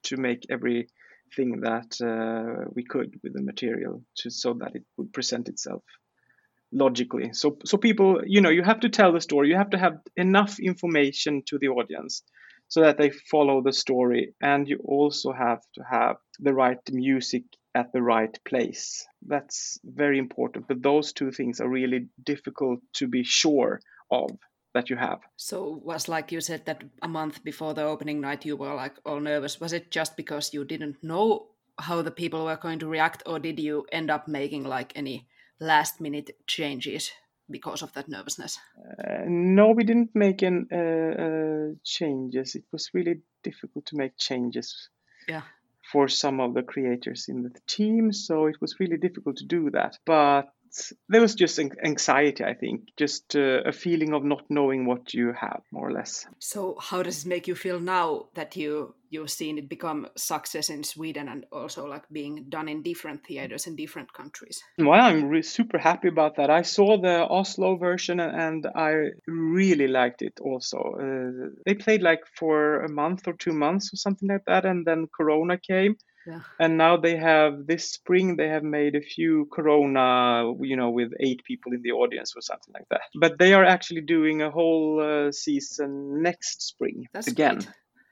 to 0.03 0.17
make 0.17 0.47
everything 0.49 1.61
that 1.61 2.01
uh, 2.01 2.69
we 2.73 2.83
could 2.83 3.19
with 3.21 3.33
the 3.33 3.43
material 3.43 4.03
to 4.17 4.31
so 4.31 4.53
that 4.53 4.75
it 4.75 4.83
would 4.97 5.13
present 5.13 5.47
itself 5.47 5.83
logically. 6.71 7.33
So 7.33 7.57
so 7.65 7.77
people, 7.77 8.21
you 8.25 8.41
know, 8.41 8.49
you 8.49 8.63
have 8.63 8.81
to 8.81 8.89
tell 8.89 9.11
the 9.11 9.21
story. 9.21 9.49
You 9.49 9.57
have 9.57 9.71
to 9.71 9.77
have 9.77 9.99
enough 10.15 10.59
information 10.59 11.43
to 11.47 11.57
the 11.57 11.69
audience 11.69 12.23
so 12.67 12.81
that 12.81 12.97
they 12.97 13.09
follow 13.09 13.61
the 13.61 13.73
story 13.73 14.33
and 14.41 14.67
you 14.67 14.79
also 14.85 15.33
have 15.33 15.59
to 15.75 15.83
have 15.83 16.15
the 16.39 16.53
right 16.53 16.79
music 16.89 17.43
at 17.75 17.91
the 17.91 18.01
right 18.01 18.39
place. 18.45 19.05
That's 19.27 19.77
very 19.83 20.17
important. 20.17 20.67
But 20.67 20.81
those 20.81 21.11
two 21.13 21.31
things 21.31 21.59
are 21.59 21.69
really 21.69 22.07
difficult 22.23 22.79
to 22.93 23.07
be 23.07 23.23
sure 23.23 23.81
of 24.09 24.31
that 24.73 24.89
you 24.89 24.95
have. 24.95 25.19
So 25.35 25.81
was 25.83 26.07
like 26.07 26.31
you 26.31 26.39
said 26.39 26.65
that 26.65 26.83
a 27.01 27.07
month 27.07 27.43
before 27.43 27.73
the 27.73 27.83
opening 27.83 28.21
night 28.21 28.45
you 28.45 28.55
were 28.55 28.73
like 28.73 28.95
all 29.05 29.19
nervous. 29.19 29.59
Was 29.59 29.73
it 29.73 29.91
just 29.91 30.15
because 30.15 30.53
you 30.53 30.63
didn't 30.63 31.03
know 31.03 31.47
how 31.77 32.01
the 32.01 32.11
people 32.11 32.45
were 32.45 32.57
going 32.57 32.79
to 32.79 32.87
react 32.87 33.23
or 33.25 33.39
did 33.39 33.59
you 33.59 33.85
end 33.91 34.09
up 34.09 34.27
making 34.27 34.63
like 34.63 34.93
any 34.95 35.27
last 35.61 36.01
minute 36.01 36.31
changes 36.47 37.11
because 37.49 37.81
of 37.81 37.93
that 37.93 38.09
nervousness? 38.09 38.59
Uh, 38.77 39.23
no, 39.27 39.71
we 39.71 39.83
didn't 39.83 40.09
make 40.13 40.43
any 40.43 40.65
uh, 40.71 40.77
uh, 40.77 41.67
changes. 41.83 42.55
It 42.55 42.65
was 42.71 42.89
really 42.93 43.21
difficult 43.43 43.85
to 43.87 43.97
make 43.97 44.17
changes. 44.17 44.89
Yeah. 45.29 45.43
For 45.91 46.07
some 46.07 46.39
of 46.39 46.53
the 46.53 46.63
creators 46.63 47.25
in 47.27 47.43
the 47.43 47.51
team, 47.67 48.13
so 48.13 48.45
it 48.45 48.61
was 48.61 48.79
really 48.79 48.97
difficult 48.97 49.37
to 49.37 49.45
do 49.45 49.69
that. 49.71 49.97
But 50.05 50.49
there 51.09 51.21
was 51.21 51.35
just 51.35 51.59
anxiety, 51.59 52.43
I 52.43 52.53
think, 52.53 52.89
just 52.97 53.35
uh, 53.35 53.61
a 53.65 53.71
feeling 53.71 54.13
of 54.13 54.23
not 54.23 54.43
knowing 54.49 54.85
what 54.85 55.13
you 55.13 55.33
have, 55.33 55.61
more 55.71 55.89
or 55.89 55.91
less. 55.91 56.25
So, 56.39 56.77
how 56.79 57.03
does 57.03 57.25
it 57.25 57.29
make 57.29 57.47
you 57.47 57.55
feel 57.55 57.79
now 57.79 58.27
that 58.35 58.55
you 58.55 58.95
you've 59.09 59.29
seen 59.29 59.57
it 59.57 59.67
become 59.67 60.07
success 60.15 60.69
in 60.69 60.83
Sweden 60.83 61.27
and 61.27 61.45
also 61.51 61.85
like 61.85 62.07
being 62.09 62.45
done 62.47 62.69
in 62.69 62.81
different 62.81 63.25
theaters 63.25 63.67
in 63.67 63.75
different 63.75 64.13
countries? 64.13 64.63
Well, 64.77 65.01
I'm 65.01 65.27
re- 65.27 65.41
super 65.41 65.77
happy 65.77 66.07
about 66.07 66.37
that. 66.37 66.49
I 66.49 66.61
saw 66.61 66.97
the 66.97 67.27
Oslo 67.29 67.75
version 67.75 68.21
and 68.21 68.65
I 68.73 69.09
really 69.27 69.87
liked 69.87 70.21
it. 70.21 70.39
Also, 70.41 70.77
uh, 70.77 71.49
they 71.65 71.73
played 71.73 72.01
like 72.01 72.21
for 72.37 72.83
a 72.83 72.89
month 72.89 73.27
or 73.27 73.33
two 73.33 73.51
months 73.51 73.93
or 73.93 73.97
something 73.97 74.29
like 74.29 74.45
that, 74.47 74.65
and 74.65 74.85
then 74.85 75.07
Corona 75.13 75.57
came 75.57 75.97
yeah. 76.25 76.41
And 76.59 76.77
now 76.77 76.97
they 76.97 77.17
have 77.17 77.65
this 77.65 77.91
spring 77.91 78.35
they 78.35 78.49
have 78.49 78.63
made 78.63 78.95
a 78.95 79.01
few 79.01 79.47
Corona, 79.51 80.53
you 80.61 80.75
know, 80.75 80.91
with 80.91 81.11
eight 81.19 81.43
people 81.43 81.73
in 81.73 81.81
the 81.81 81.91
audience 81.91 82.33
or 82.35 82.41
something 82.41 82.73
like 82.73 82.87
that. 82.89 83.01
But 83.15 83.39
they 83.39 83.53
are 83.53 83.65
actually 83.65 84.01
doing 84.01 84.41
a 84.41 84.51
whole 84.51 85.01
uh, 85.01 85.31
season 85.31 86.21
next 86.21 86.61
spring 86.61 87.07
That's 87.13 87.27
again. 87.27 87.59
Great. 87.59 87.69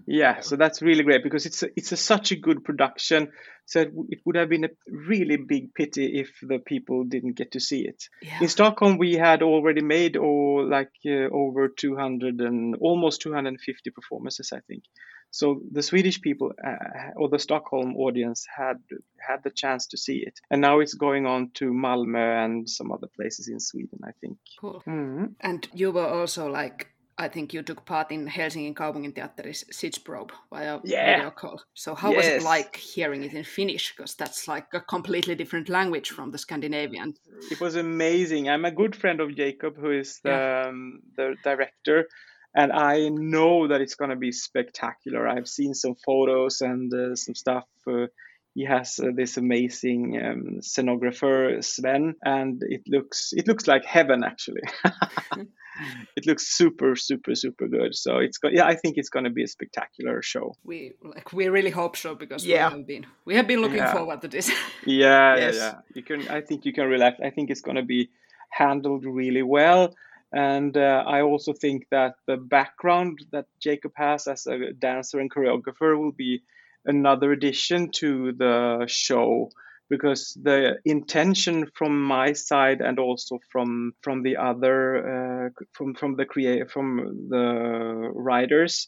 Yeah, 0.08 0.40
so 0.40 0.56
that's 0.56 0.82
really 0.82 1.04
great 1.04 1.24
because 1.24 1.46
it's 1.46 1.62
a, 1.62 1.68
it's 1.76 1.92
a, 1.92 1.98
such 1.98 2.32
a 2.32 2.36
good 2.36 2.64
production. 2.64 3.32
So 3.66 3.82
it, 3.82 3.92
it, 4.10 4.20
would 4.26 4.38
have 4.38 4.50
been 4.50 4.64
a 4.64 4.70
really 4.88 5.38
big 5.38 5.76
pity 5.76 6.20
if 6.20 6.32
the 6.42 6.58
people 6.58 7.04
didn't 7.04 7.36
get 7.36 7.52
to 7.52 7.60
see 7.60 7.86
it. 7.86 8.06
Yeah. 8.22 8.40
In 8.42 8.48
Stockholm, 8.48 8.98
we 8.98 9.14
had 9.14 9.44
already 9.44 9.82
made 9.82 10.18
or 10.18 10.64
like 10.64 10.94
uh, 11.06 11.30
over 11.32 11.68
200 11.68 12.42
and 12.42 12.76
almost 12.82 13.22
250 13.22 13.92
performances, 13.92 14.52
I 14.52 14.62
think. 14.62 14.84
So 15.32 15.62
the 15.72 15.84
Swedish 15.84 16.22
people 16.22 16.54
uh, 16.66 17.12
or 17.16 17.30
the 17.30 17.40
Stockholm 17.40 17.96
audience 17.98 18.46
had 18.58 18.80
had 19.20 19.44
the 19.44 19.52
chance 19.52 19.88
to 19.88 19.98
see 19.98 20.18
it, 20.26 20.40
and 20.50 20.62
now 20.62 20.80
it's 20.80 20.96
going 20.96 21.26
on 21.26 21.52
to 21.56 21.72
Malmö 21.72 22.46
and 22.46 22.70
some 22.70 22.92
other 22.92 23.08
places 23.08 23.48
in 23.48 23.60
Sweden, 23.60 24.00
I 24.04 24.12
think. 24.22 24.38
Cool. 24.60 24.82
Mm-hmm. 24.88 25.26
And 25.42 25.68
you 25.74 25.92
were 25.92 26.08
also 26.08 26.50
like 26.50 26.88
I 27.20 27.28
think 27.28 27.54
you 27.54 27.62
took 27.62 27.86
part 27.86 28.12
in 28.12 28.28
Helsingin 28.28 28.74
Kaupunginteatteris 28.74 29.66
Sitzprobe 29.74 30.32
via 30.50 30.80
yeah. 30.86 31.18
video 31.18 31.32
call. 31.32 31.62
So 31.74 31.94
how 31.94 32.12
yes. 32.12 32.18
was 32.18 32.28
it 32.28 32.44
like 32.44 32.78
hearing 32.78 33.24
it 33.24 33.34
in 33.34 33.44
Finnish? 33.44 33.94
Because 33.94 34.16
that's 34.16 34.48
like 34.48 34.68
a 34.74 34.80
completely 34.80 35.36
different 35.36 35.68
language 35.68 36.12
from 36.12 36.32
the 36.32 36.38
Scandinavian. 36.38 37.14
It 37.52 37.60
was 37.60 37.76
amazing. 37.76 38.48
I'm 38.48 38.64
a 38.64 38.72
good 38.72 38.96
friend 38.96 39.20
of 39.20 39.36
Jacob, 39.36 39.76
who 39.76 39.92
is 39.92 40.22
the, 40.24 40.30
yeah. 40.30 40.68
um, 40.70 41.02
the 41.18 41.36
director 41.44 42.08
and 42.56 42.72
I 42.72 43.10
know 43.10 43.68
that 43.68 43.82
it's 43.82 43.96
going 43.96 44.10
to 44.10 44.16
be 44.16 44.32
spectacular. 44.32 45.28
I've 45.28 45.48
seen 45.48 45.74
some 45.74 45.96
photos 45.96 46.62
and 46.62 46.94
uh, 46.94 47.16
some 47.16 47.36
stuff. 47.36 47.66
Uh, 47.88 48.08
he 48.56 48.66
has 48.66 49.00
uh, 49.00 49.12
this 49.16 49.38
amazing 49.38 50.20
um, 50.22 50.60
scenographer 50.62 51.64
Sven, 51.64 52.16
and 52.24 52.62
it 52.64 52.82
looks 52.88 53.32
it 53.34 53.48
looks 53.48 53.68
like 53.68 53.86
heaven 53.86 54.24
actually. 54.24 54.64
it 56.18 56.26
looks 56.26 56.48
super 56.48 56.96
super 56.96 57.36
super 57.36 57.68
good. 57.68 57.96
So 57.96 58.18
it's 58.18 58.38
go- 58.40 58.50
yeah, 58.50 58.66
I 58.66 58.76
think 58.76 58.98
it's 58.98 59.10
going 59.10 59.26
to 59.26 59.30
be 59.30 59.44
a 59.44 59.48
spectacular 59.48 60.22
show. 60.22 60.56
We 60.64 60.94
like 61.04 61.32
we 61.32 61.48
really 61.50 61.70
hope 61.70 61.96
so 61.96 62.16
because 62.16 62.46
yeah. 62.46 62.70
we 62.70 62.78
have 62.78 62.88
been 62.88 63.06
we 63.26 63.36
have 63.36 63.48
been 63.48 63.62
looking 63.62 63.78
yeah. 63.78 63.94
forward 63.94 64.22
to 64.22 64.28
this. 64.28 64.50
yeah, 64.86 65.36
yes. 65.38 65.56
yeah, 65.56 65.62
yeah. 65.62 65.76
You 65.94 66.04
can 66.04 66.28
I 66.30 66.42
think 66.42 66.66
you 66.66 66.74
can 66.74 66.88
relax. 66.88 67.20
I 67.24 67.30
think 67.30 67.52
it's 67.52 67.62
going 67.62 67.78
to 67.78 67.86
be 67.86 68.10
handled 68.50 69.06
really 69.06 69.44
well 69.44 69.94
and 70.32 70.78
uh, 70.78 71.04
I 71.08 71.22
also 71.22 71.54
think 71.54 71.88
that 71.92 72.16
the 72.28 72.38
background 72.38 73.26
that 73.32 73.46
Jacob 73.60 73.94
has 73.96 74.28
as 74.28 74.46
a 74.46 74.74
dancer 74.74 75.20
and 75.20 75.32
choreographer 75.32 75.98
will 75.98 76.12
be 76.12 76.44
another 76.86 77.32
addition 77.32 77.92
to 77.92 78.34
the 78.34 78.86
show 78.88 79.50
because 79.90 80.38
the 80.42 80.78
intention 80.86 81.66
from 81.74 82.02
my 82.02 82.34
side 82.34 82.82
and 82.82 83.00
also 83.00 83.40
from 83.52 83.94
from 84.02 84.22
the 84.22 84.38
other 84.38 85.48
uh, 85.48 85.50
from 85.74 85.96
from 85.96 86.16
the 86.16 86.26
create 86.26 86.70
from 86.70 87.28
the 87.30 88.12
writers 88.14 88.88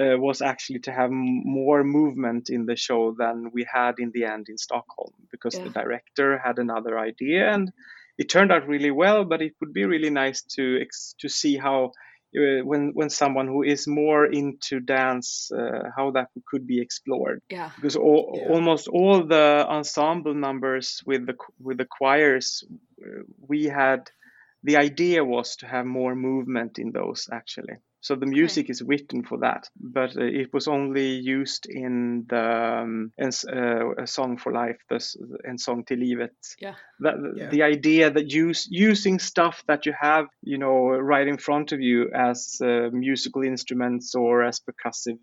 uh, 0.00 0.18
was 0.18 0.42
actually 0.42 0.80
to 0.80 0.92
have 0.92 1.10
more 1.10 1.84
movement 1.84 2.50
in 2.50 2.66
the 2.66 2.76
show 2.76 3.14
than 3.16 3.50
we 3.52 3.66
had 3.72 3.94
in 3.98 4.10
the 4.12 4.24
end 4.24 4.48
in 4.48 4.58
Stockholm 4.58 5.12
because 5.30 5.56
yeah. 5.56 5.64
the 5.64 5.70
director 5.70 6.38
had 6.38 6.58
another 6.58 6.98
idea 6.98 7.52
and 7.52 7.70
it 8.22 8.28
turned 8.28 8.52
out 8.52 8.68
really 8.68 8.92
well, 8.92 9.24
but 9.24 9.42
it 9.42 9.54
would 9.60 9.72
be 9.72 9.84
really 9.84 10.10
nice 10.10 10.42
to 10.56 10.64
to 11.22 11.28
see 11.28 11.56
how 11.56 11.78
uh, 12.38 12.62
when 12.70 12.82
when 12.98 13.10
someone 13.10 13.48
who 13.48 13.62
is 13.74 13.86
more 13.86 14.24
into 14.24 14.80
dance 14.80 15.50
uh, 15.60 15.82
how 15.96 16.12
that 16.12 16.28
could 16.48 16.64
be 16.66 16.80
explored. 16.80 17.40
Yeah. 17.50 17.70
Because 17.76 17.96
all, 17.96 18.22
yeah. 18.34 18.52
almost 18.54 18.88
all 18.88 19.18
the 19.36 19.66
ensemble 19.68 20.34
numbers 20.34 21.02
with 21.04 21.26
the 21.26 21.36
with 21.66 21.78
the 21.78 21.88
choirs 21.98 22.64
uh, 23.04 23.22
we 23.50 23.64
had 23.64 24.00
the 24.62 24.76
idea 24.76 25.24
was 25.24 25.56
to 25.56 25.66
have 25.66 25.86
more 25.86 26.14
movement 26.14 26.78
in 26.78 26.92
those 26.92 27.28
actually 27.32 27.76
so 28.02 28.16
the 28.16 28.26
music 28.26 28.66
okay. 28.66 28.72
is 28.72 28.82
written 28.82 29.22
for 29.22 29.38
that, 29.38 29.70
but 29.80 30.16
uh, 30.16 30.24
it 30.24 30.52
was 30.52 30.66
only 30.66 31.20
used 31.20 31.66
in 31.66 32.26
the 32.28 32.80
um, 32.82 33.12
in, 33.16 33.30
uh, 33.48 33.94
a 33.96 34.08
song 34.08 34.38
for 34.38 34.52
life, 34.52 34.78
this 34.90 35.16
and 35.44 35.60
song 35.60 35.84
till 35.84 35.98
livet. 35.98 36.34
Yeah. 36.58 36.74
That, 36.98 37.14
yeah. 37.36 37.48
The 37.50 37.62
idea 37.62 38.10
that 38.10 38.28
use 38.28 38.66
using 38.68 39.20
stuff 39.20 39.62
that 39.68 39.86
you 39.86 39.94
have, 39.98 40.26
you 40.42 40.58
know, 40.58 40.88
right 40.88 41.28
in 41.28 41.38
front 41.38 41.70
of 41.70 41.80
you 41.80 42.10
as 42.12 42.60
uh, 42.60 42.90
musical 42.92 43.44
instruments 43.44 44.16
or 44.16 44.42
as 44.42 44.60
percussive 44.60 45.20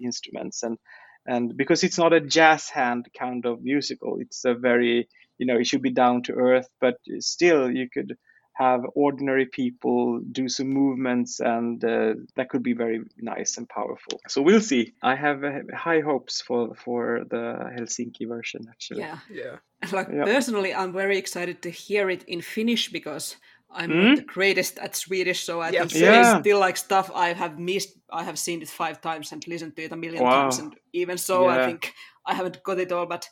instruments, 0.00 0.62
and 0.62 0.78
and 1.26 1.56
because 1.56 1.82
it's 1.82 1.98
not 1.98 2.12
a 2.12 2.20
jazz 2.20 2.68
hand 2.68 3.08
kind 3.18 3.44
of 3.44 3.60
musical, 3.60 4.18
it's 4.20 4.44
a 4.44 4.54
very, 4.54 5.08
you 5.38 5.46
know, 5.46 5.58
it 5.58 5.66
should 5.66 5.82
be 5.82 5.90
down 5.90 6.22
to 6.24 6.34
earth, 6.34 6.68
but 6.80 6.98
still 7.18 7.68
you 7.68 7.88
could 7.92 8.16
have 8.54 8.82
ordinary 8.94 9.46
people 9.46 10.20
do 10.32 10.48
some 10.48 10.68
movements 10.68 11.40
and 11.40 11.84
uh, 11.84 12.14
that 12.36 12.48
could 12.48 12.62
be 12.62 12.72
very 12.72 13.00
nice 13.18 13.56
and 13.58 13.68
powerful 13.68 14.20
so 14.28 14.40
we'll 14.40 14.60
see 14.60 14.92
i 15.02 15.14
have 15.14 15.42
uh, 15.44 15.60
high 15.74 16.00
hopes 16.00 16.40
for 16.40 16.74
for 16.74 17.24
the 17.30 17.58
helsinki 17.76 18.26
version 18.28 18.66
actually 18.70 19.00
yeah 19.00 19.18
yeah 19.30 19.56
like 19.92 20.08
yeah. 20.12 20.24
personally 20.24 20.72
i'm 20.74 20.92
very 20.92 21.18
excited 21.18 21.60
to 21.62 21.70
hear 21.70 22.08
it 22.10 22.22
in 22.24 22.40
finnish 22.40 22.90
because 22.90 23.36
I'm 23.74 23.90
mm? 23.90 24.04
not 24.04 24.16
the 24.16 24.22
greatest 24.22 24.78
at 24.78 24.94
Swedish, 24.94 25.42
so 25.42 25.60
I 25.60 25.72
think 25.72 25.92
yeah. 25.94 26.40
still 26.40 26.60
like 26.60 26.76
stuff 26.76 27.10
I 27.12 27.32
have 27.32 27.58
missed. 27.58 27.96
I 28.10 28.22
have 28.22 28.38
seen 28.38 28.62
it 28.62 28.68
five 28.68 29.00
times 29.00 29.32
and 29.32 29.46
listened 29.48 29.74
to 29.76 29.82
it 29.82 29.92
a 29.92 29.96
million 29.96 30.22
wow. 30.22 30.42
times, 30.42 30.58
and 30.60 30.76
even 30.92 31.18
so, 31.18 31.48
yeah. 31.48 31.56
I 31.56 31.66
think 31.66 31.92
I 32.24 32.34
haven't 32.34 32.62
got 32.62 32.78
it 32.78 32.92
all. 32.92 33.06
But 33.06 33.28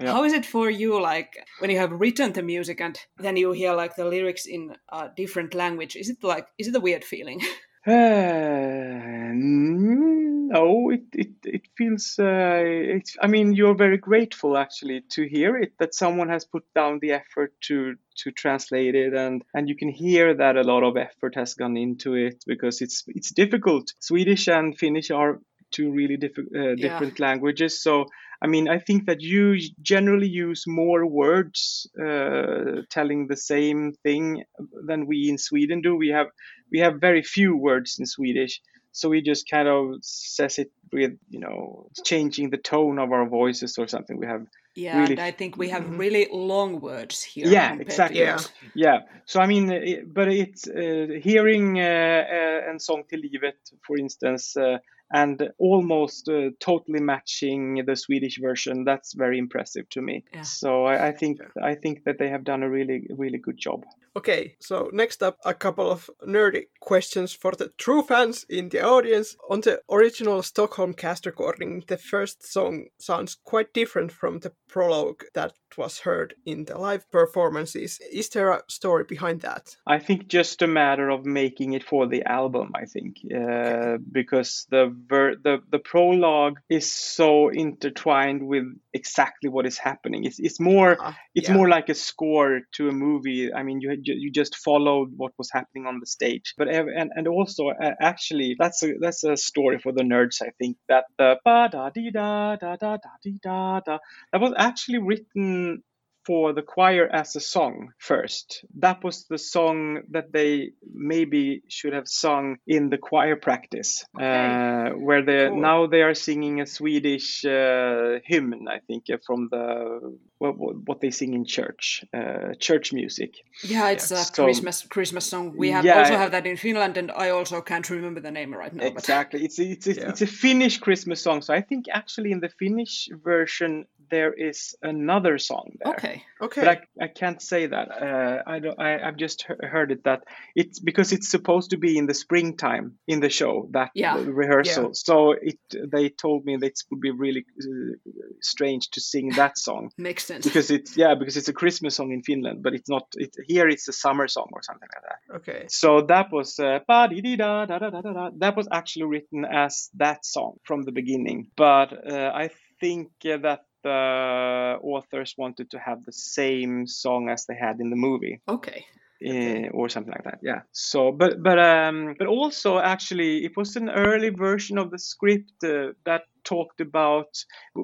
yeah. 0.00 0.12
How 0.12 0.24
is 0.24 0.32
it 0.32 0.46
for 0.46 0.70
you, 0.70 1.00
like 1.00 1.36
when 1.58 1.70
you 1.70 1.78
have 1.78 1.92
written 1.92 2.32
the 2.32 2.42
music 2.42 2.80
and 2.80 2.98
then 3.18 3.36
you 3.36 3.52
hear 3.52 3.74
like 3.74 3.96
the 3.96 4.04
lyrics 4.04 4.46
in 4.46 4.76
a 4.90 5.08
different 5.16 5.54
language? 5.54 5.96
Is 5.96 6.08
it 6.08 6.22
like 6.22 6.46
is 6.58 6.68
it 6.68 6.76
a 6.76 6.80
weird 6.80 7.04
feeling? 7.04 7.40
Uh, 7.86 9.32
no, 9.32 10.90
it 10.90 11.04
it 11.12 11.30
it 11.44 11.62
feels. 11.76 12.18
Uh, 12.18 12.60
it's, 12.96 13.16
I 13.22 13.28
mean, 13.28 13.54
you're 13.54 13.74
very 13.74 13.96
grateful 13.96 14.58
actually 14.58 15.02
to 15.10 15.26
hear 15.26 15.56
it 15.56 15.72
that 15.78 15.94
someone 15.94 16.28
has 16.28 16.44
put 16.44 16.64
down 16.74 16.98
the 17.00 17.12
effort 17.12 17.54
to 17.68 17.94
to 18.16 18.30
translate 18.30 18.94
it, 18.94 19.14
and 19.14 19.42
and 19.54 19.68
you 19.70 19.76
can 19.76 19.88
hear 19.88 20.34
that 20.34 20.56
a 20.56 20.64
lot 20.64 20.82
of 20.82 20.98
effort 20.98 21.34
has 21.36 21.54
gone 21.54 21.78
into 21.78 22.14
it 22.14 22.44
because 22.46 22.82
it's 22.82 23.04
it's 23.06 23.30
difficult. 23.30 23.94
Swedish 24.00 24.48
and 24.48 24.76
Finnish 24.76 25.10
are 25.10 25.40
two 25.70 25.90
really 25.90 26.18
diff- 26.18 26.38
uh, 26.38 26.74
different 26.74 27.18
yeah. 27.18 27.26
languages, 27.26 27.82
so. 27.82 28.06
I 28.40 28.46
mean, 28.46 28.68
I 28.68 28.78
think 28.78 29.06
that 29.06 29.20
you 29.20 29.58
generally 29.82 30.28
use 30.28 30.64
more 30.66 31.04
words 31.04 31.90
uh, 32.00 32.82
telling 32.88 33.26
the 33.26 33.36
same 33.36 33.94
thing 34.04 34.44
than 34.86 35.06
we 35.06 35.28
in 35.28 35.38
Sweden 35.38 35.82
do. 35.82 35.96
We 35.96 36.08
have 36.08 36.28
we 36.70 36.78
have 36.78 37.00
very 37.00 37.22
few 37.22 37.56
words 37.56 37.96
in 37.98 38.06
Swedish, 38.06 38.60
so 38.92 39.08
we 39.08 39.22
just 39.22 39.48
kind 39.48 39.68
of 39.68 39.96
says 40.02 40.58
it 40.58 40.70
with 40.92 41.12
you 41.28 41.40
know 41.40 41.88
changing 42.04 42.50
the 42.50 42.56
tone 42.56 42.98
of 42.98 43.12
our 43.12 43.28
voices 43.28 43.78
or 43.78 43.86
something 43.86 44.18
we 44.18 44.26
have 44.26 44.46
yeah 44.74 44.98
really... 44.98 45.12
and 45.12 45.20
i 45.20 45.30
think 45.30 45.56
we 45.56 45.68
have 45.68 45.82
mm-hmm. 45.82 45.98
really 45.98 46.26
long 46.32 46.80
words 46.80 47.22
here 47.22 47.46
yeah 47.46 47.76
exactly 47.78 48.20
yeah. 48.20 48.38
yeah 48.74 48.98
so 49.26 49.40
i 49.40 49.46
mean 49.46 49.70
it, 49.70 50.12
but 50.12 50.28
it's 50.28 50.66
uh, 50.68 51.06
hearing 51.22 51.78
uh, 51.78 52.24
uh, 52.38 52.70
and 52.70 52.80
song 52.80 53.02
till 53.08 53.20
livet 53.20 53.58
for 53.86 53.96
instance 53.98 54.56
uh, 54.56 54.78
and 55.12 55.50
almost 55.58 56.28
uh, 56.28 56.50
totally 56.60 57.00
matching 57.00 57.82
the 57.86 57.96
Swedish 57.96 58.38
version. 58.40 58.84
That's 58.84 59.14
very 59.14 59.38
impressive 59.38 59.88
to 59.90 60.02
me. 60.02 60.24
Yeah. 60.32 60.42
So 60.42 60.84
I, 60.84 61.08
I 61.08 61.12
think 61.12 61.38
yeah. 61.40 61.64
I 61.64 61.74
think 61.74 62.04
that 62.04 62.18
they 62.18 62.28
have 62.28 62.44
done 62.44 62.62
a 62.62 62.70
really 62.70 63.06
really 63.10 63.38
good 63.38 63.58
job. 63.58 63.84
Okay, 64.16 64.56
so 64.58 64.90
next 64.92 65.22
up, 65.22 65.38
a 65.44 65.54
couple 65.54 65.88
of 65.88 66.10
nerdy 66.26 66.64
questions 66.80 67.32
for 67.32 67.52
the 67.52 67.70
true 67.78 68.02
fans 68.02 68.44
in 68.48 68.68
the 68.68 68.82
audience. 68.82 69.36
On 69.48 69.60
the 69.60 69.80
original 69.88 70.42
Stockholm 70.42 70.92
cast 70.92 71.24
recording, 71.24 71.84
the 71.86 71.96
first 71.96 72.44
song 72.44 72.86
sounds 72.98 73.36
quite 73.44 73.72
different 73.72 74.10
from 74.10 74.40
the 74.40 74.52
prologue 74.68 75.22
that 75.34 75.52
was 75.76 76.00
heard 76.00 76.34
in 76.44 76.64
the 76.64 76.76
live 76.76 77.08
performances. 77.12 78.00
Is 78.12 78.28
there 78.30 78.50
a 78.50 78.62
story 78.68 79.04
behind 79.04 79.42
that? 79.42 79.76
I 79.86 80.00
think 80.00 80.26
just 80.26 80.62
a 80.62 80.66
matter 80.66 81.10
of 81.10 81.24
making 81.24 81.74
it 81.74 81.84
for 81.84 82.08
the 82.08 82.24
album. 82.24 82.72
I 82.74 82.86
think 82.86 83.18
uh, 83.32 83.36
okay. 83.36 84.02
because 84.10 84.66
the 84.70 84.96
ver- 85.06 85.36
the 85.36 85.58
the 85.70 85.78
prologue 85.78 86.58
is 86.68 86.92
so 86.92 87.48
intertwined 87.48 88.46
with 88.46 88.64
exactly 88.92 89.50
what 89.50 89.66
is 89.66 89.78
happening. 89.78 90.24
It's 90.24 90.38
it's 90.38 90.60
more 90.60 90.96
uh, 91.00 91.12
it's 91.34 91.48
yeah. 91.48 91.54
more 91.54 91.68
like 91.68 91.88
a 91.88 91.94
score 91.94 92.60
to 92.74 92.88
a 92.88 92.92
movie. 92.92 93.52
I 93.52 93.62
mean, 93.62 93.80
you 93.80 93.96
you 94.02 94.30
just 94.30 94.56
followed 94.56 95.10
what 95.16 95.32
was 95.38 95.50
happening 95.52 95.86
on 95.86 96.00
the 96.00 96.06
stage. 96.06 96.54
But 96.56 96.68
and 96.68 97.10
and 97.14 97.28
also 97.28 97.68
uh, 97.68 97.94
actually 98.00 98.56
that's 98.58 98.82
a 98.82 98.94
that's 99.00 99.24
a 99.24 99.36
story 99.36 99.78
for 99.78 99.92
the 99.92 100.02
nerds. 100.02 100.42
I 100.42 100.50
think 100.58 100.76
that 100.88 101.04
the 101.18 101.36
ba 101.44 101.68
da 101.70 101.90
da 101.90 102.56
da 102.56 102.76
da 102.76 102.96
da 102.96 103.10
di 103.22 103.38
da 103.42 103.80
da 103.80 103.98
that 104.32 104.40
was 104.40 104.54
actually 104.56 104.98
written 104.98 105.82
for 106.28 106.52
the 106.52 106.60
choir 106.60 107.08
as 107.10 107.36
a 107.36 107.40
song 107.40 107.88
first. 107.96 108.62
That 108.80 109.02
was 109.02 109.24
the 109.30 109.38
song 109.38 110.02
that 110.10 110.30
they 110.30 110.72
maybe 110.92 111.62
should 111.68 111.94
have 111.94 112.06
sung 112.06 112.58
in 112.66 112.90
the 112.90 112.98
choir 112.98 113.36
practice, 113.36 114.04
okay. 114.14 114.26
uh, 114.26 114.90
where 114.90 115.22
they 115.24 115.48
cool. 115.48 115.58
now 115.58 115.86
they 115.86 116.02
are 116.02 116.12
singing 116.12 116.60
a 116.60 116.66
Swedish 116.66 117.46
uh, 117.46 118.18
hymn, 118.26 118.68
I 118.68 118.80
think, 118.86 119.04
uh, 119.10 119.16
from 119.26 119.48
the 119.50 120.18
what, 120.36 120.52
what, 120.86 121.00
they 121.00 121.10
sing 121.10 121.32
in 121.34 121.44
church, 121.46 122.04
uh, 122.12 122.54
church 122.60 122.92
music. 122.92 123.32
Yeah, 123.64 123.88
it's 123.88 124.10
yeah. 124.10 124.20
a 124.20 124.24
so, 124.24 124.44
Christmas 124.44 124.82
Christmas 124.82 125.24
song. 125.26 125.56
We 125.56 125.70
have 125.70 125.84
yeah, 125.84 125.98
also 125.98 126.16
have 126.16 126.32
that 126.32 126.46
in 126.46 126.56
Finland, 126.56 126.98
and 126.98 127.10
I 127.10 127.30
also 127.30 127.62
can't 127.62 127.88
remember 127.88 128.20
the 128.20 128.30
name 128.30 128.52
right 128.54 128.74
now. 128.74 128.84
Exactly, 128.84 129.40
but... 129.40 129.46
it's 129.46 129.58
a, 129.58 129.64
it's 129.64 129.86
a, 129.86 129.94
yeah. 129.94 130.10
it's 130.10 130.22
a 130.22 130.26
Finnish 130.26 130.78
Christmas 130.78 131.22
song. 131.22 131.40
So 131.40 131.54
I 131.54 131.62
think 131.62 131.86
actually 131.90 132.32
in 132.32 132.40
the 132.40 132.50
Finnish 132.58 133.08
version 133.24 133.86
there 134.10 134.32
is 134.32 134.74
another 134.82 135.38
song 135.38 135.76
there. 135.78 135.94
Okay, 135.94 136.22
okay. 136.40 136.60
But 136.60 136.68
I, 136.68 137.04
I 137.04 137.08
can't 137.08 137.40
say 137.40 137.66
that. 137.66 137.88
Uh, 137.90 138.42
I 138.46 138.58
don't. 138.58 138.78
I, 138.80 138.98
I've 139.00 139.16
just 139.16 139.46
heard 139.60 139.92
it 139.92 140.04
that 140.04 140.24
it's 140.54 140.78
because 140.78 141.12
it's 141.12 141.28
supposed 141.28 141.70
to 141.70 141.78
be 141.78 141.98
in 141.98 142.06
the 142.06 142.14
springtime 142.14 142.98
in 143.06 143.20
the 143.20 143.30
show 143.30 143.68
that 143.72 143.90
yeah. 143.94 144.16
rehearsal. 144.16 144.84
Yeah. 144.84 144.90
So 144.92 145.32
it 145.32 145.58
they 145.72 146.08
told 146.08 146.44
me 146.44 146.56
that 146.56 146.66
it 146.66 146.82
would 146.90 147.00
be 147.00 147.10
really 147.10 147.44
uh, 147.60 147.96
strange 148.40 148.90
to 148.90 149.00
sing 149.00 149.30
that 149.36 149.58
song. 149.58 149.90
Makes 149.98 150.24
sense. 150.26 150.44
Because 150.44 150.70
it's 150.70 150.96
yeah 150.96 151.14
because 151.18 151.36
it's 151.36 151.48
a 151.48 151.52
Christmas 151.52 151.96
song 151.96 152.12
in 152.12 152.22
Finland, 152.22 152.62
but 152.62 152.74
it's 152.74 152.88
not. 152.88 153.06
It 153.16 153.34
here 153.46 153.68
it's 153.68 153.88
a 153.88 153.92
summer 153.92 154.28
song 154.28 154.48
or 154.52 154.62
something 154.62 154.88
like 154.94 155.02
that. 155.02 155.36
Okay. 155.36 155.66
So 155.68 156.02
that 156.02 156.32
was 156.32 156.58
uh, 156.58 156.80
that 156.88 158.54
was 158.56 158.68
actually 158.70 159.04
written 159.04 159.44
as 159.44 159.90
that 159.94 160.24
song 160.24 160.56
from 160.64 160.82
the 160.82 160.92
beginning, 160.92 161.50
but 161.56 161.92
uh, 161.92 162.30
I 162.34 162.50
think 162.80 163.10
that 163.22 163.60
the 163.82 164.78
authors 164.82 165.34
wanted 165.36 165.70
to 165.70 165.78
have 165.78 166.04
the 166.04 166.12
same 166.12 166.86
song 166.86 167.28
as 167.28 167.46
they 167.46 167.54
had 167.54 167.80
in 167.80 167.90
the 167.90 167.96
movie. 167.96 168.40
Okay. 168.48 168.84
Uh, 169.20 169.66
or 169.72 169.88
something 169.88 170.12
like 170.12 170.22
that 170.22 170.38
yeah 170.42 170.60
so 170.70 171.10
but 171.10 171.42
but 171.42 171.58
um 171.58 172.14
but 172.20 172.28
also 172.28 172.78
actually 172.78 173.44
it 173.44 173.56
was 173.56 173.74
an 173.74 173.90
early 173.90 174.28
version 174.28 174.78
of 174.78 174.92
the 174.92 174.98
script 174.98 175.50
uh, 175.64 175.88
that 176.04 176.22
talked 176.44 176.80
about 176.80 177.26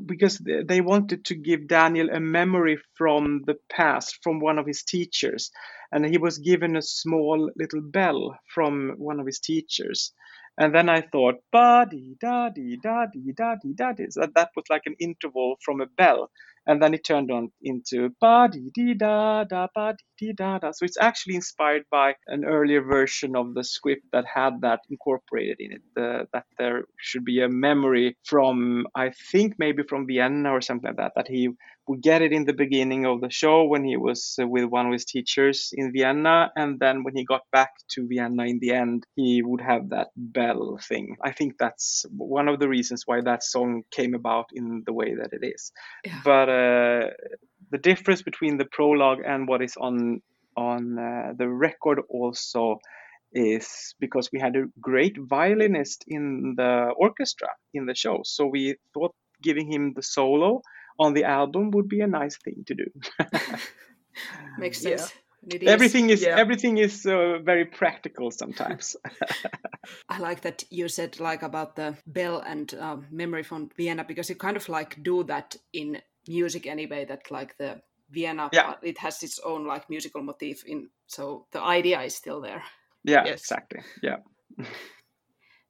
because 0.06 0.38
they 0.68 0.80
wanted 0.80 1.24
to 1.24 1.34
give 1.34 1.66
daniel 1.66 2.08
a 2.10 2.20
memory 2.20 2.78
from 2.96 3.42
the 3.48 3.56
past 3.68 4.20
from 4.22 4.38
one 4.38 4.60
of 4.60 4.66
his 4.66 4.84
teachers 4.84 5.50
and 5.90 6.06
he 6.06 6.18
was 6.18 6.38
given 6.38 6.76
a 6.76 6.82
small 6.82 7.50
little 7.56 7.80
bell 7.80 8.38
from 8.54 8.94
one 8.96 9.18
of 9.18 9.26
his 9.26 9.40
teachers 9.40 10.12
and 10.58 10.74
then 10.74 10.88
I 10.88 11.00
thought, 11.00 11.36
ba 11.50 11.86
dee 11.90 12.16
da 12.20 12.48
dee 12.48 12.78
da 12.82 13.06
dee 13.12 13.32
da 13.36 13.56
dee 13.60 13.74
da 13.74 13.92
dee. 13.92 14.06
So 14.10 14.26
that 14.34 14.50
was 14.54 14.64
like 14.70 14.82
an 14.86 14.94
interval 15.00 15.56
from 15.64 15.80
a 15.80 15.86
bell. 15.86 16.30
And 16.66 16.82
then 16.82 16.94
it 16.94 17.04
turned 17.04 17.30
on 17.30 17.50
into 17.60 18.10
ba 18.20 18.48
dee 18.50 18.70
dee 18.72 18.94
da 18.94 19.44
da 19.44 19.66
ba 19.74 19.94
dee 19.98 20.26
dee 20.28 20.32
da 20.32 20.58
da. 20.58 20.70
So 20.70 20.84
it's 20.84 20.96
actually 21.00 21.34
inspired 21.34 21.82
by 21.90 22.14
an 22.28 22.44
earlier 22.44 22.82
version 22.82 23.36
of 23.36 23.54
the 23.54 23.64
script 23.64 24.06
that 24.12 24.24
had 24.32 24.60
that 24.62 24.80
incorporated 24.88 25.56
in 25.58 25.72
it. 25.72 25.82
The, 25.96 26.28
that 26.32 26.44
there 26.58 26.84
should 26.98 27.24
be 27.24 27.42
a 27.42 27.48
memory 27.48 28.16
from, 28.24 28.86
I 28.94 29.10
think 29.32 29.54
maybe 29.58 29.82
from 29.82 30.06
Vienna 30.06 30.52
or 30.52 30.60
something 30.60 30.88
like 30.88 30.96
that, 30.98 31.12
that 31.16 31.28
he 31.28 31.50
we 31.86 31.98
get 31.98 32.22
it 32.22 32.32
in 32.32 32.44
the 32.44 32.52
beginning 32.52 33.06
of 33.06 33.20
the 33.20 33.30
show 33.30 33.64
when 33.64 33.84
he 33.84 33.96
was 33.96 34.36
uh, 34.40 34.46
with 34.46 34.64
one 34.64 34.86
of 34.86 34.92
his 34.92 35.04
teachers 35.04 35.70
in 35.72 35.92
Vienna, 35.92 36.50
and 36.56 36.78
then 36.80 37.04
when 37.04 37.14
he 37.16 37.24
got 37.24 37.42
back 37.52 37.70
to 37.90 38.06
Vienna 38.06 38.44
in 38.44 38.58
the 38.60 38.72
end, 38.72 39.04
he 39.16 39.42
would 39.42 39.60
have 39.60 39.90
that 39.90 40.08
bell 40.16 40.78
thing. 40.88 41.16
I 41.22 41.32
think 41.32 41.54
that's 41.58 42.06
one 42.16 42.48
of 42.48 42.58
the 42.58 42.68
reasons 42.68 43.02
why 43.06 43.20
that 43.22 43.42
song 43.42 43.82
came 43.90 44.14
about 44.14 44.46
in 44.52 44.82
the 44.86 44.92
way 44.92 45.14
that 45.14 45.32
it 45.32 45.44
is. 45.46 45.72
Yeah. 46.04 46.20
But 46.24 46.48
uh, 46.48 47.10
the 47.70 47.78
difference 47.78 48.22
between 48.22 48.56
the 48.58 48.66
prologue 48.66 49.20
and 49.26 49.46
what 49.48 49.62
is 49.62 49.76
on 49.76 50.22
on 50.56 50.98
uh, 50.98 51.32
the 51.36 51.48
record 51.48 52.00
also 52.08 52.78
is 53.32 53.94
because 53.98 54.30
we 54.32 54.38
had 54.38 54.54
a 54.54 54.66
great 54.80 55.16
violinist 55.18 56.04
in 56.06 56.54
the 56.56 56.92
orchestra 56.96 57.48
in 57.72 57.86
the 57.86 57.94
show. 57.94 58.20
So 58.24 58.46
we 58.46 58.76
thought 58.94 59.14
giving 59.42 59.70
him 59.70 59.92
the 59.94 60.02
solo 60.02 60.62
on 60.98 61.14
the 61.14 61.24
album 61.24 61.70
would 61.72 61.88
be 61.88 62.00
a 62.00 62.06
nice 62.06 62.36
thing 62.36 62.64
to 62.66 62.74
do. 62.74 62.84
Makes 64.58 64.80
sense. 64.80 65.12
Yeah. 65.12 65.18
Everything 65.66 66.08
is 66.08 66.22
yeah. 66.22 66.38
everything 66.38 66.78
is 66.78 67.04
uh, 67.04 67.38
very 67.44 67.66
practical 67.66 68.30
sometimes. 68.30 68.96
I 70.08 70.18
like 70.18 70.40
that 70.42 70.64
you 70.70 70.88
said 70.88 71.20
like 71.20 71.42
about 71.42 71.76
the 71.76 71.96
bell 72.06 72.40
and 72.40 72.72
uh, 72.72 72.96
memory 73.10 73.42
from 73.42 73.68
Vienna 73.76 74.04
because 74.04 74.30
you 74.30 74.36
kind 74.36 74.56
of 74.56 74.68
like 74.68 75.02
do 75.02 75.22
that 75.24 75.56
in 75.72 76.00
music 76.26 76.66
anyway. 76.66 77.04
That 77.04 77.30
like 77.30 77.58
the 77.58 77.82
Vienna, 78.10 78.48
yeah. 78.52 78.74
it 78.82 78.98
has 78.98 79.22
its 79.22 79.38
own 79.44 79.66
like 79.66 79.90
musical 79.90 80.22
motif 80.22 80.64
in. 80.64 80.88
So 81.06 81.46
the 81.52 81.60
idea 81.60 82.00
is 82.00 82.14
still 82.14 82.40
there. 82.40 82.62
Yeah, 83.02 83.24
yes. 83.26 83.40
exactly. 83.40 83.80
Yeah. 84.02 84.18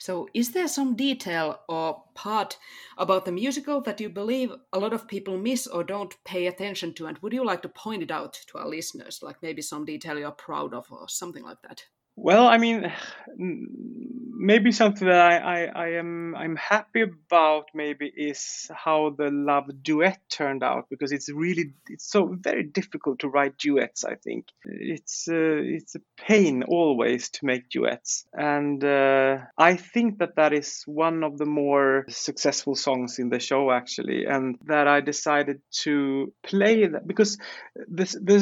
So, 0.05 0.29
is 0.35 0.53
there 0.53 0.69
some 0.69 0.97
detail 0.97 1.61
or 1.67 2.05
part 2.13 2.59
about 2.99 3.25
the 3.25 3.33
musical 3.33 3.81
that 3.81 4.03
you 4.03 4.11
believe 4.11 4.53
a 4.71 4.79
lot 4.79 4.93
of 4.93 5.09
people 5.09 5.39
miss 5.39 5.67
or 5.67 5.83
don't 5.83 6.23
pay 6.25 6.47
attention 6.47 6.93
to? 6.97 7.07
And 7.07 7.17
would 7.21 7.33
you 7.33 7.43
like 7.43 7.63
to 7.63 7.71
point 7.71 8.03
it 8.03 8.11
out 8.11 8.35
to 8.49 8.59
our 8.59 8.69
listeners, 8.69 9.23
like 9.23 9.41
maybe 9.41 9.63
some 9.63 9.87
detail 9.87 10.19
you're 10.19 10.31
proud 10.31 10.75
of 10.75 10.93
or 10.93 11.09
something 11.09 11.43
like 11.43 11.63
that? 11.63 11.87
Well, 12.17 12.47
I 12.47 12.59
mean, 12.59 12.93
maybe 14.37 14.73
something 14.73 15.09
that 15.09 15.21
I, 15.21 15.37
I, 15.37 15.65
I 15.75 15.89
am 15.95 16.35
I'm 16.37 16.57
happy 16.57 17.03
about 17.03 17.67
maybe 17.75 18.13
is 18.15 18.71
how 18.75 19.15
the 19.17 19.31
love 19.31 19.65
duet 19.83 20.21
turned 20.31 20.63
out 20.63 20.87
because 20.91 21.13
it's 21.13 21.31
really 21.31 21.73
it's 21.89 22.11
so 22.11 22.37
very 22.39 22.63
difficult 22.65 23.21
to 23.21 23.29
write 23.29 23.57
duets. 23.59 24.05
I 24.05 24.17
think 24.17 24.47
it's 24.65 25.27
uh, 25.29 25.63
it's 25.77 25.95
a 25.95 26.01
pain 26.17 26.63
always 26.63 27.31
to 27.31 27.47
make 27.47 27.71
duets, 27.71 28.27
and 28.33 28.85
uh, 28.85 29.39
I 29.57 29.77
think 29.77 30.19
that 30.19 30.37
that 30.37 30.53
is 30.53 30.83
one 30.87 31.25
of 31.25 31.39
the 31.39 31.47
more 31.47 32.05
successful 32.09 32.75
songs 32.77 33.19
in 33.19 33.31
the 33.31 33.41
show 33.41 33.71
actually, 33.71 34.27
and 34.27 34.59
that 34.67 34.87
I 34.87 35.01
decided 35.01 35.61
to 35.83 36.33
play 36.43 36.87
that 36.87 37.07
because 37.07 37.39
the 37.75 38.05
the, 38.05 38.39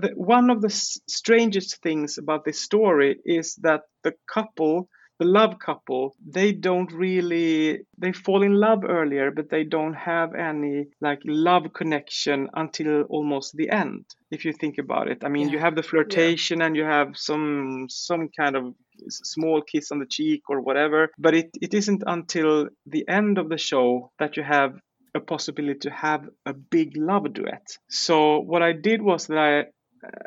the 0.00 0.12
one 0.14 0.50
of 0.50 0.62
the 0.62 0.70
strangest 0.70 1.82
things 1.82 2.18
about 2.18 2.44
this 2.44 2.60
story 2.60 3.01
story 3.02 3.16
is 3.24 3.56
that 3.62 3.82
the 4.04 4.12
couple 4.32 4.88
the 5.18 5.28
love 5.28 5.58
couple 5.58 6.14
they 6.36 6.52
don't 6.52 6.92
really 6.92 7.80
they 7.98 8.12
fall 8.12 8.42
in 8.42 8.54
love 8.54 8.82
earlier 8.84 9.30
but 9.30 9.48
they 9.50 9.64
don't 9.64 9.94
have 9.94 10.34
any 10.34 10.86
like 11.00 11.20
love 11.24 11.64
connection 11.74 12.48
until 12.54 13.02
almost 13.08 13.54
the 13.56 13.68
end 13.70 14.04
if 14.30 14.44
you 14.44 14.52
think 14.52 14.78
about 14.78 15.08
it. 15.08 15.18
I 15.24 15.28
mean 15.28 15.48
Yeah. 15.48 15.52
you 15.54 15.60
have 15.60 15.76
the 15.76 15.82
flirtation 15.82 16.62
and 16.62 16.74
you 16.76 16.84
have 16.84 17.08
some 17.14 17.86
some 17.88 18.28
kind 18.40 18.56
of 18.56 18.64
small 19.08 19.62
kiss 19.62 19.92
on 19.92 19.98
the 20.00 20.06
cheek 20.16 20.42
or 20.48 20.60
whatever 20.60 21.08
but 21.18 21.34
it, 21.34 21.50
it 21.60 21.74
isn't 21.74 22.02
until 22.06 22.68
the 22.86 23.04
end 23.08 23.38
of 23.38 23.48
the 23.48 23.58
show 23.58 24.10
that 24.18 24.36
you 24.36 24.42
have 24.42 24.72
a 25.14 25.20
possibility 25.20 25.78
to 25.80 25.90
have 25.90 26.22
a 26.46 26.54
big 26.54 26.96
love 26.96 27.26
duet. 27.36 27.66
So 27.88 28.16
what 28.50 28.62
i 28.62 28.72
did 28.88 29.00
was 29.02 29.26
that 29.26 29.38
i 29.38 29.52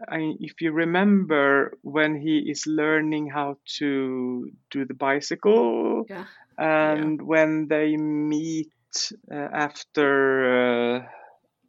I, 0.08 0.34
if 0.40 0.62
you 0.62 0.72
remember 0.72 1.78
when 1.82 2.16
he 2.16 2.40
is 2.50 2.66
learning 2.68 3.30
how 3.30 3.58
to 3.80 4.52
do 4.72 4.86
the 4.86 4.94
bicycle 4.94 6.06
Yeah. 6.10 6.26
and 6.58 7.22
when 7.22 7.68
they 7.68 7.98
meet 7.98 8.72
uh, 9.32 9.36
after 9.36 10.10
uh, 10.98 11.08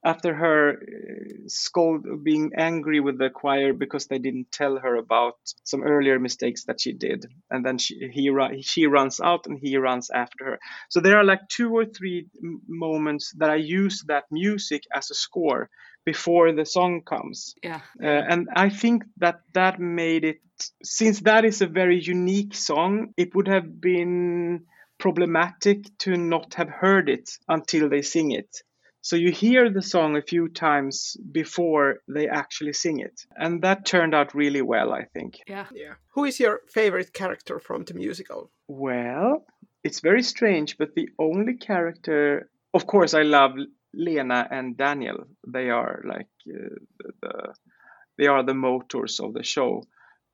after 0.05 0.33
her 0.35 0.75
uh, 0.75 1.49
scold 1.49 2.07
being 2.23 2.53
angry 2.57 3.01
with 3.01 3.19
the 3.19 3.31
choir 3.31 3.73
because 3.73 4.07
they 4.07 4.19
didn't 4.19 4.53
tell 4.53 4.79
her 4.79 4.95
about 4.95 5.37
some 5.65 5.83
earlier 5.83 6.21
mistakes 6.21 6.65
that 6.67 6.81
she 6.81 6.93
did. 6.93 7.27
And 7.51 7.65
then 7.67 7.79
she 7.79 8.09
he 8.13 8.31
she 8.63 8.87
runs 8.87 9.21
out 9.21 9.47
and 9.47 9.59
he 9.59 9.77
runs 9.77 10.11
after 10.11 10.45
her. 10.45 10.59
So 10.91 11.01
there 11.01 11.19
are 11.19 11.25
like 11.25 11.49
two 11.49 11.71
or 11.77 11.85
three 11.85 12.27
moments 12.69 13.33
that 13.39 13.51
i 13.51 13.57
use 13.57 14.05
that 14.07 14.25
music 14.31 14.83
as 14.95 15.11
a 15.11 15.15
score 15.15 15.69
before 16.07 16.53
the 16.53 16.65
song 16.65 17.03
comes 17.03 17.55
Yeah. 17.63 17.81
uh, 18.03 18.23
and 18.33 18.49
I 18.67 18.71
think 18.71 19.05
that 19.19 19.41
that 19.53 19.79
made 19.79 20.25
it, 20.25 20.41
since 20.83 21.21
that 21.21 21.45
is 21.45 21.61
a 21.63 21.67
very 21.67 21.99
unique 22.01 22.55
song, 22.55 23.13
it 23.17 23.35
would 23.35 23.49
have 23.49 23.69
been 23.81 24.65
problematic 24.99 25.79
to 25.99 26.17
not 26.17 26.55
have 26.55 26.71
heard 26.71 27.09
it 27.09 27.31
until 27.49 27.89
they 27.91 28.03
sing 28.03 28.31
it. 28.31 28.63
So 29.03 29.15
you 29.17 29.31
hear 29.31 29.71
the 29.71 29.83
song 29.83 30.17
a 30.17 30.23
few 30.23 30.49
times 30.49 31.17
before 31.33 31.99
they 32.09 32.27
actually 32.29 32.73
sing 32.73 32.99
it. 33.01 33.27
And 33.37 33.63
that 33.63 33.85
turned 33.87 34.15
out 34.15 34.35
really 34.35 34.63
well, 34.63 34.93
I 34.93 35.05
think. 35.15 35.39
Yeah. 35.47 35.67
Yeah. 35.73 35.95
Who 36.15 36.25
is 36.25 36.41
your 36.41 36.61
favorite 36.69 37.13
character 37.13 37.61
from 37.61 37.85
the 37.85 37.95
musical? 37.95 38.51
Well, 38.69 39.45
it's 39.85 40.01
very 40.01 40.23
strange, 40.23 40.77
but 40.79 40.95
the 40.97 41.09
only 41.19 41.55
character, 41.55 42.49
of 42.75 42.87
course, 42.87 43.15
I 43.15 43.23
love 43.23 43.53
Lena 43.97 44.47
and 44.51 44.77
Daniel. 44.77 45.25
They 45.47 45.71
are 45.71 46.03
like 46.05 46.29
uh, 46.49 46.77
the, 46.99 47.13
the 47.23 47.55
they 48.19 48.27
are 48.27 48.43
the 48.45 48.55
motors 48.55 49.21
of 49.21 49.35
the 49.35 49.43
show. 49.43 49.83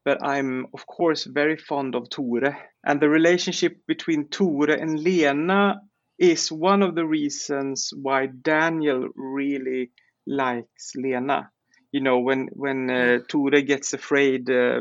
But 0.05 0.19
I'm 0.23 0.67
of 0.75 0.85
course 0.87 1.25
very 1.25 1.57
fond 1.57 1.95
of 1.95 2.11
Tore, 2.11 2.57
and 2.85 3.01
the 3.01 3.09
relationship 3.09 3.77
between 3.87 4.29
Tore 4.29 4.71
and 4.71 4.99
Lena 5.01 5.81
is 6.19 6.51
one 6.53 6.83
of 6.83 6.95
the 6.95 7.07
reasons 7.07 7.91
why 7.95 8.27
Daniel 8.27 9.09
really 9.15 9.91
likes 10.27 10.93
Lena. 10.97 11.51
You 11.93 12.01
know, 12.01 12.19
when 12.21 12.49
when 12.53 12.91
uh, 12.91 13.19
Tore 13.29 13.61
gets 13.63 13.93
afraid 13.93 14.49
uh, 14.51 14.81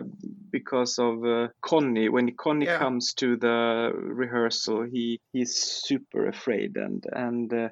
because 0.51 0.97
of 0.97 1.23
uh, 1.25 1.47
Connie, 1.61 2.09
when 2.09 2.35
Connie 2.35 2.65
Yeah. 2.65 2.79
comes 2.79 3.13
to 3.15 3.35
the 3.37 3.91
rehearsal, 3.93 4.83
he 4.83 5.19
he's 5.33 5.55
super 5.55 6.27
afraid, 6.27 6.77
and 6.77 7.03
and 7.11 7.53
uh, 7.53 7.69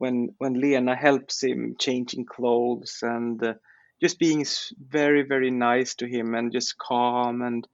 when 0.00 0.34
when 0.38 0.54
Lena 0.54 0.96
helps 0.96 1.42
him 1.42 1.76
changing 1.78 2.24
clothes 2.24 3.00
and 3.02 3.42
uh, 3.44 3.54
just 4.00 4.18
being 4.18 4.44
very 4.78 5.22
very 5.22 5.50
nice 5.50 5.94
to 5.96 6.06
him 6.06 6.34
and 6.34 6.52
just 6.52 6.78
calm 6.78 7.42
and 7.42 7.68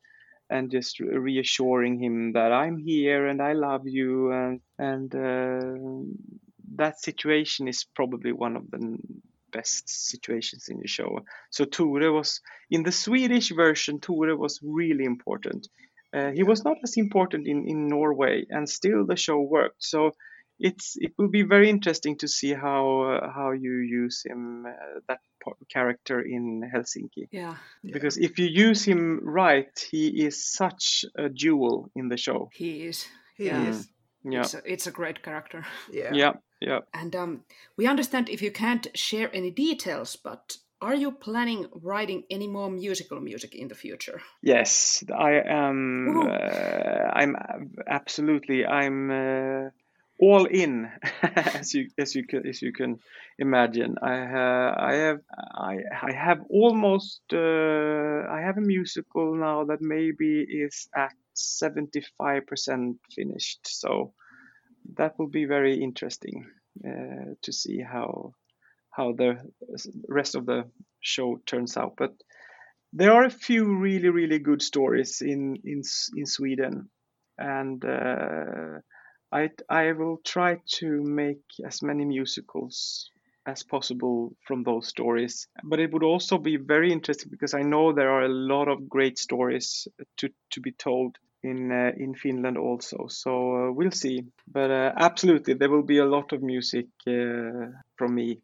and 0.51 0.71
just 0.73 0.99
reassuring 1.01 1.99
him 2.03 2.33
that 2.33 2.53
I'm 2.53 2.79
here 2.79 3.27
and 3.27 3.41
I 3.41 3.53
love 3.53 3.87
you 3.87 4.33
and 4.33 4.61
and 4.79 5.15
uh, 5.15 6.03
that 6.75 7.01
situation 7.01 7.69
is 7.69 7.87
probably 7.95 8.33
one 8.33 8.57
of 8.57 8.71
the 8.73 8.99
best 9.53 9.89
situations 9.89 10.69
in 10.69 10.81
the 10.81 10.89
show. 10.89 11.21
So 11.51 11.65
Tore 11.65 12.13
was 12.13 12.41
in 12.71 12.83
the 12.83 12.93
Swedish 12.93 13.51
version. 13.51 14.01
Tore 14.01 14.37
was 14.37 14.61
really 14.63 15.05
important. 15.05 15.69
Uh, 16.13 16.31
he 16.33 16.43
was 16.43 16.65
not 16.65 16.77
as 16.83 16.97
important 16.97 17.47
in, 17.47 17.69
in 17.69 17.89
Norway, 17.89 18.47
and 18.51 18.69
still 18.69 19.07
the 19.07 19.17
show 19.17 19.41
worked. 19.41 19.83
So 19.83 20.11
it's 20.59 20.97
it 20.97 21.13
will 21.19 21.29
be 21.29 21.43
very 21.43 21.69
interesting 21.69 22.17
to 22.19 22.29
see 22.29 22.53
how 22.55 23.03
uh, 23.03 23.31
how 23.33 23.51
you 23.53 23.73
use 24.03 24.23
him 24.25 24.67
uh, 24.67 25.01
that 25.09 25.21
character 25.69 26.21
in 26.21 26.63
Helsinki 26.75 27.29
Yeah. 27.31 27.55
because 27.83 28.17
if 28.19 28.39
you 28.39 28.47
use 28.69 28.85
him 28.85 29.21
right, 29.23 29.89
he 29.91 30.27
is 30.27 30.45
such 30.45 31.05
a 31.15 31.29
jewel 31.29 31.91
in 31.95 32.09
the 32.09 32.17
show. 32.17 32.49
He 32.53 32.87
is. 32.89 33.09
He 33.37 33.45
Yeah. 33.45 33.69
is. 33.69 33.89
Yeah, 34.25 34.41
It's 34.43 34.55
a, 34.55 34.63
it's 34.73 34.87
a 34.89 34.91
great 34.91 35.23
character. 35.23 35.65
Yeah. 35.93 36.15
yeah, 36.15 36.33
yeah. 36.61 36.81
And 36.93 37.15
um, 37.15 37.45
we 37.77 37.87
understand 37.87 38.29
if 38.29 38.43
you 38.43 38.51
can't 38.51 38.89
share 38.95 39.31
any 39.33 39.53
details, 39.53 40.17
but 40.17 40.57
are 40.81 40.97
you 40.97 41.13
planning 41.13 41.67
writing 41.83 42.25
any 42.29 42.49
more 42.49 42.71
musical 42.71 43.21
music 43.21 43.55
in 43.55 43.69
the 43.69 43.75
future? 43.75 44.21
Yes, 44.43 45.05
I 45.17 45.41
am. 45.47 46.29
Uh, 46.29 47.11
I'm 47.21 47.37
absolutely. 47.87 48.67
I'm 48.67 49.11
uh, 49.11 49.71
all 50.19 50.47
in, 50.47 50.91
as 51.23 51.75
you 51.75 51.89
as 51.99 52.15
you 52.15 52.27
can 52.27 52.47
as 52.47 52.63
you 52.63 52.73
can 52.73 52.99
imagine. 53.39 53.97
I 54.03 54.17
ha- 54.27 54.75
I 54.79 54.95
have 54.95 55.21
I 55.55 55.79
I 56.03 56.13
have 56.13 56.41
almost 56.51 57.21
uh, 57.33 58.27
I 58.31 58.41
have 58.45 58.59
a 58.59 58.69
musical 58.75 59.35
now 59.35 59.65
that 59.65 59.81
maybe 59.81 60.43
is 60.43 60.89
at 60.97 61.15
seventy 61.35 62.03
five 62.19 62.47
percent 62.47 62.99
finished. 63.15 63.61
So 63.67 64.15
that 64.97 65.19
will 65.19 65.29
be 65.29 65.45
very 65.45 65.83
interesting 65.83 66.47
uh, 66.87 67.35
to 67.43 67.53
see 67.53 67.81
how 67.81 68.33
how 68.91 69.13
the 69.13 69.39
rest 70.09 70.35
of 70.35 70.47
the 70.47 70.65
show 71.01 71.39
turns 71.47 71.77
out. 71.77 71.95
But 71.97 72.15
there 72.93 73.13
are 73.13 73.25
a 73.25 73.31
few 73.31 73.77
really 73.79 74.09
really 74.09 74.39
good 74.39 74.63
stories 74.63 75.21
in 75.23 75.57
in 75.65 75.83
in 76.17 76.27
Sweden, 76.27 76.89
and 77.39 77.85
uh, 77.85 78.81
I 79.33 79.51
I 79.69 79.93
will 79.93 80.19
try 80.25 80.61
to 80.79 81.03
make 81.03 81.43
as 81.65 81.83
many 81.83 82.05
musicals 82.05 83.11
as 83.47 83.63
possible 83.63 84.35
from 84.47 84.65
those 84.65 84.89
stories. 84.89 85.47
But 85.63 85.81
it 85.81 85.93
would 85.93 86.03
also 86.03 86.39
be 86.39 86.57
very 86.57 86.93
interesting 86.93 87.31
because 87.31 87.55
I 87.55 87.63
know 87.63 87.93
there 87.93 88.11
are 88.11 88.25
a 88.25 88.29
lot 88.29 88.69
of 88.69 88.89
great 88.89 89.19
stories 89.19 89.89
to 90.19 90.29
to 90.51 90.61
be 90.61 90.73
told 90.73 91.17
in 91.43 91.73
uh, 91.73 91.93
in 91.97 92.15
Finland 92.15 92.59
also. 92.59 93.07
So 93.09 93.31
uh, 93.31 93.73
we'll 93.73 93.93
see. 93.93 94.25
But 94.47 94.71
uh, 94.71 94.93
absolutely, 94.97 95.55
there 95.55 95.71
will 95.71 95.87
be 95.87 95.99
a 95.99 96.05
lot 96.05 96.33
of 96.33 96.43
music 96.43 96.87
uh, 97.07 97.71
from 97.97 98.15
me 98.15 98.41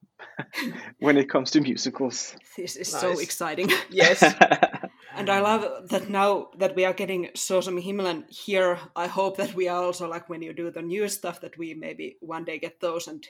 when 1.01 1.17
it 1.17 1.29
comes 1.29 1.51
to 1.53 1.61
musicals. 1.61 2.37
This 2.57 2.77
is 2.77 2.89
so 2.89 3.19
exciting. 3.19 3.71
Yes. 3.91 4.23
And 5.15 5.29
I 5.29 5.41
love 5.41 5.89
that 5.89 6.09
now 6.09 6.49
that 6.59 6.75
we 6.77 6.85
are 6.85 6.95
getting 6.95 7.29
Så 7.35 7.61
som 7.63 7.77
himmelen 7.77 8.25
here, 8.47 8.79
I 8.97 9.07
hope 9.09 9.37
that 9.37 9.55
we 9.55 9.69
are 9.69 9.85
also 9.87 10.09
like 10.09 10.29
when 10.29 10.43
you 10.43 10.53
do 10.53 10.71
the 10.71 10.83
new 10.83 11.09
stuff 11.09 11.41
that 11.41 11.57
we 11.59 11.75
maybe 11.75 12.17
one 12.21 12.45
day 12.45 12.59
get 12.59 12.81
those 12.81 13.11
and 13.11 13.25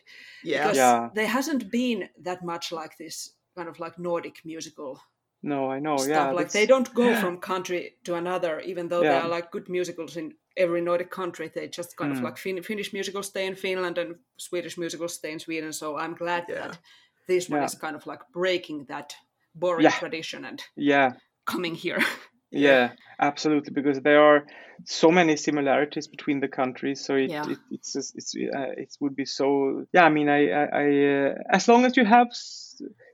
Yeah. 0.44 0.62
because 0.62 0.76
Yeah. 0.78 1.10
there 1.14 1.26
hasn't 1.28 1.70
been 1.70 2.08
that 2.24 2.42
much 2.42 2.72
like 2.72 2.96
this 2.98 3.34
kind 3.56 3.68
of 3.68 3.78
like 3.80 3.98
Nordic 3.98 4.44
musical 4.44 4.98
no, 5.42 5.70
I 5.72 5.80
know. 5.80 5.96
stuff. 5.96 6.08
Yeah, 6.10 6.30
like 6.30 6.46
that's- 6.48 6.52
they 6.52 6.66
don't 6.66 6.94
go 6.94 7.14
from 7.20 7.38
country 7.40 7.96
to 8.04 8.14
another, 8.14 8.60
even 8.60 8.88
though 8.88 9.00
there 9.02 9.20
are 9.22 9.28
like 9.28 9.50
good 9.50 9.68
musicals 9.68 10.16
in 10.16 10.34
every 10.56 10.80
Nordic 10.80 11.10
country. 11.10 11.48
They 11.48 11.68
just 11.68 11.96
kind 11.96 12.12
of 12.12 12.18
Mm. 12.18 12.24
like 12.24 12.38
fin- 12.38 12.62
Finnish 12.62 12.92
musicals 12.92 13.26
stay 13.26 13.46
in 13.46 13.56
Finland 13.56 13.98
and 13.98 14.14
Swedish 14.36 14.78
musicals 14.78 15.14
stay 15.14 15.32
in 15.32 15.40
Sweden. 15.40 15.72
So 15.72 15.96
I'm 15.98 16.14
glad 16.14 16.44
Yeah. 16.48 16.60
that 16.68 16.78
this 17.26 17.48
one 17.50 17.58
Yeah. 17.60 17.64
is 17.66 17.74
kind 17.78 17.96
of 17.96 18.06
like 18.06 18.22
breaking 18.32 18.86
that 18.88 19.16
boring 19.54 19.84
Yeah. 19.84 19.98
tradition 19.98 20.44
and 20.44 20.60
Yeah, 20.76 21.12
coming 21.52 21.74
here. 21.74 22.00
yeah, 22.50 22.92
absolutely. 23.18 23.72
Because 23.72 24.00
there 24.00 24.22
are 24.22 24.44
so 24.84 25.10
many 25.10 25.36
similarities 25.36 26.08
between 26.08 26.40
the 26.40 26.48
countries, 26.48 27.04
so 27.06 27.14
it, 27.16 27.30
Yeah. 27.30 27.48
it 27.52 27.58
it's 27.70 27.92
just, 27.92 28.14
it's 28.18 28.34
uh, 28.34 28.72
it 28.84 28.90
would 29.00 29.14
be 29.16 29.24
so. 29.26 29.84
Yeah, 29.92 30.04
I 30.04 30.10
mean, 30.10 30.28
I 30.28 30.40
I, 30.50 30.64
I 30.84 30.86
uh, 31.14 31.34
as 31.58 31.68
long 31.68 31.84
as 31.84 31.96
you 31.96 32.04
have. 32.04 32.28
s- 32.30 32.60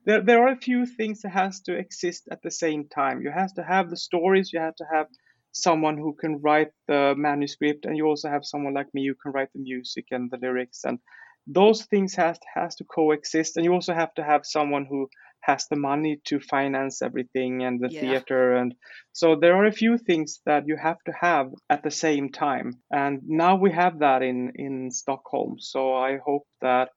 There, 0.08 0.22
there 0.28 0.40
are 0.44 0.52
a 0.54 0.64
few 0.68 0.86
things 0.98 1.20
that 1.22 1.32
has 1.42 1.60
to 1.66 1.72
exist 1.84 2.22
at 2.34 2.40
the 2.42 2.50
same 2.50 2.82
time. 3.00 3.16
You 3.24 3.30
have 3.40 3.52
to 3.58 3.62
have 3.74 3.86
the 3.90 3.96
stories. 4.08 4.52
You 4.54 4.60
have 4.66 4.76
to 4.82 4.86
have 4.94 5.06
someone 5.52 5.96
who 6.02 6.12
can 6.22 6.32
write 6.44 6.72
the 6.86 7.14
manuscript, 7.16 7.84
and 7.86 7.94
you 7.98 8.06
also 8.10 8.28
have 8.34 8.44
someone 8.52 8.74
like 8.78 8.90
me 8.94 9.02
who 9.08 9.14
can 9.22 9.32
write 9.34 9.52
the 9.54 9.60
music 9.72 10.06
and 10.14 10.30
the 10.30 10.38
lyrics, 10.44 10.84
and 10.88 10.98
those 11.46 11.84
things 11.90 12.14
has 12.16 12.38
has 12.54 12.76
to 12.76 12.84
coexist. 12.84 13.56
And 13.56 13.64
you 13.66 13.72
also 13.74 13.94
have 13.94 14.14
to 14.14 14.24
have 14.24 14.42
someone 14.44 14.86
who 14.90 15.08
has 15.48 15.66
the 15.70 15.76
money 15.90 16.14
to 16.28 16.38
finance 16.40 17.02
everything 17.08 17.64
and 17.66 17.80
the 17.80 17.88
Yeah. 17.90 18.00
theater 18.00 18.42
and 18.60 18.74
so 19.12 19.26
there 19.40 19.56
are 19.56 19.66
a 19.66 19.72
few 19.82 19.98
things 19.98 20.40
that 20.46 20.62
you 20.70 20.76
have 20.88 21.00
to 21.06 21.12
have 21.28 21.46
at 21.70 21.82
the 21.82 21.90
same 21.90 22.30
time. 22.30 22.68
And 22.90 23.20
now 23.26 23.56
we 23.64 23.70
have 23.72 23.98
that 24.06 24.22
in 24.22 24.52
in 24.66 24.90
stockholm 24.90 25.52
so 25.58 25.80
i 26.10 26.18
hope 26.28 26.46
that 26.60 26.88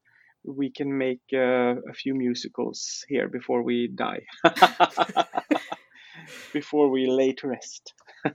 we 0.44 0.70
can 0.78 0.90
make 1.06 1.22
uh, 1.34 1.74
a 1.92 1.94
few 2.02 2.14
musicals 2.14 3.04
here 3.08 3.28
before 3.28 3.62
we 3.62 3.88
die. 3.94 4.22
Before 6.52 6.90
we 6.90 7.06
lay 7.06 7.32
to 7.34 7.48
rest. 7.48 7.94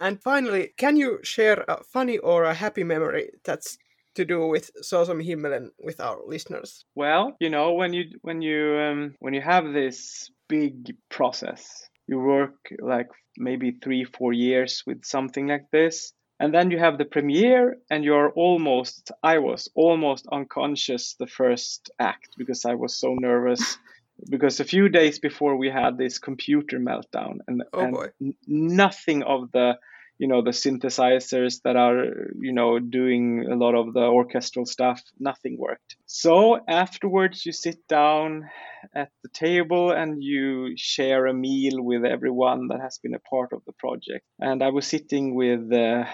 And 0.00 0.22
finally, 0.22 0.74
can 0.76 0.96
you 0.96 1.20
share 1.22 1.64
a 1.68 1.82
funny 1.84 2.18
or 2.18 2.44
a 2.44 2.54
happy 2.54 2.84
memory 2.84 3.30
that's 3.44 3.78
to 4.16 4.24
do 4.24 4.46
with 4.46 4.70
Så 4.82 5.04
som 5.04 5.20
himmelen 5.20 5.70
with 5.78 6.00
our 6.00 6.30
listeners? 6.32 6.84
Well, 6.94 7.36
you 7.40 7.50
know, 7.50 7.74
when 7.74 7.94
you 7.94 8.04
when 8.22 8.42
you 8.42 8.78
um, 8.78 9.14
when 9.20 9.34
you 9.34 9.42
have 9.42 9.72
this 9.72 10.30
big 10.48 10.96
process, 11.08 11.90
you 12.06 12.18
work 12.18 12.54
like 12.80 13.08
maybe 13.38 13.72
three, 13.72 14.04
four 14.04 14.32
years 14.32 14.82
with 14.86 15.04
something 15.04 15.46
like 15.46 15.66
this, 15.72 16.12
and 16.40 16.52
then 16.54 16.70
you 16.70 16.78
have 16.78 16.98
the 16.98 17.04
premiere, 17.04 17.76
and 17.90 18.04
you're 18.04 18.32
almost. 18.36 19.12
I 19.22 19.38
was 19.38 19.68
almost 19.74 20.26
unconscious 20.32 21.16
the 21.18 21.26
first 21.26 21.90
act 21.98 22.36
because 22.38 22.64
I 22.64 22.74
was 22.74 22.96
so 22.96 23.14
nervous. 23.14 23.78
because 24.30 24.60
a 24.60 24.64
few 24.64 24.88
days 24.88 25.18
before 25.18 25.56
we 25.56 25.68
had 25.68 25.98
this 25.98 26.18
computer 26.18 26.78
meltdown 26.78 27.38
and, 27.46 27.62
oh 27.74 27.80
and 27.80 28.34
nothing 28.46 29.22
of 29.22 29.52
the 29.52 29.76
you 30.18 30.28
know 30.28 30.42
the 30.42 30.50
synthesizers 30.50 31.60
that 31.62 31.76
are 31.76 32.04
you 32.40 32.52
know 32.52 32.78
doing 32.78 33.46
a 33.50 33.56
lot 33.56 33.74
of 33.74 33.92
the 33.92 34.00
orchestral 34.00 34.66
stuff 34.66 35.02
nothing 35.18 35.56
worked. 35.58 35.96
So 36.06 36.58
afterwards 36.68 37.44
you 37.44 37.52
sit 37.52 37.86
down 37.88 38.48
at 38.94 39.10
the 39.22 39.28
table 39.30 39.90
and 39.90 40.22
you 40.22 40.74
share 40.76 41.26
a 41.26 41.34
meal 41.34 41.82
with 41.82 42.04
everyone 42.04 42.68
that 42.68 42.80
has 42.80 42.98
been 42.98 43.14
a 43.14 43.18
part 43.18 43.52
of 43.52 43.62
the 43.66 43.72
project. 43.72 44.24
And 44.38 44.62
i 44.62 44.70
was 44.70 44.86
sitting 44.86 45.34
with 45.34 45.72
uh, 45.72 46.04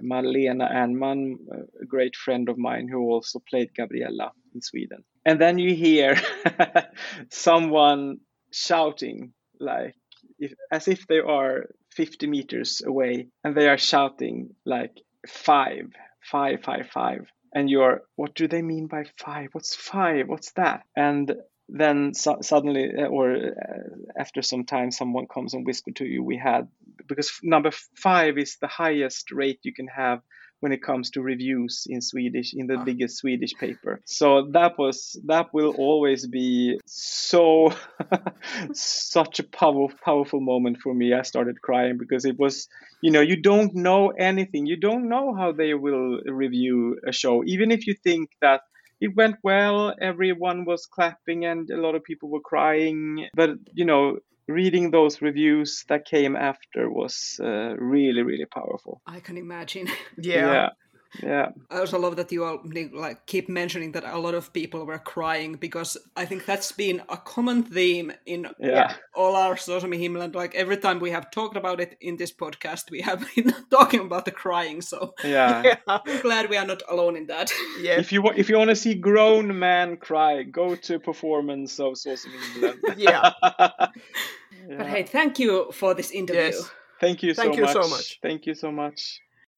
Malena 0.00 0.68
Ernman 0.72 1.36
a 1.82 1.86
great 1.86 2.16
friend 2.16 2.48
of 2.48 2.58
mine 2.58 2.88
who 2.88 3.00
also 3.10 3.40
played 3.50 3.74
Gabriella 3.74 4.32
in 4.54 4.62
Sweden. 4.62 5.04
And 5.24 5.40
then 5.40 5.58
you 5.58 5.74
hear 5.74 6.16
someone 7.30 8.18
shouting 8.52 9.32
like 9.60 9.94
if, 10.38 10.52
as 10.70 10.88
if 10.88 11.06
they 11.06 11.20
are 11.20 11.66
50 11.96 12.26
meters 12.26 12.82
away 12.84 13.28
and 13.44 13.54
they 13.54 13.68
are 13.68 13.78
shouting 13.78 14.54
like 14.64 15.00
five, 15.28 15.90
five, 16.20 16.62
five, 16.62 16.88
five. 16.92 17.30
And 17.54 17.68
you're, 17.68 18.02
what 18.16 18.34
do 18.34 18.48
they 18.48 18.62
mean 18.62 18.86
by 18.86 19.04
five? 19.18 19.48
What's 19.52 19.74
five? 19.74 20.28
What's 20.28 20.52
that? 20.52 20.84
And 20.96 21.34
then 21.68 22.14
so, 22.14 22.38
suddenly, 22.42 22.90
uh, 22.98 23.06
or 23.06 23.34
uh, 23.34 24.18
after 24.18 24.42
some 24.42 24.64
time, 24.64 24.90
someone 24.90 25.26
comes 25.26 25.54
and 25.54 25.66
whispers 25.66 25.94
to 25.96 26.04
you, 26.04 26.22
we 26.22 26.36
had, 26.36 26.68
because 27.08 27.30
number 27.42 27.70
five 27.96 28.38
is 28.38 28.56
the 28.60 28.68
highest 28.68 29.32
rate 29.32 29.60
you 29.62 29.74
can 29.74 29.88
have 29.88 30.20
when 30.62 30.72
it 30.72 30.82
comes 30.82 31.10
to 31.10 31.20
reviews 31.22 31.86
in 31.88 32.00
Swedish 32.00 32.54
in 32.54 32.66
the 32.68 32.78
Ah. 32.78 32.84
biggest 32.84 33.14
Swedish 33.18 33.52
paper. 33.64 34.00
So 34.04 34.26
that 34.52 34.78
was 34.78 34.96
that 35.26 35.46
will 35.52 35.74
always 35.86 36.26
be 36.26 36.78
so 36.86 37.72
such 38.72 39.40
a 39.40 39.44
powerful 39.44 39.98
powerful 40.04 40.40
moment 40.40 40.78
for 40.84 40.94
me. 40.94 41.12
I 41.12 41.22
started 41.22 41.60
crying 41.60 41.96
because 41.98 42.24
it 42.24 42.38
was 42.38 42.68
you 43.02 43.10
know 43.10 43.20
you 43.20 43.36
don't 43.50 43.74
know 43.74 44.10
anything. 44.30 44.66
You 44.66 44.76
don't 44.88 45.08
know 45.08 45.34
how 45.34 45.52
they 45.52 45.74
will 45.74 46.20
review 46.26 46.98
a 47.06 47.12
show 47.12 47.42
even 47.44 47.70
if 47.70 47.86
you 47.86 47.94
think 47.94 48.30
that 48.40 48.60
it 49.00 49.16
went 49.16 49.36
well, 49.42 49.92
everyone 50.00 50.64
was 50.64 50.86
clapping 50.86 51.44
and 51.44 51.68
a 51.70 51.80
lot 51.80 51.96
of 51.96 52.04
people 52.04 52.28
were 52.30 52.40
crying, 52.54 53.26
but 53.34 53.50
you 53.74 53.84
know 53.84 54.18
reading 54.48 54.90
those 54.90 55.22
reviews 55.22 55.84
that 55.88 56.04
came 56.04 56.36
after 56.36 56.90
was 56.90 57.38
uh, 57.42 57.74
really 57.76 58.22
really 58.22 58.46
powerful. 58.46 59.00
I 59.06 59.20
can 59.20 59.36
imagine. 59.36 59.88
Yeah. 60.18 60.52
yeah. 60.52 60.68
Yeah. 61.22 61.50
I 61.70 61.78
also 61.80 61.98
love 61.98 62.16
that 62.16 62.32
you 62.32 62.44
all 62.44 62.62
like 62.92 63.26
keep 63.26 63.48
mentioning 63.48 63.92
that 63.92 64.04
a 64.04 64.18
lot 64.18 64.34
of 64.34 64.52
people 64.52 64.86
were 64.86 64.98
crying 64.98 65.54
because 65.56 65.96
I 66.16 66.24
think 66.24 66.46
that's 66.46 66.72
been 66.72 67.02
a 67.08 67.16
common 67.16 67.62
theme 67.64 68.12
in 68.24 68.46
Yeah. 68.58 68.94
all 69.14 69.36
our 69.36 69.56
social 69.58 69.88
media. 69.88 70.08
Like 70.32 70.54
every 70.54 70.78
time 70.78 71.00
we 71.00 71.10
have 71.10 71.30
talked 71.30 71.56
about 71.56 71.80
it 71.80 71.96
in 72.00 72.16
this 72.16 72.32
podcast, 72.32 72.90
we 72.90 73.02
have 73.02 73.26
been 73.34 73.52
talking 73.70 74.00
about 74.00 74.24
the 74.24 74.30
crying. 74.30 74.80
So 74.80 75.14
Yeah. 75.24 75.62
Yeah. 75.64 75.76
I'm 75.86 76.20
glad 76.22 76.48
we 76.48 76.56
are 76.56 76.66
not 76.66 76.82
alone 76.88 77.16
in 77.16 77.26
that. 77.26 77.52
Yeah. 77.80 77.98
If 78.00 78.12
you 78.12 78.22
wa- 78.22 78.34
if 78.36 78.48
you 78.48 78.56
want 78.56 78.70
to 78.70 78.76
see 78.76 78.94
grown 78.94 79.58
man 79.58 79.96
cry, 79.98 80.42
go 80.44 80.76
to 80.76 80.98
performance 80.98 81.78
of 81.80 81.98
Sauce 81.98 82.24
in 82.24 82.32
England. 82.54 82.78
Yeah. 82.96 83.32
But 84.68 84.86
hey, 84.86 85.02
thank 85.02 85.38
you 85.38 85.70
for 85.72 85.94
this 85.94 86.10
interview. 86.10 86.42
Yes. 86.54 86.70
Thank 87.00 87.22
you 87.22 87.34
Thank 87.34 87.54
so 87.54 87.58
you 87.58 87.64
much. 87.64 87.72
so 87.72 87.88
much. 87.88 88.18
Thank 88.22 88.46
you 88.46 88.54
so 88.54 88.70
much. 88.70 89.20